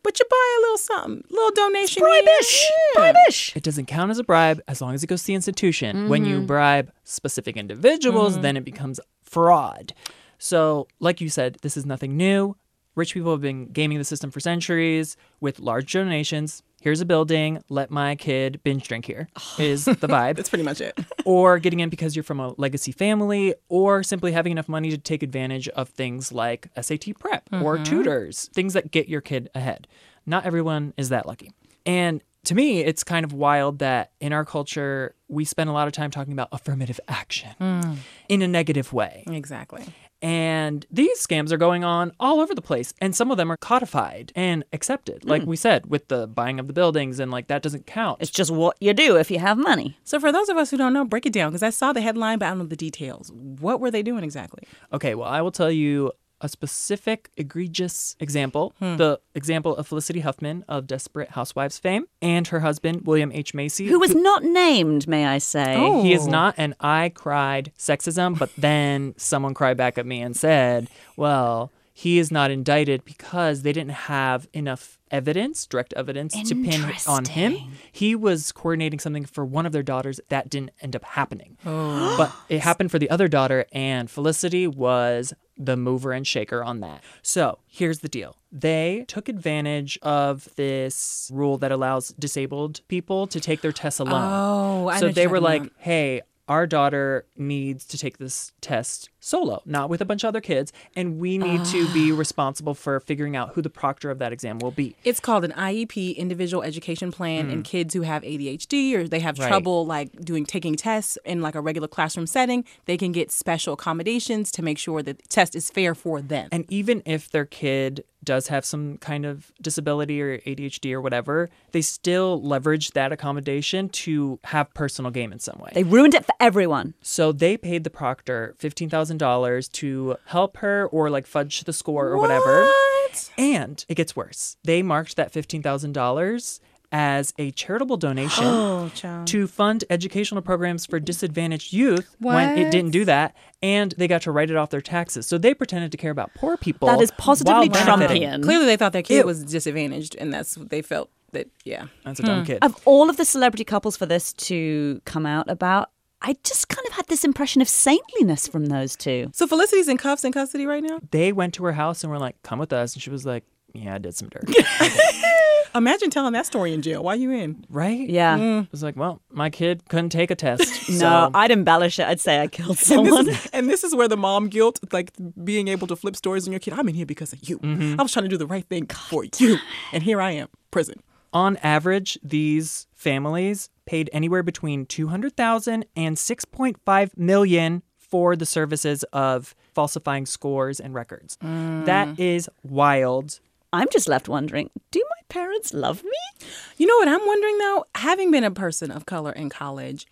but 0.03 0.19
you 0.19 0.27
buy 0.31 0.57
a 0.59 0.61
little 0.61 0.79
something, 0.79 1.25
little 1.31 1.51
donation. 1.53 2.01
Bribe-ish. 2.03 2.71
Yeah. 2.95 3.01
Bribe-ish. 3.01 3.57
It 3.57 3.63
doesn't 3.63 3.87
count 3.87 4.11
as 4.11 4.19
a 4.19 4.25
bribe 4.25 4.61
as 4.69 4.81
long 4.81 4.95
as 4.95 5.03
it 5.03 5.07
goes 5.07 5.23
to 5.23 5.27
the 5.29 5.35
institution. 5.35 6.09
When 6.09 6.25
you 6.25 6.37
mm-hmm. 6.37 6.47
bribe 6.47 6.93
specific 7.05 7.57
individuals, 7.57 8.35
mm-hmm. 8.35 8.43
then 8.43 8.57
it 8.57 8.65
becomes 8.65 9.01
fraud. 9.23 9.93
So, 10.39 10.87
like 11.01 11.21
you 11.21 11.29
said, 11.29 11.57
this 11.63 11.77
is 11.77 11.87
nothing 11.87 12.17
new. 12.17 12.57
Rich 12.97 13.13
people 13.13 13.31
have 13.31 13.43
been 13.43 13.67
gaming 13.67 13.99
the 13.99 14.05
system 14.05 14.31
for 14.31 14.41
centuries 14.41 15.19
with 15.41 15.61
large 15.61 15.93
donations. 15.93 16.63
Here's 16.81 17.03
a 17.03 17.05
building, 17.05 17.63
let 17.69 17.91
my 17.91 18.15
kid 18.17 18.61
binge 18.65 18.89
drink 18.89 19.05
here, 19.05 19.29
is 19.59 19.85
the 19.85 19.95
vibe. 19.95 20.37
That's 20.37 20.49
pretty 20.49 20.65
much 20.65 20.81
it. 20.81 20.99
or 21.27 21.59
getting 21.59 21.81
in 21.81 21.91
because 21.91 22.17
you're 22.17 22.23
from 22.23 22.41
a 22.41 22.55
legacy 22.57 22.93
family, 22.93 23.55
or 23.69 24.03
simply 24.03 24.33
having 24.33 24.53
enough 24.53 24.69
money 24.69 24.89
to 24.91 24.99
take 24.99 25.23
advantage 25.23 25.69
of 25.69 25.91
things 25.91 26.33
like 26.33 26.69
SAT 26.81 27.19
prep 27.19 27.47
or 27.53 27.75
mm-hmm. 27.75 27.85
tutors, 27.85 28.49
things 28.55 28.73
that 28.73 28.91
get 28.91 29.09
your 29.09 29.21
kid 29.21 29.51
ahead. 29.55 29.87
Not 30.25 30.47
everyone 30.47 30.95
is 30.97 31.11
that 31.11 31.27
lucky. 31.27 31.53
And 31.85 32.23
to 32.45 32.55
me, 32.55 32.81
it's 32.81 33.05
kind 33.05 33.25
of 33.25 33.33
wild 33.33 33.81
that 33.81 34.13
in 34.21 34.33
our 34.33 34.45
culture, 34.45 35.15
we 35.29 35.45
spend 35.45 35.69
a 35.69 35.73
lot 35.73 35.87
of 35.87 35.93
time 35.93 36.11
talking 36.11 36.33
about 36.33 36.49
affirmative 36.53 37.01
action 37.09 37.51
mm. 37.61 37.97
in 38.29 38.41
a 38.41 38.49
negative 38.49 38.93
way. 38.93 39.25
Exactly. 39.27 39.85
And 40.23 40.87
these 40.91 41.25
scams 41.25 41.53
are 41.53 41.57
going 41.57 41.85
on 41.85 42.13
all 42.19 42.41
over 42.41 42.55
the 42.55 42.63
place. 42.63 42.95
And 43.01 43.15
some 43.15 43.31
of 43.31 43.37
them 43.37 43.51
are 43.51 43.57
codified 43.57 44.33
and 44.35 44.65
accepted. 44.73 45.25
Like 45.25 45.43
hmm. 45.43 45.51
we 45.51 45.57
said, 45.57 45.87
with 45.87 46.09
the 46.09 46.27
buying 46.27 46.59
of 46.59 46.67
the 46.67 46.73
buildings, 46.73 47.21
and 47.21 47.31
like 47.31 47.49
that 47.49 47.63
doesn't 47.63 47.87
count. 47.87 48.21
It's 48.21 48.31
just 48.31 48.51
what 48.51 48.77
you 48.81 48.95
do 48.95 49.17
if 49.17 49.31
you 49.31 49.39
have 49.39 49.59
money. 49.59 49.99
So 50.05 50.19
for 50.19 50.33
those 50.33 50.49
of 50.49 50.57
us 50.57 50.71
who 50.71 50.77
don't 50.77 50.93
know, 50.93 51.05
break 51.05 51.27
it 51.27 51.33
down 51.33 51.51
because 51.51 51.63
I 51.63 51.71
saw 51.71 51.93
the 51.93 52.01
headline, 52.01 52.39
but 52.39 52.47
I 52.47 52.49
don't 52.51 52.59
know 52.59 52.65
the 52.67 52.77
details. 52.77 53.31
What 53.33 53.81
were 53.81 53.91
they 53.91 54.03
doing 54.03 54.25
exactly? 54.25 54.65
Okay, 54.93 55.15
well, 55.15 55.29
I 55.29 55.41
will 55.43 55.53
tell 55.53 55.71
you 55.71 56.13
a 56.41 56.49
specific 56.49 57.31
egregious 57.37 58.15
example 58.21 58.75
hmm. 58.79 58.97
the 58.97 59.19
example 59.35 59.77
of 59.77 59.87
Felicity 59.87 60.21
Huffman 60.21 60.65
of 60.69 60.87
Desperate 60.87 61.31
Housewives 61.31 61.79
fame 61.79 62.07
and 62.21 62.47
her 62.49 62.61
husband, 62.61 63.07
William 63.07 63.33
H. 63.33 63.55
Macy. 63.55 63.87
Who 63.87 64.01
was 64.01 64.15
not 64.15 64.43
named, 64.43 65.09
may 65.09 65.27
I 65.27 65.39
say? 65.39 65.77
He 66.03 66.13
is 66.13 66.27
oh. 66.27 66.31
not, 66.31 66.55
and 66.57 66.75
I 66.81 67.11
cried 67.11 67.73
sexism, 67.79 68.39
but 68.39 68.51
then 68.57 69.15
someone 69.17 69.55
cried 69.55 69.77
back 69.77 69.99
at 69.99 70.07
me 70.07 70.21
and 70.21 70.37
said, 70.37 70.89
well, 71.17 71.71
he 71.99 72.19
is 72.19 72.31
not 72.31 72.51
indicted 72.51 73.07
because 73.07 73.63
they 73.63 73.73
didn't 73.73 73.93
have 73.93 74.47
enough 74.53 74.99
evidence, 75.11 75.65
direct 75.65 75.95
evidence, 75.95 76.35
to 76.47 76.55
pin 76.55 76.93
on 77.07 77.25
him. 77.25 77.73
He 77.91 78.15
was 78.15 78.53
coordinating 78.53 78.99
something 78.99 79.25
for 79.25 79.47
one 79.47 79.65
of 79.65 79.73
their 79.73 79.83
daughters 79.83 80.21
that 80.29 80.51
didn't 80.51 80.73
end 80.83 80.95
up 80.95 81.05
happening. 81.05 81.57
Oh. 81.67 82.15
But 82.19 82.33
it 82.49 82.61
happened 82.61 82.91
for 82.91 82.99
the 82.99 83.09
other 83.09 83.29
daughter, 83.29 83.65
and 83.73 84.11
Felicity 84.11 84.67
was 84.67 85.33
the 85.57 85.77
mover 85.77 86.13
and 86.13 86.27
shaker 86.27 86.63
on 86.63 86.81
that. 86.81 87.03
So 87.23 87.59
here's 87.67 88.01
the 88.01 88.09
deal 88.09 88.37
they 88.53 89.05
took 89.09 89.29
advantage 89.29 89.99
of 90.03 90.55
this 90.57 91.31
rule 91.33 91.57
that 91.59 91.73
allows 91.73 92.09
disabled 92.19 92.81
people 92.89 93.27
to 93.29 93.41
take 93.41 93.63
their 93.63 93.73
tests 93.73 94.01
alone. 94.01 94.23
Oh, 94.23 94.89
I 94.89 95.01
so 95.01 95.09
they 95.09 95.27
were 95.27 95.41
like, 95.41 95.71
hey, 95.79 96.23
our 96.49 96.67
daughter 96.67 97.27
needs 97.37 97.85
to 97.87 97.99
take 97.99 98.19
this 98.19 98.53
test 98.61 99.11
solo, 99.21 99.61
not 99.67 99.91
with 99.91 100.01
a 100.01 100.05
bunch 100.05 100.23
of 100.23 100.29
other 100.29 100.41
kids, 100.41 100.73
and 100.95 101.19
we 101.19 101.37
need 101.39 101.65
to 101.65 101.89
be 101.93 102.13
Ah. 102.13 102.17
responsible 102.17 102.75
for 102.75 103.01
figuring 103.01 103.35
out 103.35 103.55
who 103.55 103.63
the 103.63 103.69
proctor 103.71 104.11
of 104.11 104.19
that 104.21 104.33
exam 104.33 104.59
will 104.61 104.71
be. 104.71 104.95
It's 105.03 105.19
called 105.19 105.45
an 105.45 105.53
IEP, 105.53 106.13
individual 106.17 106.63
education 106.63 107.11
plan, 107.11 107.51
and 107.51 107.65
kids 107.65 107.95
who 107.95 108.03
have 108.03 108.23
ADHD 108.23 108.95
or 108.95 109.09
they 109.09 109.19
have 109.21 109.39
Right. 109.39 109.49
trouble 109.49 109.85
like 109.85 110.13
doing 110.25 110.47
taking 110.47 110.77
tests 110.77 111.19
in 111.25 111.43
like 111.43 111.57
a 111.57 111.61
regular 111.61 111.89
classroom 111.89 112.27
setting, 112.29 112.65
they 112.85 112.97
can 112.97 113.11
get 113.11 113.33
special 113.33 113.75
accommodations 113.75 114.53
to 114.53 114.63
make 114.63 114.79
sure 114.79 115.03
that 115.03 115.19
the 115.19 115.29
test 115.29 115.57
is 115.57 115.71
fair 115.71 115.95
for 115.97 116.23
them. 116.23 116.49
And 116.53 116.65
even 116.69 117.03
if 117.05 117.29
their 117.31 117.45
kid 117.47 118.05
does 118.27 118.49
have 118.49 118.67
some 118.67 118.99
kind 118.99 119.25
of 119.25 119.51
disability 119.63 120.21
or 120.21 120.39
ADHD 120.41 120.93
or 120.93 121.01
whatever, 121.01 121.49
they 121.73 121.81
still 121.81 122.43
leverage 122.43 122.91
that 122.91 123.13
accommodation 123.13 123.89
to 123.89 124.39
have 124.45 124.75
personal 124.75 125.11
gain 125.11 125.33
in 125.33 125.39
some 125.39 125.59
way. 125.59 125.71
They 125.73 125.85
ruined 125.85 126.15
it 126.15 126.27
for 126.27 126.35
everyone. 126.39 126.93
So 127.01 127.33
they 127.33 127.57
paid 127.57 127.85
the 127.85 127.91
proctor 127.91 128.55
$15,000 128.59 129.73
to 129.73 130.17
help 130.27 130.59
her 130.59 130.87
or 130.89 131.09
like 131.09 131.27
fudge 131.27 131.65
the 131.65 131.73
score 131.73 132.09
or 132.09 132.19
whatever. 132.19 132.65
What? 132.65 133.31
And 133.39 133.83
it 133.89 133.95
gets 133.95 134.15
worse. 134.15 134.59
They 134.65 134.83
marked 134.83 135.17
that 135.17 135.33
$15,000 135.33 136.61
as 136.97 137.35
a 137.37 137.51
charitable 137.51 137.99
donation 137.99 138.45
Oh, 138.47 138.91
to 139.27 139.47
fund 139.47 139.85
educational 139.91 140.41
programs 140.41 140.87
for 140.87 140.99
disadvantaged 140.99 141.75
youth 141.75 142.17
when 142.21 142.57
it 142.57 142.71
didn't 142.71 142.93
do 142.93 143.05
that. 143.05 143.37
And 143.63 143.93
they 143.99 144.09
got 144.09 144.23
to 144.23 144.33
write 144.33 144.49
it 144.49 144.57
off 144.57 144.71
their 144.71 144.81
taxes. 144.81 145.27
So 145.27 145.37
they 145.37 145.53
pretended 145.53 145.93
to 145.93 145.99
care 145.99 146.11
about 146.11 146.31
poor 146.35 146.57
people. 146.57 146.89
That 146.89 147.03
is 147.03 147.11
positively. 147.13 147.69
Trumpian. 147.69 148.43
Clearly, 148.43 148.65
they 148.65 148.79
thought 148.79 148.95
their 148.95 149.03
kid 149.03 149.19
Ew. 149.19 149.27
was 149.27 149.45
disadvantaged, 149.45 150.17
and 150.17 150.33
that's 150.33 150.57
what 150.57 150.71
they 150.71 150.81
felt 150.81 151.11
that. 151.33 151.49
Yeah. 151.65 151.89
That's 152.05 152.21
a 152.21 152.23
dumb 152.23 152.41
hmm. 152.41 152.47
kid. 152.47 152.59
Of 152.63 152.81
all 152.87 153.11
of 153.11 153.19
the 153.19 153.27
celebrity 153.27 153.65
couples 153.65 153.97
for 153.99 154.07
this 154.07 154.33
to 154.35 155.03
come 155.05 155.27
out 155.27 155.51
about, 155.51 155.91
I 156.23 156.37
just 156.45 156.71
kind 156.71 156.87
of 156.87 156.95
had 156.95 157.09
this 157.09 157.25
impression 157.25 157.61
of 157.61 157.69
saintliness 157.69 158.49
from 158.49 158.67
those 158.67 158.97
two. 158.97 159.31
So 159.35 159.47
Felicity's 159.47 159.89
in 159.89 159.99
cuffs 159.99 160.25
in 160.25 160.33
custody 160.33 160.65
right 160.65 160.83
now. 160.83 161.01
they 161.11 161.33
went 161.33 161.53
to 161.55 161.65
her 161.65 161.73
house 161.73 162.03
and 162.03 162.11
were 162.11 162.19
like, 162.19 162.41
come 162.43 162.59
with 162.59 162.73
us. 162.73 162.95
And 162.95 163.03
she 163.03 163.11
was 163.11 163.27
like, 163.27 163.45
yeah, 163.75 163.97
I 163.97 163.99
did 163.99 164.15
some 164.15 164.31
dirt. 164.31 164.45
Imagine 165.77 166.11
telling 166.11 166.33
that 166.33 166.47
story 166.47 166.73
in 166.73 166.83
jail. 166.83 167.03
Why 167.03 167.13
are 167.15 167.17
you 167.17 167.31
in? 167.31 167.65
right? 167.69 168.09
Yeah. 168.09 168.39
Mm. 168.39 168.65
I 168.65 168.69
was 168.71 168.83
like, 168.83 168.97
well, 168.97 169.21
my 169.31 169.51
kid 169.51 169.89
couldn't 169.89 170.11
take 170.11 170.31
a 170.31 170.35
test. 170.35 170.89
No, 170.89 170.99
so- 170.99 171.31
I'd 171.35 171.51
embellish 171.51 171.99
it. 171.99 172.07
I'd 172.07 172.21
say 172.21 172.41
I 172.41 172.47
killed 172.47 172.69
And 172.71 172.79
this, 172.79 172.87
someone. 172.87 173.29
is, 173.29 173.47
and 173.53 173.69
this 173.69 173.83
is 173.85 173.95
where 173.95 174.09
the 174.09 174.17
mom 174.17 174.49
guilt, 174.49 174.79
like 174.93 175.13
being 175.43 175.69
able 175.69 175.87
to 175.89 175.97
flip 175.97 176.15
stories 176.17 176.47
on 176.47 176.53
your 176.53 176.61
kid. 176.61 176.75
I'm 176.75 176.89
in 176.89 176.95
here 176.95 177.07
because 177.07 177.33
of 177.33 177.49
you. 177.49 177.59
Mm-hmm. 177.59 177.99
I 177.99 178.03
was 178.03 178.13
trying 178.13 178.25
to 178.25 178.29
do 178.29 178.37
the 178.37 178.47
right 178.47 178.65
thing 178.67 178.87
for 178.87 179.25
you, 179.39 179.59
and 179.93 180.03
here 180.03 180.21
I 180.21 180.31
am, 180.33 180.49
prison. 180.71 181.03
On 181.33 181.57
average, 181.59 182.19
these 182.23 182.87
families 182.95 183.69
paid 183.85 184.09
anywhere 184.13 184.43
between 184.43 184.87
200,000 184.87 185.85
and 185.97 186.17
6.5 186.17 187.17
million 187.19 187.83
for 187.99 188.37
the 188.37 188.47
services 188.47 189.03
of 189.13 189.55
falsifying 189.75 190.25
scores 190.25 190.81
and 190.81 190.95
records. 190.95 191.37
That 191.41 192.09
mm. 192.09 192.19
is 192.19 192.49
wild. 192.63 193.41
I'm 193.77 193.89
just 193.93 194.09
left 194.09 194.29
wondering 194.29 194.71
do 194.91 195.01
my 195.01 195.23
parents 195.29 195.75
love 195.75 196.03
me? 196.03 196.47
You 196.77 196.87
know 196.87 196.97
what 196.97 197.09
I'm 197.09 197.27
wondering 197.27 197.59
though? 197.59 197.85
Having 197.97 198.31
been 198.31 198.45
a 198.45 198.51
person 198.51 198.91
of 198.91 199.07
color 199.07 199.33
in 199.33 199.51
college, 199.51 200.07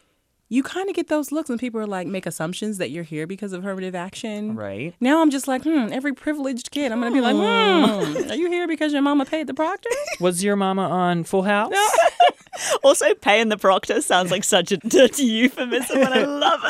you 0.48 0.62
kind 0.62 0.88
of 0.88 0.94
get 0.94 1.09
those 1.09 1.33
looks 1.33 1.48
when 1.48 1.59
people 1.59 1.81
are 1.81 1.87
like 1.87 2.07
make 2.07 2.27
assumptions 2.27 2.79
that 2.79 2.90
you're 2.90 3.05
here 3.05 3.27
because 3.27 3.53
of 3.53 3.64
affirmative 3.64 3.94
action. 3.94 4.55
Right. 4.55 4.94
Now 5.00 5.22
I'm 5.22 5.31
just 5.31 5.48
like, 5.48 5.64
hmm, 5.64 5.88
every 5.90 6.12
privileged 6.14 6.70
kid, 6.70 6.92
I'm 6.92 7.00
gonna 7.00 7.14
be 7.14 7.20
like, 7.20 7.37
hmm, 7.37 8.31
are 8.31 8.35
you 8.35 8.50
here 8.50 8.68
because 8.68 8.92
your 8.92 9.03
mama 9.03 9.24
paid 9.24 9.46
the 9.46 9.55
proctor? 9.55 9.90
Was 10.20 10.44
your 10.44 10.57
mama 10.57 10.88
on 10.88 11.24
Full 11.24 11.42
House? 11.42 11.72
Also, 12.85 13.12
paying 13.16 13.48
the 13.48 13.57
proctor 13.57 14.00
sounds 14.00 14.31
like 14.31 14.44
such 14.44 14.70
a 14.70 14.77
dirty 14.88 15.24
euphemism, 15.24 15.98
and 15.98 16.14
I 16.14 16.24
love 16.24 16.61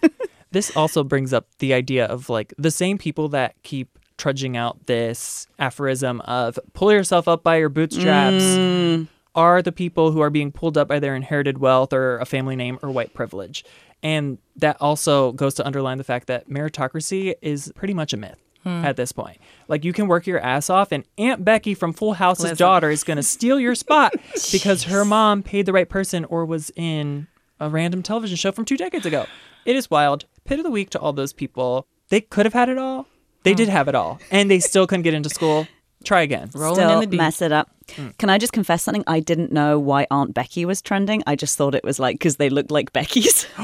it. 0.00 0.12
This 0.52 0.74
also 0.76 1.02
brings 1.02 1.32
up 1.32 1.46
the 1.58 1.74
idea 1.74 2.06
of 2.06 2.28
like 2.28 2.54
the 2.58 2.70
same 2.70 2.96
people 2.96 3.28
that 3.30 3.60
keep 3.62 3.98
trudging 4.22 4.56
out 4.56 4.86
this 4.86 5.48
aphorism 5.58 6.20
of 6.20 6.56
pull 6.74 6.92
yourself 6.92 7.26
up 7.26 7.42
by 7.42 7.56
your 7.56 7.68
bootstraps 7.68 8.44
mm. 8.44 9.08
are 9.34 9.60
the 9.60 9.72
people 9.72 10.12
who 10.12 10.20
are 10.20 10.30
being 10.30 10.52
pulled 10.52 10.78
up 10.78 10.86
by 10.86 11.00
their 11.00 11.16
inherited 11.16 11.58
wealth 11.58 11.92
or 11.92 12.18
a 12.18 12.24
family 12.24 12.54
name 12.54 12.78
or 12.84 12.90
white 12.92 13.12
privilege. 13.14 13.64
And 14.00 14.38
that 14.54 14.76
also 14.80 15.32
goes 15.32 15.54
to 15.54 15.66
underline 15.66 15.98
the 15.98 16.04
fact 16.04 16.28
that 16.28 16.48
meritocracy 16.48 17.34
is 17.42 17.72
pretty 17.74 17.94
much 17.94 18.12
a 18.12 18.16
myth. 18.16 18.38
Hmm. 18.62 18.84
At 18.84 18.96
this 18.96 19.10
point, 19.10 19.38
like 19.66 19.84
you 19.84 19.92
can 19.92 20.06
work 20.06 20.24
your 20.24 20.38
ass 20.38 20.70
off, 20.70 20.92
and 20.92 21.02
Aunt 21.18 21.44
Becky 21.44 21.74
from 21.74 21.92
Full 21.92 22.12
House's 22.12 22.44
Listen. 22.44 22.58
daughter 22.58 22.90
is 22.90 23.02
going 23.02 23.16
to 23.16 23.22
steal 23.24 23.58
your 23.58 23.74
spot 23.74 24.14
because 24.52 24.84
her 24.84 25.04
mom 25.04 25.42
paid 25.42 25.66
the 25.66 25.72
right 25.72 25.88
person 25.88 26.24
or 26.26 26.44
was 26.44 26.70
in 26.76 27.26
a 27.58 27.68
random 27.68 28.04
television 28.04 28.36
show 28.36 28.52
from 28.52 28.64
two 28.64 28.76
decades 28.76 29.04
ago. 29.04 29.26
It 29.64 29.74
is 29.74 29.90
wild. 29.90 30.26
Pit 30.44 30.60
of 30.60 30.64
the 30.64 30.70
week 30.70 30.90
to 30.90 31.00
all 31.00 31.12
those 31.12 31.32
people. 31.32 31.88
They 32.08 32.20
could 32.20 32.46
have 32.46 32.52
had 32.52 32.68
it 32.68 32.78
all. 32.78 33.08
They 33.44 33.54
did 33.54 33.68
have 33.68 33.88
it 33.88 33.94
all, 33.94 34.20
and 34.30 34.50
they 34.50 34.60
still 34.60 34.86
couldn't 34.86 35.02
get 35.02 35.14
into 35.14 35.28
school. 35.30 35.66
Try 36.04 36.22
again. 36.22 36.50
Rolling 36.52 36.74
Still 36.74 36.90
in 36.94 37.00
the 37.00 37.06
deep. 37.06 37.18
mess 37.18 37.40
it 37.40 37.52
up. 37.52 37.70
Mm. 37.90 38.18
Can 38.18 38.28
I 38.28 38.36
just 38.36 38.52
confess 38.52 38.82
something? 38.82 39.04
I 39.06 39.20
didn't 39.20 39.52
know 39.52 39.78
why 39.78 40.08
Aunt 40.10 40.34
Becky 40.34 40.64
was 40.64 40.82
trending. 40.82 41.22
I 41.28 41.36
just 41.36 41.56
thought 41.56 41.76
it 41.76 41.84
was 41.84 42.00
like 42.00 42.16
because 42.16 42.38
they 42.38 42.50
looked 42.50 42.72
like 42.72 42.92
Becky's. 42.92 43.46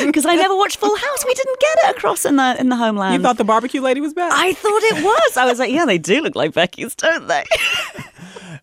Because 0.00 0.24
I 0.24 0.34
never 0.36 0.56
watched 0.56 0.78
Full 0.78 0.96
House. 0.96 1.24
We 1.26 1.34
didn't 1.34 1.60
get 1.60 1.76
it 1.90 1.96
across 1.96 2.24
in 2.24 2.36
the 2.36 2.56
in 2.58 2.68
the 2.70 2.76
homeland. 2.76 3.14
You 3.14 3.20
thought 3.22 3.36
the 3.36 3.44
barbecue 3.44 3.80
lady 3.82 4.00
was 4.00 4.14
back? 4.14 4.32
I 4.32 4.54
thought 4.54 4.82
it 4.84 5.04
was. 5.04 5.36
I 5.36 5.44
was 5.44 5.58
like, 5.58 5.70
yeah, 5.70 5.84
they 5.84 5.98
do 5.98 6.22
look 6.22 6.34
like 6.34 6.54
Becky's, 6.54 6.94
don't 6.94 7.26
they? 7.28 7.44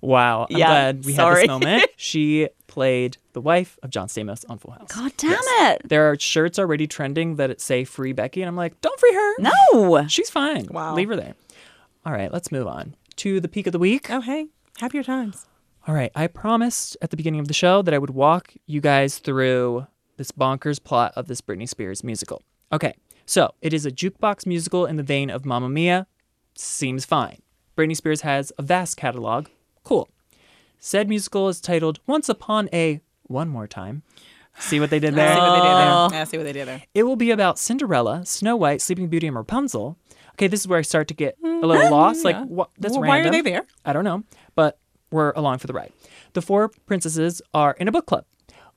Wow. 0.01 0.47
I'm 0.49 0.57
Yeah, 0.57 0.67
glad 0.67 1.05
we 1.05 1.13
had 1.13 1.17
sorry. 1.17 1.41
this 1.41 1.47
moment. 1.47 1.89
She 1.97 2.47
played 2.77 3.17
the 3.33 3.41
wife 3.41 3.79
of 3.81 3.89
John 3.89 4.07
Stamos 4.07 4.45
on 4.47 4.59
Full 4.59 4.69
House. 4.69 4.91
God 4.93 5.11
damn 5.17 5.31
Yes. 5.31 5.79
it! 5.81 5.89
There 5.89 6.11
are 6.11 6.19
shirts 6.19 6.59
already 6.59 6.85
trending 6.85 7.37
that 7.37 7.59
say 7.59 7.83
free 7.83 8.13
Becky, 8.13 8.39
and 8.43 8.47
I'm 8.47 8.55
like, 8.55 8.79
don't 8.81 8.99
free 8.99 9.15
her. 9.15 9.33
No. 9.39 10.05
She's 10.07 10.29
fine. 10.29 10.67
Wow. 10.69 10.93
Leave 10.93 11.09
her 11.09 11.15
there. 11.15 11.33
All 12.05 12.13
right, 12.13 12.31
let's 12.31 12.51
move 12.51 12.67
on 12.67 12.95
to 13.15 13.39
the 13.39 13.47
peak 13.47 13.65
of 13.65 13.73
the 13.73 13.79
week. 13.79 14.11
oh, 14.11 14.21
hey, 14.21 14.45
happier 14.77 15.01
times. 15.01 15.47
All 15.87 15.95
right, 15.95 16.11
I 16.13 16.27
promised 16.27 16.95
at 17.01 17.09
the 17.09 17.17
beginning 17.17 17.39
of 17.39 17.47
the 17.47 17.53
show 17.55 17.81
that 17.81 17.95
I 17.95 17.97
would 17.97 18.11
walk 18.11 18.53
you 18.67 18.79
guys 18.79 19.17
through 19.17 19.87
this 20.17 20.31
bonkers 20.31 20.79
plot 20.83 21.13
of 21.15 21.25
this 21.27 21.41
Britney 21.41 21.67
Spears 21.67 22.03
musical. 22.03 22.43
Okay, 22.71 22.93
so 23.25 23.55
it 23.63 23.73
is 23.73 23.87
a 23.87 23.91
jukebox 23.91 24.45
musical 24.45 24.85
in 24.85 24.97
the 24.97 25.03
vein 25.03 25.31
of 25.31 25.45
Mamma 25.45 25.67
Mia. 25.69 26.05
Seems 26.55 27.05
fine. 27.05 27.41
Britney 27.75 27.95
Spears 27.95 28.21
has 28.21 28.51
a 28.59 28.61
vast 28.61 28.97
catalog. 28.97 29.47
Cool. 29.83 30.07
Said 30.79 31.09
musical 31.09 31.49
is 31.49 31.59
titled 31.59 31.99
Once 32.05 32.29
Upon 32.29 32.69
a 32.71 33.01
One 33.23 33.49
More 33.49 33.67
Time. 33.67 34.03
See 34.59 34.79
what 34.79 34.89
they 34.89 34.99
did 34.99 35.15
there? 35.15 35.31
I 35.31 35.35
see 35.35 35.39
what 35.41 35.53
they 35.55 35.67
did 35.67 35.77
there. 35.77 36.21
I 36.21 36.23
see 36.23 36.37
what 36.37 36.43
they 36.43 36.53
did 36.53 36.67
there. 36.67 36.83
It 36.93 37.03
will 37.03 37.15
be 37.15 37.31
about 37.31 37.59
Cinderella, 37.59 38.25
Snow 38.25 38.55
White, 38.55 38.81
Sleeping 38.81 39.07
Beauty, 39.07 39.27
and 39.27 39.35
Rapunzel. 39.35 39.97
Okay, 40.33 40.47
this 40.47 40.61
is 40.61 40.67
where 40.67 40.79
I 40.79 40.83
start 40.83 41.07
to 41.07 41.13
get 41.13 41.35
a 41.43 41.47
little 41.47 41.75
mm-hmm. 41.75 41.93
lost. 41.93 42.23
Like, 42.23 42.35
yeah. 42.35 42.43
what? 42.43 42.69
That's 42.77 42.93
Well, 42.93 43.01
why 43.01 43.19
are 43.19 43.23
random. 43.23 43.31
they 43.31 43.41
there? 43.51 43.65
I 43.85 43.93
don't 43.93 44.03
know, 44.03 44.23
but 44.55 44.77
we're 45.11 45.31
along 45.31 45.57
for 45.59 45.67
the 45.67 45.73
ride. 45.73 45.91
The 46.33 46.41
four 46.41 46.69
princesses 46.85 47.41
are 47.53 47.75
in 47.79 47.87
a 47.87 47.91
book 47.91 48.05
club. 48.05 48.25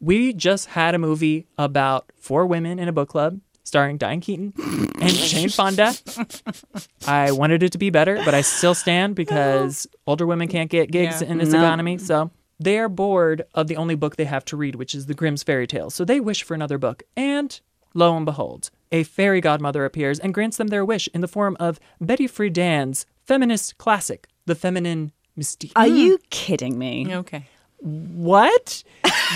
We 0.00 0.32
just 0.32 0.68
had 0.68 0.94
a 0.94 0.98
movie 0.98 1.46
about 1.58 2.10
four 2.16 2.46
women 2.46 2.78
in 2.78 2.88
a 2.88 2.92
book 2.92 3.10
club 3.10 3.40
starring 3.64 3.98
Diane 3.98 4.20
Keaton 4.20 4.52
and 5.00 5.10
Jane 5.10 5.48
Fonda. 5.58 5.94
I 7.06 7.32
wanted 7.32 7.62
it 7.62 7.72
to 7.72 7.78
be 7.78 7.90
better, 7.90 8.20
but 8.24 8.34
I 8.34 8.40
still 8.40 8.74
stand 8.74 9.14
because 9.14 9.86
older 10.06 10.26
women 10.26 10.48
can't 10.48 10.70
get 10.70 10.90
gigs 10.90 11.22
Yeah. 11.22 11.28
in 11.28 11.38
this 11.38 11.50
No. 11.50 11.58
economy. 11.58 11.98
So 11.98 12.30
they 12.58 12.78
are 12.78 12.88
bored 12.88 13.42
of 13.54 13.68
the 13.68 13.76
only 13.76 13.94
book 13.94 14.16
they 14.16 14.24
have 14.24 14.44
to 14.46 14.56
read, 14.56 14.74
which 14.74 14.94
is 14.94 15.06
the 15.06 15.14
Grimm's 15.14 15.42
fairy 15.42 15.66
tales. 15.66 15.94
So 15.94 16.04
they 16.04 16.20
wish 16.20 16.42
for 16.42 16.54
another 16.54 16.78
book. 16.78 17.02
And 17.16 17.58
lo 17.94 18.16
and 18.16 18.26
behold, 18.26 18.70
a 18.92 19.02
fairy 19.04 19.40
godmother 19.40 19.84
appears 19.84 20.18
and 20.18 20.34
grants 20.34 20.56
them 20.56 20.68
their 20.68 20.84
wish 20.84 21.08
in 21.14 21.20
the 21.20 21.28
form 21.28 21.56
of 21.60 21.78
Betty 22.00 22.26
Friedan's 22.28 23.06
feminist 23.24 23.78
classic, 23.78 24.26
The 24.46 24.54
Feminine 24.54 25.12
Mystique. 25.38 25.72
Are 25.76 25.88
hmm. 25.88 25.94
you 25.96 26.18
kidding 26.30 26.78
me? 26.78 27.14
Okay. 27.14 27.46
What? 27.82 28.82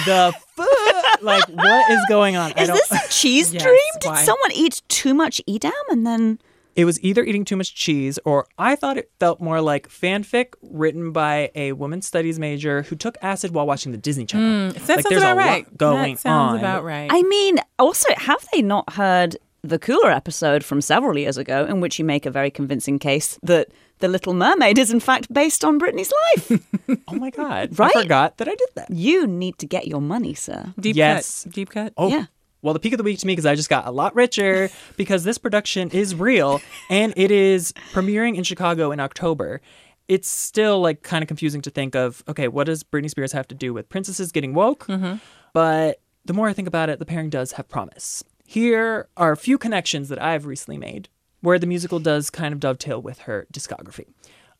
the 0.07 0.35
fuck? 0.57 1.23
Like, 1.23 1.45
what 1.49 1.91
is 1.91 2.01
going 2.09 2.37
on? 2.37 2.53
I 2.57 2.63
Is 2.63 2.69
don't. 2.69 2.77
this 2.77 2.93
a 2.93 3.09
cheese 3.11 3.53
Yes, 3.53 3.63
dream? 3.63 3.79
Did 4.01 4.09
why? 4.09 4.25
someone 4.25 4.53
eat 4.53 4.83
too 4.89 5.15
much 5.15 5.41
Edam 5.49 5.73
and 5.91 6.07
then? 6.07 6.39
It 6.77 6.85
was 6.87 7.01
either 7.05 7.23
eating 7.23 7.45
too 7.45 7.55
much 7.57 7.73
cheese, 7.75 8.19
or 8.25 8.47
I 8.59 8.75
thought 8.75 8.99
it 8.99 9.09
felt 9.21 9.41
more 9.41 9.61
like 9.61 9.89
fanfic 9.89 10.55
written 10.61 11.13
by 11.13 11.53
a 11.55 11.71
women's 11.73 12.07
studies 12.07 12.39
major 12.41 12.83
who 12.83 12.97
took 12.97 13.17
acid 13.23 13.53
while 13.53 13.65
watching 13.65 13.93
the 13.93 13.99
Disney 13.99 14.27
Channel. 14.27 14.73
Mm, 14.73 14.75
that 14.75 14.81
like, 14.81 14.87
sounds 14.89 15.09
there's 15.09 15.23
about 15.23 15.37
a 15.37 15.41
lot 15.41 15.47
right. 15.47 15.77
going 15.79 16.15
that 16.15 16.21
sounds 16.21 16.53
on. 16.55 16.59
about 16.59 16.83
right. 16.85 17.09
I 17.13 17.23
mean, 17.23 17.59
also, 17.79 18.09
have 18.17 18.45
they 18.53 18.61
not 18.61 18.95
heard 18.95 19.37
the 19.63 19.79
cooler 19.79 20.11
episode 20.11 20.65
from 20.65 20.81
several 20.81 21.17
years 21.17 21.39
ago 21.39 21.65
in 21.65 21.81
which 21.81 21.99
you 22.01 22.05
make 22.05 22.27
a 22.27 22.31
very 22.31 22.51
convincing 22.51 22.99
case 22.99 23.39
that 23.45 23.69
The 24.01 24.09
Little 24.09 24.35
Mermaid 24.35 24.79
is 24.79 24.91
in 24.91 25.01
fact 25.01 25.33
based 25.33 25.65
on 25.65 25.79
Britney's 25.79 26.13
life? 26.27 26.61
Oh 27.09 27.17
my 27.17 27.31
god! 27.31 27.79
Right? 27.79 27.95
I 27.97 28.03
forgot 28.03 28.39
that 28.39 28.49
I 28.49 28.55
did 28.55 28.69
that. 28.75 28.91
you 28.91 29.27
need 29.27 29.59
to 29.59 29.67
get 29.67 29.87
your 29.87 30.01
money, 30.01 30.35
sir. 30.35 30.73
deep 30.79 30.97
yes. 30.97 31.45
cut. 31.45 31.53
Deep 31.53 31.71
cut. 31.71 31.93
Oh, 31.97 32.09
Yeah. 32.09 32.27
Well, 32.65 32.73
the 32.73 32.81
peak 32.81 32.95
of 32.95 32.99
the 32.99 33.05
week 33.05 33.19
to 33.19 33.27
me 33.27 33.33
because 33.33 33.45
I 33.45 33.55
just 33.57 33.69
got 33.69 33.87
a 33.87 33.91
lot 33.91 34.15
richer 34.15 34.71
because 34.97 35.23
this 35.23 35.37
production 35.37 35.91
is 35.91 36.15
real 36.15 36.63
and 36.89 37.13
it 37.15 37.31
is 37.31 37.75
premiering 37.93 38.37
in 38.37 38.43
Chicago 38.43 38.91
in 38.91 39.01
October. 39.01 39.61
It's 40.09 40.29
still 40.29 40.81
like 40.81 41.03
kind 41.03 41.23
of 41.23 41.29
confusing 41.29 41.61
to 41.61 41.71
think 41.71 41.95
of. 41.95 42.25
Okay, 42.27 42.49
what 42.49 42.65
does 42.65 42.83
Britney 42.83 43.11
Spears 43.11 43.33
have 43.33 43.47
to 43.49 43.55
do 43.55 43.75
with 43.75 43.91
princesses 43.91 44.33
getting 44.33 44.55
woke? 44.55 44.87
Mm-hmm. 44.87 45.17
But 45.53 46.01
the 46.25 46.33
more 46.33 46.49
I 46.49 46.55
think 46.55 46.67
about 46.67 46.89
it, 46.89 46.99
the 46.99 47.05
pairing 47.07 47.29
does 47.29 47.53
have 47.53 47.69
promise. 47.69 48.25
Here 48.47 49.09
are 49.17 49.33
a 49.33 49.37
few 49.37 49.59
connections 49.59 50.09
that 50.09 50.23
I've 50.23 50.47
recently 50.47 50.79
made 50.79 51.09
where 51.45 51.59
the 51.59 51.67
musical 51.67 51.99
does 52.01 52.31
kind 52.31 52.53
of 52.55 52.61
dovetail 52.61 53.01
with 53.01 53.21
her 53.21 53.47
discography. 53.53 54.07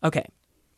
Okay, 0.03 0.27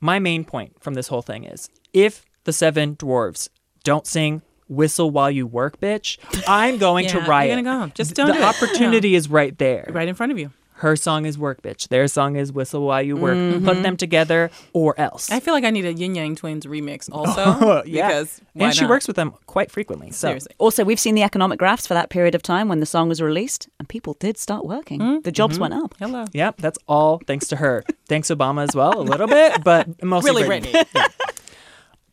my 0.00 0.18
main 0.18 0.44
point 0.44 0.80
from 0.80 0.94
this 0.94 1.08
whole 1.08 1.22
thing 1.22 1.44
is 1.44 1.68
if 1.92 2.24
the 2.44 2.52
seven 2.52 2.94
dwarves 2.96 3.48
don't 3.82 4.06
sing 4.06 4.42
whistle 4.68 5.10
while 5.10 5.30
you 5.30 5.46
work 5.46 5.78
bitch 5.80 6.18
i'm 6.48 6.76
going 6.76 7.04
Yeah, 7.06 7.12
to 7.12 7.18
you're 7.18 7.26
riot 7.26 7.64
gonna 7.64 7.86
go. 7.86 7.92
Just 7.94 8.14
don't 8.14 8.26
the 8.28 8.32
do 8.34 8.38
it. 8.40 8.44
opportunity 8.44 9.14
is 9.14 9.28
right 9.30 9.56
there 9.58 9.88
Right 9.92 10.08
in 10.08 10.14
front 10.16 10.32
of 10.32 10.38
you. 10.40 10.50
Her 10.76 10.96
song 10.96 11.24
is 11.26 11.38
work 11.38 11.62
bitch 11.62 11.88
their 11.88 12.06
song 12.06 12.36
is 12.36 12.52
whistle 12.52 12.82
while 12.86 13.02
you 13.02 13.16
work 13.16 13.34
put 13.64 13.74
mm-hmm. 13.74 13.82
them 13.82 13.96
together 13.96 14.50
or 14.72 14.98
else 14.98 15.30
I 15.30 15.40
feel 15.40 15.54
like 15.54 15.64
I 15.64 15.70
need 15.70 15.84
a 15.84 15.92
Yin 15.92 16.14
Yang 16.14 16.36
Twins 16.36 16.66
remix 16.66 17.08
also. 17.12 17.82
yeah 17.84 18.08
Because 18.08 18.40
why 18.52 18.66
and 18.66 18.74
she 18.74 18.82
not? 18.82 18.90
works 18.90 19.06
with 19.06 19.16
them 19.16 19.32
quite 19.46 19.70
frequently 19.70 20.10
so 20.10 20.28
Seriously. 20.28 20.54
Also, 20.58 20.84
we've 20.84 21.00
seen 21.00 21.14
the 21.14 21.22
economic 21.22 21.58
graphs 21.58 21.86
for 21.86 21.94
that 21.94 22.10
period 22.10 22.34
of 22.34 22.42
time 22.42 22.68
when 22.68 22.80
the 22.80 22.86
song 22.86 23.08
was 23.08 23.20
released, 23.22 23.68
and 23.78 23.88
people 23.88 24.14
did 24.14 24.36
start 24.38 24.64
working. 24.64 25.00
Mm-hmm. 25.00 25.20
The 25.20 25.32
jobs 25.32 25.58
went 25.58 25.74
up. 25.74 25.94
Hello. 25.98 26.24
Yep, 26.32 26.56
that's 26.58 26.78
all 26.88 27.20
thanks 27.26 27.48
to 27.48 27.56
her. 27.56 27.84
thanks 28.08 28.28
Obama 28.28 28.62
as 28.64 28.74
well, 28.74 29.00
a 29.00 29.02
little 29.02 29.26
bit, 29.26 29.62
but 29.62 30.02
mostly 30.02 30.30
Really, 30.30 30.42
Britney. 30.44 30.72
Britney. 30.72 30.86
Yeah. 30.94 31.06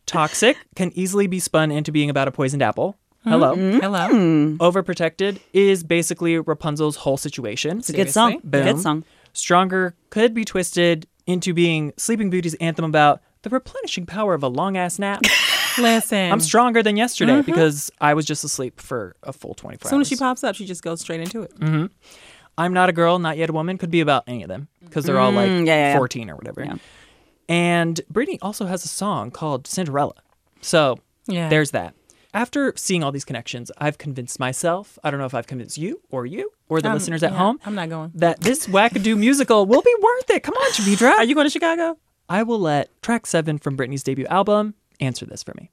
Toxic 0.06 0.56
can 0.76 0.92
easily 0.94 1.26
be 1.26 1.40
spun 1.40 1.70
into 1.70 1.90
being 1.90 2.10
about 2.10 2.28
a 2.28 2.32
poisoned 2.32 2.62
apple. 2.62 2.96
Hello. 3.24 3.54
Mm-hmm. 3.56 3.78
Hello. 3.80 4.08
Mm-hmm. 4.08 4.56
Overprotected 4.62 5.40
is 5.52 5.82
basically 5.82 6.38
Rapunzel's 6.38 6.96
whole 6.96 7.16
situation. 7.16 7.78
It's 7.78 7.88
a 7.90 7.94
good 7.94 8.10
song. 8.10 8.32
Seriously? 8.32 8.50
Boom. 8.50 8.64
Good 8.64 8.80
song. 8.80 9.04
Stronger 9.32 9.94
could 10.10 10.34
be 10.34 10.44
twisted 10.44 11.06
into 11.26 11.54
being 11.54 11.92
Sleeping 11.96 12.28
Beauty's 12.30 12.54
anthem 12.54 12.84
about 12.84 13.22
the 13.42 13.50
replenishing 13.50 14.06
power 14.06 14.34
of 14.34 14.42
a 14.42 14.48
long 14.48 14.76
ass 14.76 14.98
nap. 14.98 15.22
Listen. 15.78 16.30
I'm 16.30 16.40
stronger 16.40 16.82
than 16.82 16.96
yesterday 16.96 17.32
mm-hmm. 17.32 17.50
because 17.50 17.90
I 18.00 18.14
was 18.14 18.26
just 18.26 18.44
asleep 18.44 18.80
for 18.80 19.16
a 19.22 19.32
full 19.32 19.54
24 19.54 19.86
As 19.86 19.90
soon 19.90 19.98
hours. 19.98 20.06
as 20.06 20.08
she 20.08 20.16
pops 20.16 20.44
up, 20.44 20.54
she 20.54 20.66
just 20.66 20.82
goes 20.82 21.00
straight 21.00 21.20
into 21.20 21.42
it. 21.42 21.90
I'm 22.56 22.72
not 22.72 22.88
a 22.88 22.92
girl, 22.92 23.18
not 23.18 23.36
yet 23.36 23.50
a 23.50 23.52
woman 23.52 23.78
could 23.78 23.90
be 23.90 24.00
about 24.00 24.24
any 24.28 24.42
of 24.42 24.48
them 24.48 24.68
because 24.84 25.04
they're 25.04 25.18
all 25.18 25.32
mm, 25.32 25.36
like 25.36 25.50
Mm, 25.50 25.66
yeah, 25.66 25.74
yeah, 25.74 25.92
yeah. 25.92 25.96
14 25.98 26.30
or 26.30 26.36
whatever. 26.36 26.62
Yeah. 26.62 26.76
And 27.48 28.00
Britney 28.12 28.38
also 28.40 28.66
has 28.66 28.84
a 28.84 28.88
song 28.88 29.30
called 29.32 29.66
Cinderella. 29.66 30.14
So 30.60 30.98
Yeah. 31.26 31.48
there's 31.48 31.72
that. 31.72 31.94
After 32.34 32.72
seeing 32.74 33.04
all 33.04 33.12
these 33.12 33.24
connections, 33.24 33.70
I've 33.78 33.96
convinced 33.96 34.40
myself, 34.40 34.98
I 35.04 35.10
don't 35.12 35.20
know 35.20 35.26
if 35.26 35.34
I've 35.34 35.46
convinced 35.46 35.78
you 35.78 36.00
or 36.10 36.26
you 36.26 36.50
or 36.68 36.80
the 36.80 36.88
Um, 36.88 36.94
listeners 36.94 37.22
at 37.22 37.30
yeah, 37.30 37.38
home, 37.38 37.60
I'm 37.64 37.76
not 37.76 37.88
going. 37.88 38.10
that 38.16 38.40
this 38.40 38.66
wackadoo 38.66 39.16
musical 39.26 39.66
will 39.66 39.82
be 39.82 39.94
worth 40.02 40.30
it. 40.30 40.42
Come 40.42 40.54
on, 40.54 40.72
Jamidra. 40.72 41.12
Are 41.12 41.22
you 41.24 41.36
going 41.36 41.46
to 41.46 41.50
Chicago? 41.50 41.96
I 42.28 42.42
will 42.42 42.58
let 42.58 42.90
track 43.02 43.26
seven 43.26 43.58
from 43.58 43.76
Britney's 43.76 44.02
debut 44.02 44.26
album 44.26 44.74
answer 44.98 45.26
this 45.26 45.44
for 45.44 45.54
me. 45.56 45.70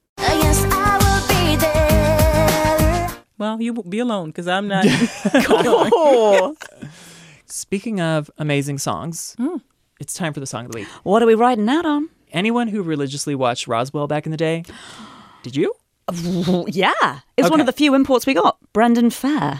Well, 3.39 3.59
you 3.59 3.73
will 3.73 3.81
be 3.83 3.97
alone 3.97 4.27
because 4.29 4.47
I'm 4.47 4.67
not. 4.67 4.85
Oh. 5.33 6.55
Speaking 7.47 7.99
of 7.99 8.29
amazing 8.37 8.77
songs, 8.77 9.33
Hmm. 9.39 9.57
it's 9.99 10.13
time 10.13 10.31
for 10.31 10.39
the 10.39 10.45
song 10.45 10.65
of 10.67 10.71
the 10.73 10.79
week. 10.81 10.87
what 11.03 11.23
are 11.23 11.25
we 11.25 11.33
riding 11.33 11.67
out 11.69 11.85
on? 11.87 12.09
Anyone 12.31 12.67
who 12.67 12.83
religiously 12.83 13.33
watched 13.33 13.67
Roswell 13.67 14.05
back 14.07 14.25
in 14.27 14.31
the 14.31 14.37
day, 14.37 14.63
did 15.43 15.55
you? 15.55 15.73
Yeah. 16.13 17.19
It's 17.37 17.49
one 17.49 17.59
of 17.59 17.65
the 17.65 17.73
few 17.73 17.95
imports 17.95 18.25
we 18.25 18.33
got. 18.33 18.57
Brendan 18.73 19.09
Fehr. 19.09 19.59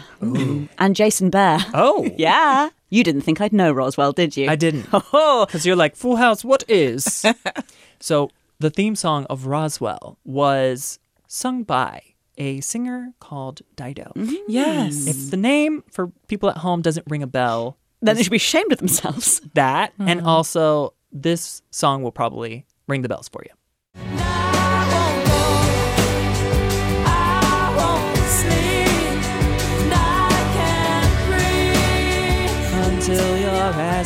And 0.78 0.96
Jason 0.96 1.30
Behr. 1.30 1.64
Oh, 1.74 2.08
Yeah. 2.16 2.70
You 2.90 3.02
didn't 3.02 3.22
think 3.22 3.40
I'd 3.40 3.54
know 3.54 3.72
Roswell, 3.72 4.12
did 4.12 4.36
you? 4.36 4.50
I 4.50 4.56
didn't. 4.56 4.86
Oh, 4.92 5.46
Because 5.46 5.64
you're 5.64 5.76
like, 5.76 5.96
Full 5.96 6.16
House, 6.16 6.44
what 6.44 6.62
is? 6.68 7.24
so 8.00 8.30
the 8.58 8.68
theme 8.70 8.94
song 8.94 9.24
of 9.30 9.46
Roswell 9.46 10.18
was 10.24 10.98
sung 11.26 11.62
by 11.62 12.02
a 12.36 12.60
singer 12.60 13.12
called 13.18 13.62
Dido. 13.76 14.12
Mm-hmm. 14.14 14.34
yes. 14.46 15.06
If 15.06 15.30
the 15.30 15.36
name 15.38 15.84
for 15.90 16.08
people 16.28 16.50
at 16.50 16.58
home 16.58 16.82
doesn't 16.82 17.06
ring 17.08 17.22
a 17.22 17.26
bell, 17.26 17.78
then 18.02 18.16
they 18.16 18.22
should 18.22 18.30
be 18.30 18.36
ashamed 18.36 18.72
of 18.72 18.78
themselves. 18.78 19.40
that 19.54 19.92
and 19.98 20.20
mm-hmm. 20.20 20.28
also 20.28 20.92
this 21.12 21.62
song 21.70 22.02
will 22.02 22.12
probably 22.12 22.66
ring 22.88 23.02
the 23.02 23.08
bells 23.08 23.28
for 23.28 23.42
you. 23.44 23.54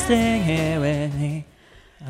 Resting 0.09 0.43
here 0.43 0.81
with 0.81 1.15
me. 1.15 1.45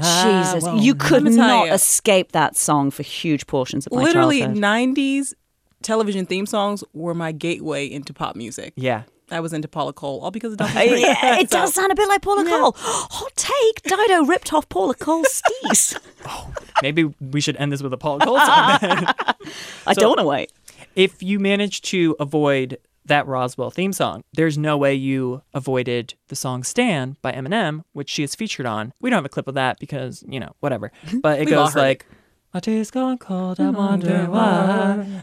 Jesus, 0.02 0.64
you 0.84 0.94
could 0.94 1.22
Let 1.22 1.32
me 1.32 1.36
tell 1.36 1.48
not 1.48 1.66
you. 1.68 1.72
escape 1.72 2.32
that 2.32 2.56
song 2.56 2.90
for 2.90 3.02
huge 3.02 3.46
portions 3.46 3.86
of 3.86 3.92
my 3.92 4.02
Literally, 4.02 4.40
childhood. 4.40 4.62
90s 4.62 5.34
television 5.82 6.26
theme 6.26 6.44
songs 6.46 6.84
were 6.92 7.14
my 7.14 7.32
gateway 7.32 7.86
into 7.86 8.12
pop 8.12 8.36
music. 8.36 8.74
Yeah. 8.76 9.04
I 9.30 9.40
was 9.40 9.52
into 9.52 9.66
Paula 9.68 9.92
Cole, 9.92 10.20
all 10.20 10.30
because 10.30 10.52
of 10.52 10.58
Dawson's 10.58 10.76
Creek. 10.88 11.00
yeah, 11.00 11.38
it 11.38 11.50
So- 11.50 11.58
does 11.58 11.74
sound 11.74 11.90
a 11.90 11.94
bit 11.96 12.08
like 12.08 12.22
Paula 12.22 12.44
Cole. 12.44 12.74
Hot 12.78 13.32
take: 13.36 13.82
Dido 13.82 14.24
ripped 14.24 14.52
off 14.52 14.68
Paula 14.68 14.94
Cole's 14.94 15.42
steez. 15.64 15.98
Oh, 16.28 16.52
maybe 16.82 17.04
we 17.20 17.40
should 17.40 17.56
end 17.56 17.72
this 17.72 17.82
with 17.82 17.92
a 17.92 17.96
Paula 17.96 18.24
Cole 18.24 18.38
song. 18.38 18.78
then. 18.80 19.06
I 19.86 19.92
So- 19.94 20.00
don't 20.00 20.08
want 20.10 20.20
to 20.20 20.24
wait. 20.26 20.52
if 20.96 21.22
you 21.22 21.38
manage 21.38 21.82
to 21.82 22.16
avoid 22.20 22.78
that 23.06 23.26
Roswell 23.26 23.70
theme 23.70 23.92
song, 23.92 24.22
there's 24.34 24.56
no 24.58 24.76
way 24.76 24.94
you 24.94 25.42
avoided 25.54 26.14
the 26.28 26.36
song 26.36 26.62
Stan 26.64 27.16
by 27.22 27.32
Eminem, 27.32 27.82
which 27.92 28.10
she 28.10 28.22
is 28.22 28.34
featured 28.34 28.66
on. 28.66 28.92
We 29.00 29.10
don't 29.10 29.18
have 29.18 29.24
a 29.24 29.28
clip 29.30 29.48
of 29.48 29.54
that 29.54 29.78
because, 29.78 30.24
you 30.28 30.38
know, 30.40 30.52
whatever. 30.60 30.92
Mhm. 31.06 31.22
But 31.22 31.40
it 31.40 31.46
goes 31.46 31.72
heard 31.72 31.78
it. 31.78 31.82
like, 31.82 32.06
My 32.54 32.60
tea's 32.60 32.90
gone 32.90 33.18
cold, 33.18 33.60
I 33.60 33.68
wonder 33.70 34.26
why. 34.30 35.22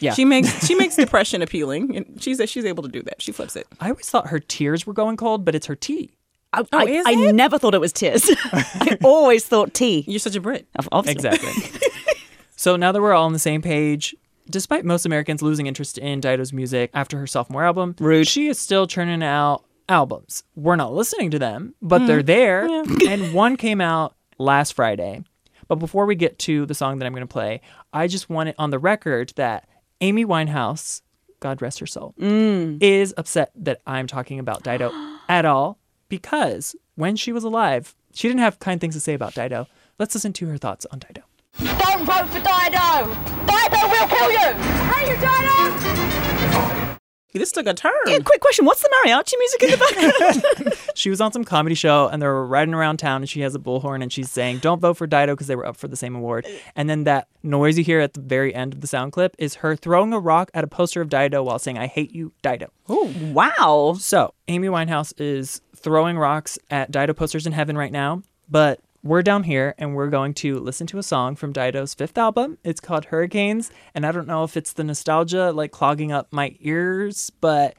Yeah. 0.00 0.14
She 0.14 0.24
makes 0.24 0.66
she 0.66 0.74
makes 0.74 0.96
depression 0.96 1.42
appealing, 1.42 1.96
and 1.96 2.22
she's 2.22 2.40
she's 2.50 2.64
able 2.64 2.82
to 2.82 2.88
do 2.88 3.02
that. 3.02 3.22
She 3.22 3.30
flips 3.32 3.54
it. 3.56 3.66
I 3.80 3.90
always 3.90 4.08
thought 4.08 4.28
her 4.28 4.40
tears 4.40 4.86
were 4.86 4.92
going 4.94 5.16
cold, 5.16 5.44
but 5.44 5.54
it's 5.54 5.66
her 5.66 5.76
tea. 5.76 6.10
I, 6.52 6.60
Oh, 6.62 6.66
I, 6.72 6.84
is 6.84 7.06
I 7.06 7.12
it? 7.12 7.34
never 7.34 7.58
thought 7.58 7.74
it 7.74 7.80
was 7.80 7.92
tears. 7.92 8.28
I 8.52 8.98
always 9.04 9.44
thought 9.46 9.72
tea. 9.74 10.04
You're 10.06 10.18
such 10.18 10.36
a 10.36 10.40
Brit. 10.40 10.66
Obviously. 10.90 11.28
Exactly. 11.30 11.80
so 12.56 12.76
now 12.76 12.92
that 12.92 13.00
we're 13.00 13.12
all 13.14 13.24
on 13.26 13.32
the 13.32 13.38
same 13.38 13.62
page, 13.62 14.14
despite 14.48 14.84
most 14.84 15.06
Americans 15.06 15.42
losing 15.42 15.66
interest 15.66 15.98
in 15.98 16.20
Dido's 16.20 16.52
music 16.52 16.90
after 16.94 17.18
her 17.18 17.26
sophomore 17.26 17.64
album, 17.64 17.96
Rude. 17.98 18.26
she 18.26 18.48
is 18.48 18.58
still 18.58 18.86
churning 18.86 19.22
out 19.22 19.64
albums. 19.88 20.44
We're 20.54 20.76
not 20.76 20.92
listening 20.92 21.30
to 21.32 21.38
them, 21.38 21.74
but 21.82 22.06
they're 22.06 22.22
mm. 22.22 22.26
there. 22.26 22.66
And 23.08 23.34
one 23.34 23.56
came 23.56 23.80
out 23.80 24.14
last 24.38 24.72
Friday. 24.74 25.24
But 25.68 25.76
before 25.76 26.06
we 26.06 26.14
get 26.14 26.38
to 26.40 26.66
the 26.66 26.74
song 26.74 26.98
that 26.98 27.06
I'm 27.06 27.12
going 27.12 27.22
to 27.22 27.26
play, 27.26 27.60
I 27.92 28.06
just 28.06 28.28
want 28.28 28.48
it 28.48 28.54
on 28.58 28.70
the 28.70 28.78
record 28.78 29.32
that 29.36 29.68
Amy 30.00 30.24
Winehouse, 30.24 31.02
God 31.40 31.62
rest 31.62 31.78
her 31.78 31.86
soul, 31.86 32.14
mm. 32.18 32.82
is 32.82 33.14
upset 33.16 33.52
that 33.56 33.80
I'm 33.86 34.06
talking 34.06 34.38
about 34.38 34.62
Dido 34.62 34.92
at 35.28 35.44
all 35.44 35.78
because 36.08 36.76
when 36.94 37.16
she 37.16 37.32
was 37.32 37.44
alive, 37.44 37.94
she 38.12 38.28
didn't 38.28 38.40
have 38.40 38.58
kind 38.58 38.80
things 38.80 38.94
to 38.94 39.00
say 39.00 39.14
about 39.14 39.34
Dido. 39.34 39.66
Let's 39.98 40.14
listen 40.14 40.32
to 40.34 40.46
her 40.48 40.58
thoughts 40.58 40.86
on 40.90 40.98
Dido. 40.98 41.22
Don't 41.58 42.04
vote 42.04 42.28
for 42.28 42.38
Dido! 42.40 43.14
Dido 43.46 43.88
will 43.88 44.08
kill 44.08 44.30
you! 44.32 44.54
Hey, 44.90 45.10
you 45.10 45.16
Dido! 45.16 46.98
This 47.34 47.50
took 47.50 47.66
a 47.66 47.72
turn. 47.72 47.92
Yeah, 48.06 48.18
quick 48.18 48.40
question: 48.42 48.66
What's 48.66 48.82
the 48.82 48.90
mariachi 49.04 49.32
music 49.38 49.62
in 49.62 49.70
the 49.70 49.76
background? 49.78 50.74
She 50.94 51.08
was 51.08 51.22
on 51.22 51.32
some 51.32 51.42
comedy 51.44 51.74
show 51.74 52.08
and 52.08 52.20
they 52.20 52.26
were 52.26 52.46
riding 52.46 52.74
around 52.74 52.98
town 52.98 53.22
and 53.22 53.28
she 53.28 53.40
has 53.40 53.54
a 53.54 53.58
bullhorn 53.58 54.02
and 54.02 54.12
she's 54.12 54.30
saying, 54.30 54.58
Don't 54.58 54.78
vote 54.80 54.98
for 54.98 55.06
Dido 55.06 55.32
because 55.34 55.46
they 55.46 55.56
were 55.56 55.64
up 55.66 55.76
for 55.78 55.88
the 55.88 55.96
same 55.96 56.14
award. 56.14 56.46
And 56.76 56.90
then 56.90 57.04
that 57.04 57.28
noise 57.42 57.78
you 57.78 57.84
hear 57.84 58.00
at 58.00 58.12
the 58.12 58.20
very 58.20 58.54
end 58.54 58.74
of 58.74 58.82
the 58.82 58.86
sound 58.86 59.12
clip 59.12 59.34
is 59.38 59.56
her 59.56 59.74
throwing 59.74 60.12
a 60.12 60.20
rock 60.20 60.50
at 60.52 60.62
a 60.64 60.66
poster 60.66 61.00
of 61.00 61.08
Dido 61.08 61.42
while 61.42 61.58
saying, 61.58 61.78
I 61.78 61.86
hate 61.86 62.12
you, 62.12 62.32
Dido. 62.42 62.68
Oh, 62.90 63.10
wow. 63.32 63.94
So 63.98 64.34
Amy 64.48 64.68
Winehouse 64.68 65.14
is 65.18 65.62
throwing 65.74 66.18
rocks 66.18 66.58
at 66.70 66.90
Dido 66.90 67.14
posters 67.14 67.46
in 67.46 67.52
heaven 67.52 67.76
right 67.78 67.92
now, 67.92 68.22
but 68.50 68.80
we're 69.02 69.22
down 69.22 69.42
here 69.42 69.74
and 69.78 69.94
we're 69.94 70.08
going 70.10 70.32
to 70.32 70.58
listen 70.60 70.86
to 70.86 70.98
a 70.98 71.02
song 71.02 71.34
from 71.34 71.52
Dido's 71.52 71.94
fifth 71.94 72.16
album. 72.16 72.58
It's 72.62 72.80
called 72.80 73.06
Hurricanes, 73.06 73.70
and 73.94 74.06
I 74.06 74.12
don't 74.12 74.28
know 74.28 74.44
if 74.44 74.56
it's 74.56 74.72
the 74.72 74.84
nostalgia 74.84 75.50
like 75.50 75.72
clogging 75.72 76.12
up 76.12 76.28
my 76.30 76.54
ears, 76.60 77.30
but 77.40 77.74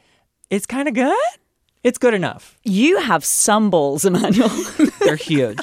it's 0.49 0.65
kind 0.65 0.87
of 0.87 0.93
good. 0.93 1.15
It's 1.83 1.97
good 1.97 2.13
enough. 2.13 2.57
You 2.63 2.99
have 2.99 3.23
some 3.25 3.69
balls, 3.69 4.05
Emmanuel. 4.05 4.49
They're 4.99 5.15
huge. 5.15 5.59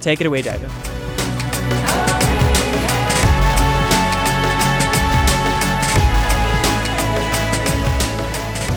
Take 0.00 0.20
it 0.20 0.26
away, 0.26 0.42
Dido. 0.42 0.68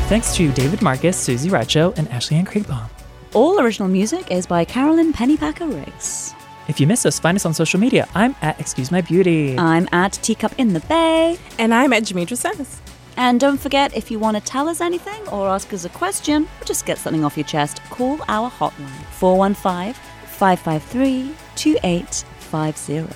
Thanks 0.08 0.36
to 0.36 0.52
David 0.52 0.82
Marcus, 0.82 1.18
Susie 1.18 1.50
Racho, 1.50 1.98
and 1.98 2.08
Ashley 2.10 2.38
Ann 2.38 2.46
Craigbaum. 2.46 2.90
All 3.34 3.60
original 3.60 3.90
music 3.90 4.30
is 4.30 4.46
by 4.46 4.64
Carolyn 4.64 5.12
Pennypacker 5.12 5.68
Riggs. 5.74 6.36
If 6.68 6.80
you 6.80 6.86
miss 6.86 7.04
us, 7.04 7.20
find 7.20 7.36
us 7.36 7.48
on 7.48 7.54
social 7.56 7.80
media. 7.80 8.08
I'm 8.14 8.36
at 8.44 8.60
Excuse 8.60 8.92
My 8.92 9.02
Beauty. 9.02 9.58
I'm 9.58 9.90
at 9.92 10.14
Teacup 10.14 10.54
in 10.60 10.74
the 10.74 10.82
Bay. 10.82 11.40
And 11.58 11.74
I'm 11.74 11.92
at 11.94 12.04
Jamidra 12.04 12.38
Says. 12.38 12.80
And 13.18 13.40
don't 13.40 13.60
forget, 13.60 13.96
if 13.98 14.12
you 14.12 14.20
want 14.20 14.38
to 14.38 14.44
tell 14.44 14.70
us 14.70 14.82
anything 14.82 15.28
or 15.30 15.48
ask 15.48 15.74
us 15.74 15.84
a 15.84 15.90
question 15.90 16.44
or 16.62 16.66
just 16.66 16.86
get 16.86 17.00
something 17.00 17.26
off 17.26 17.36
your 17.36 17.46
chest, 17.46 17.82
call 17.90 18.20
our 18.28 18.52
hotline 18.52 19.04
415 19.14 19.94
553 20.26 21.34
2850. 21.56 23.16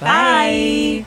Bye. 0.00 1.04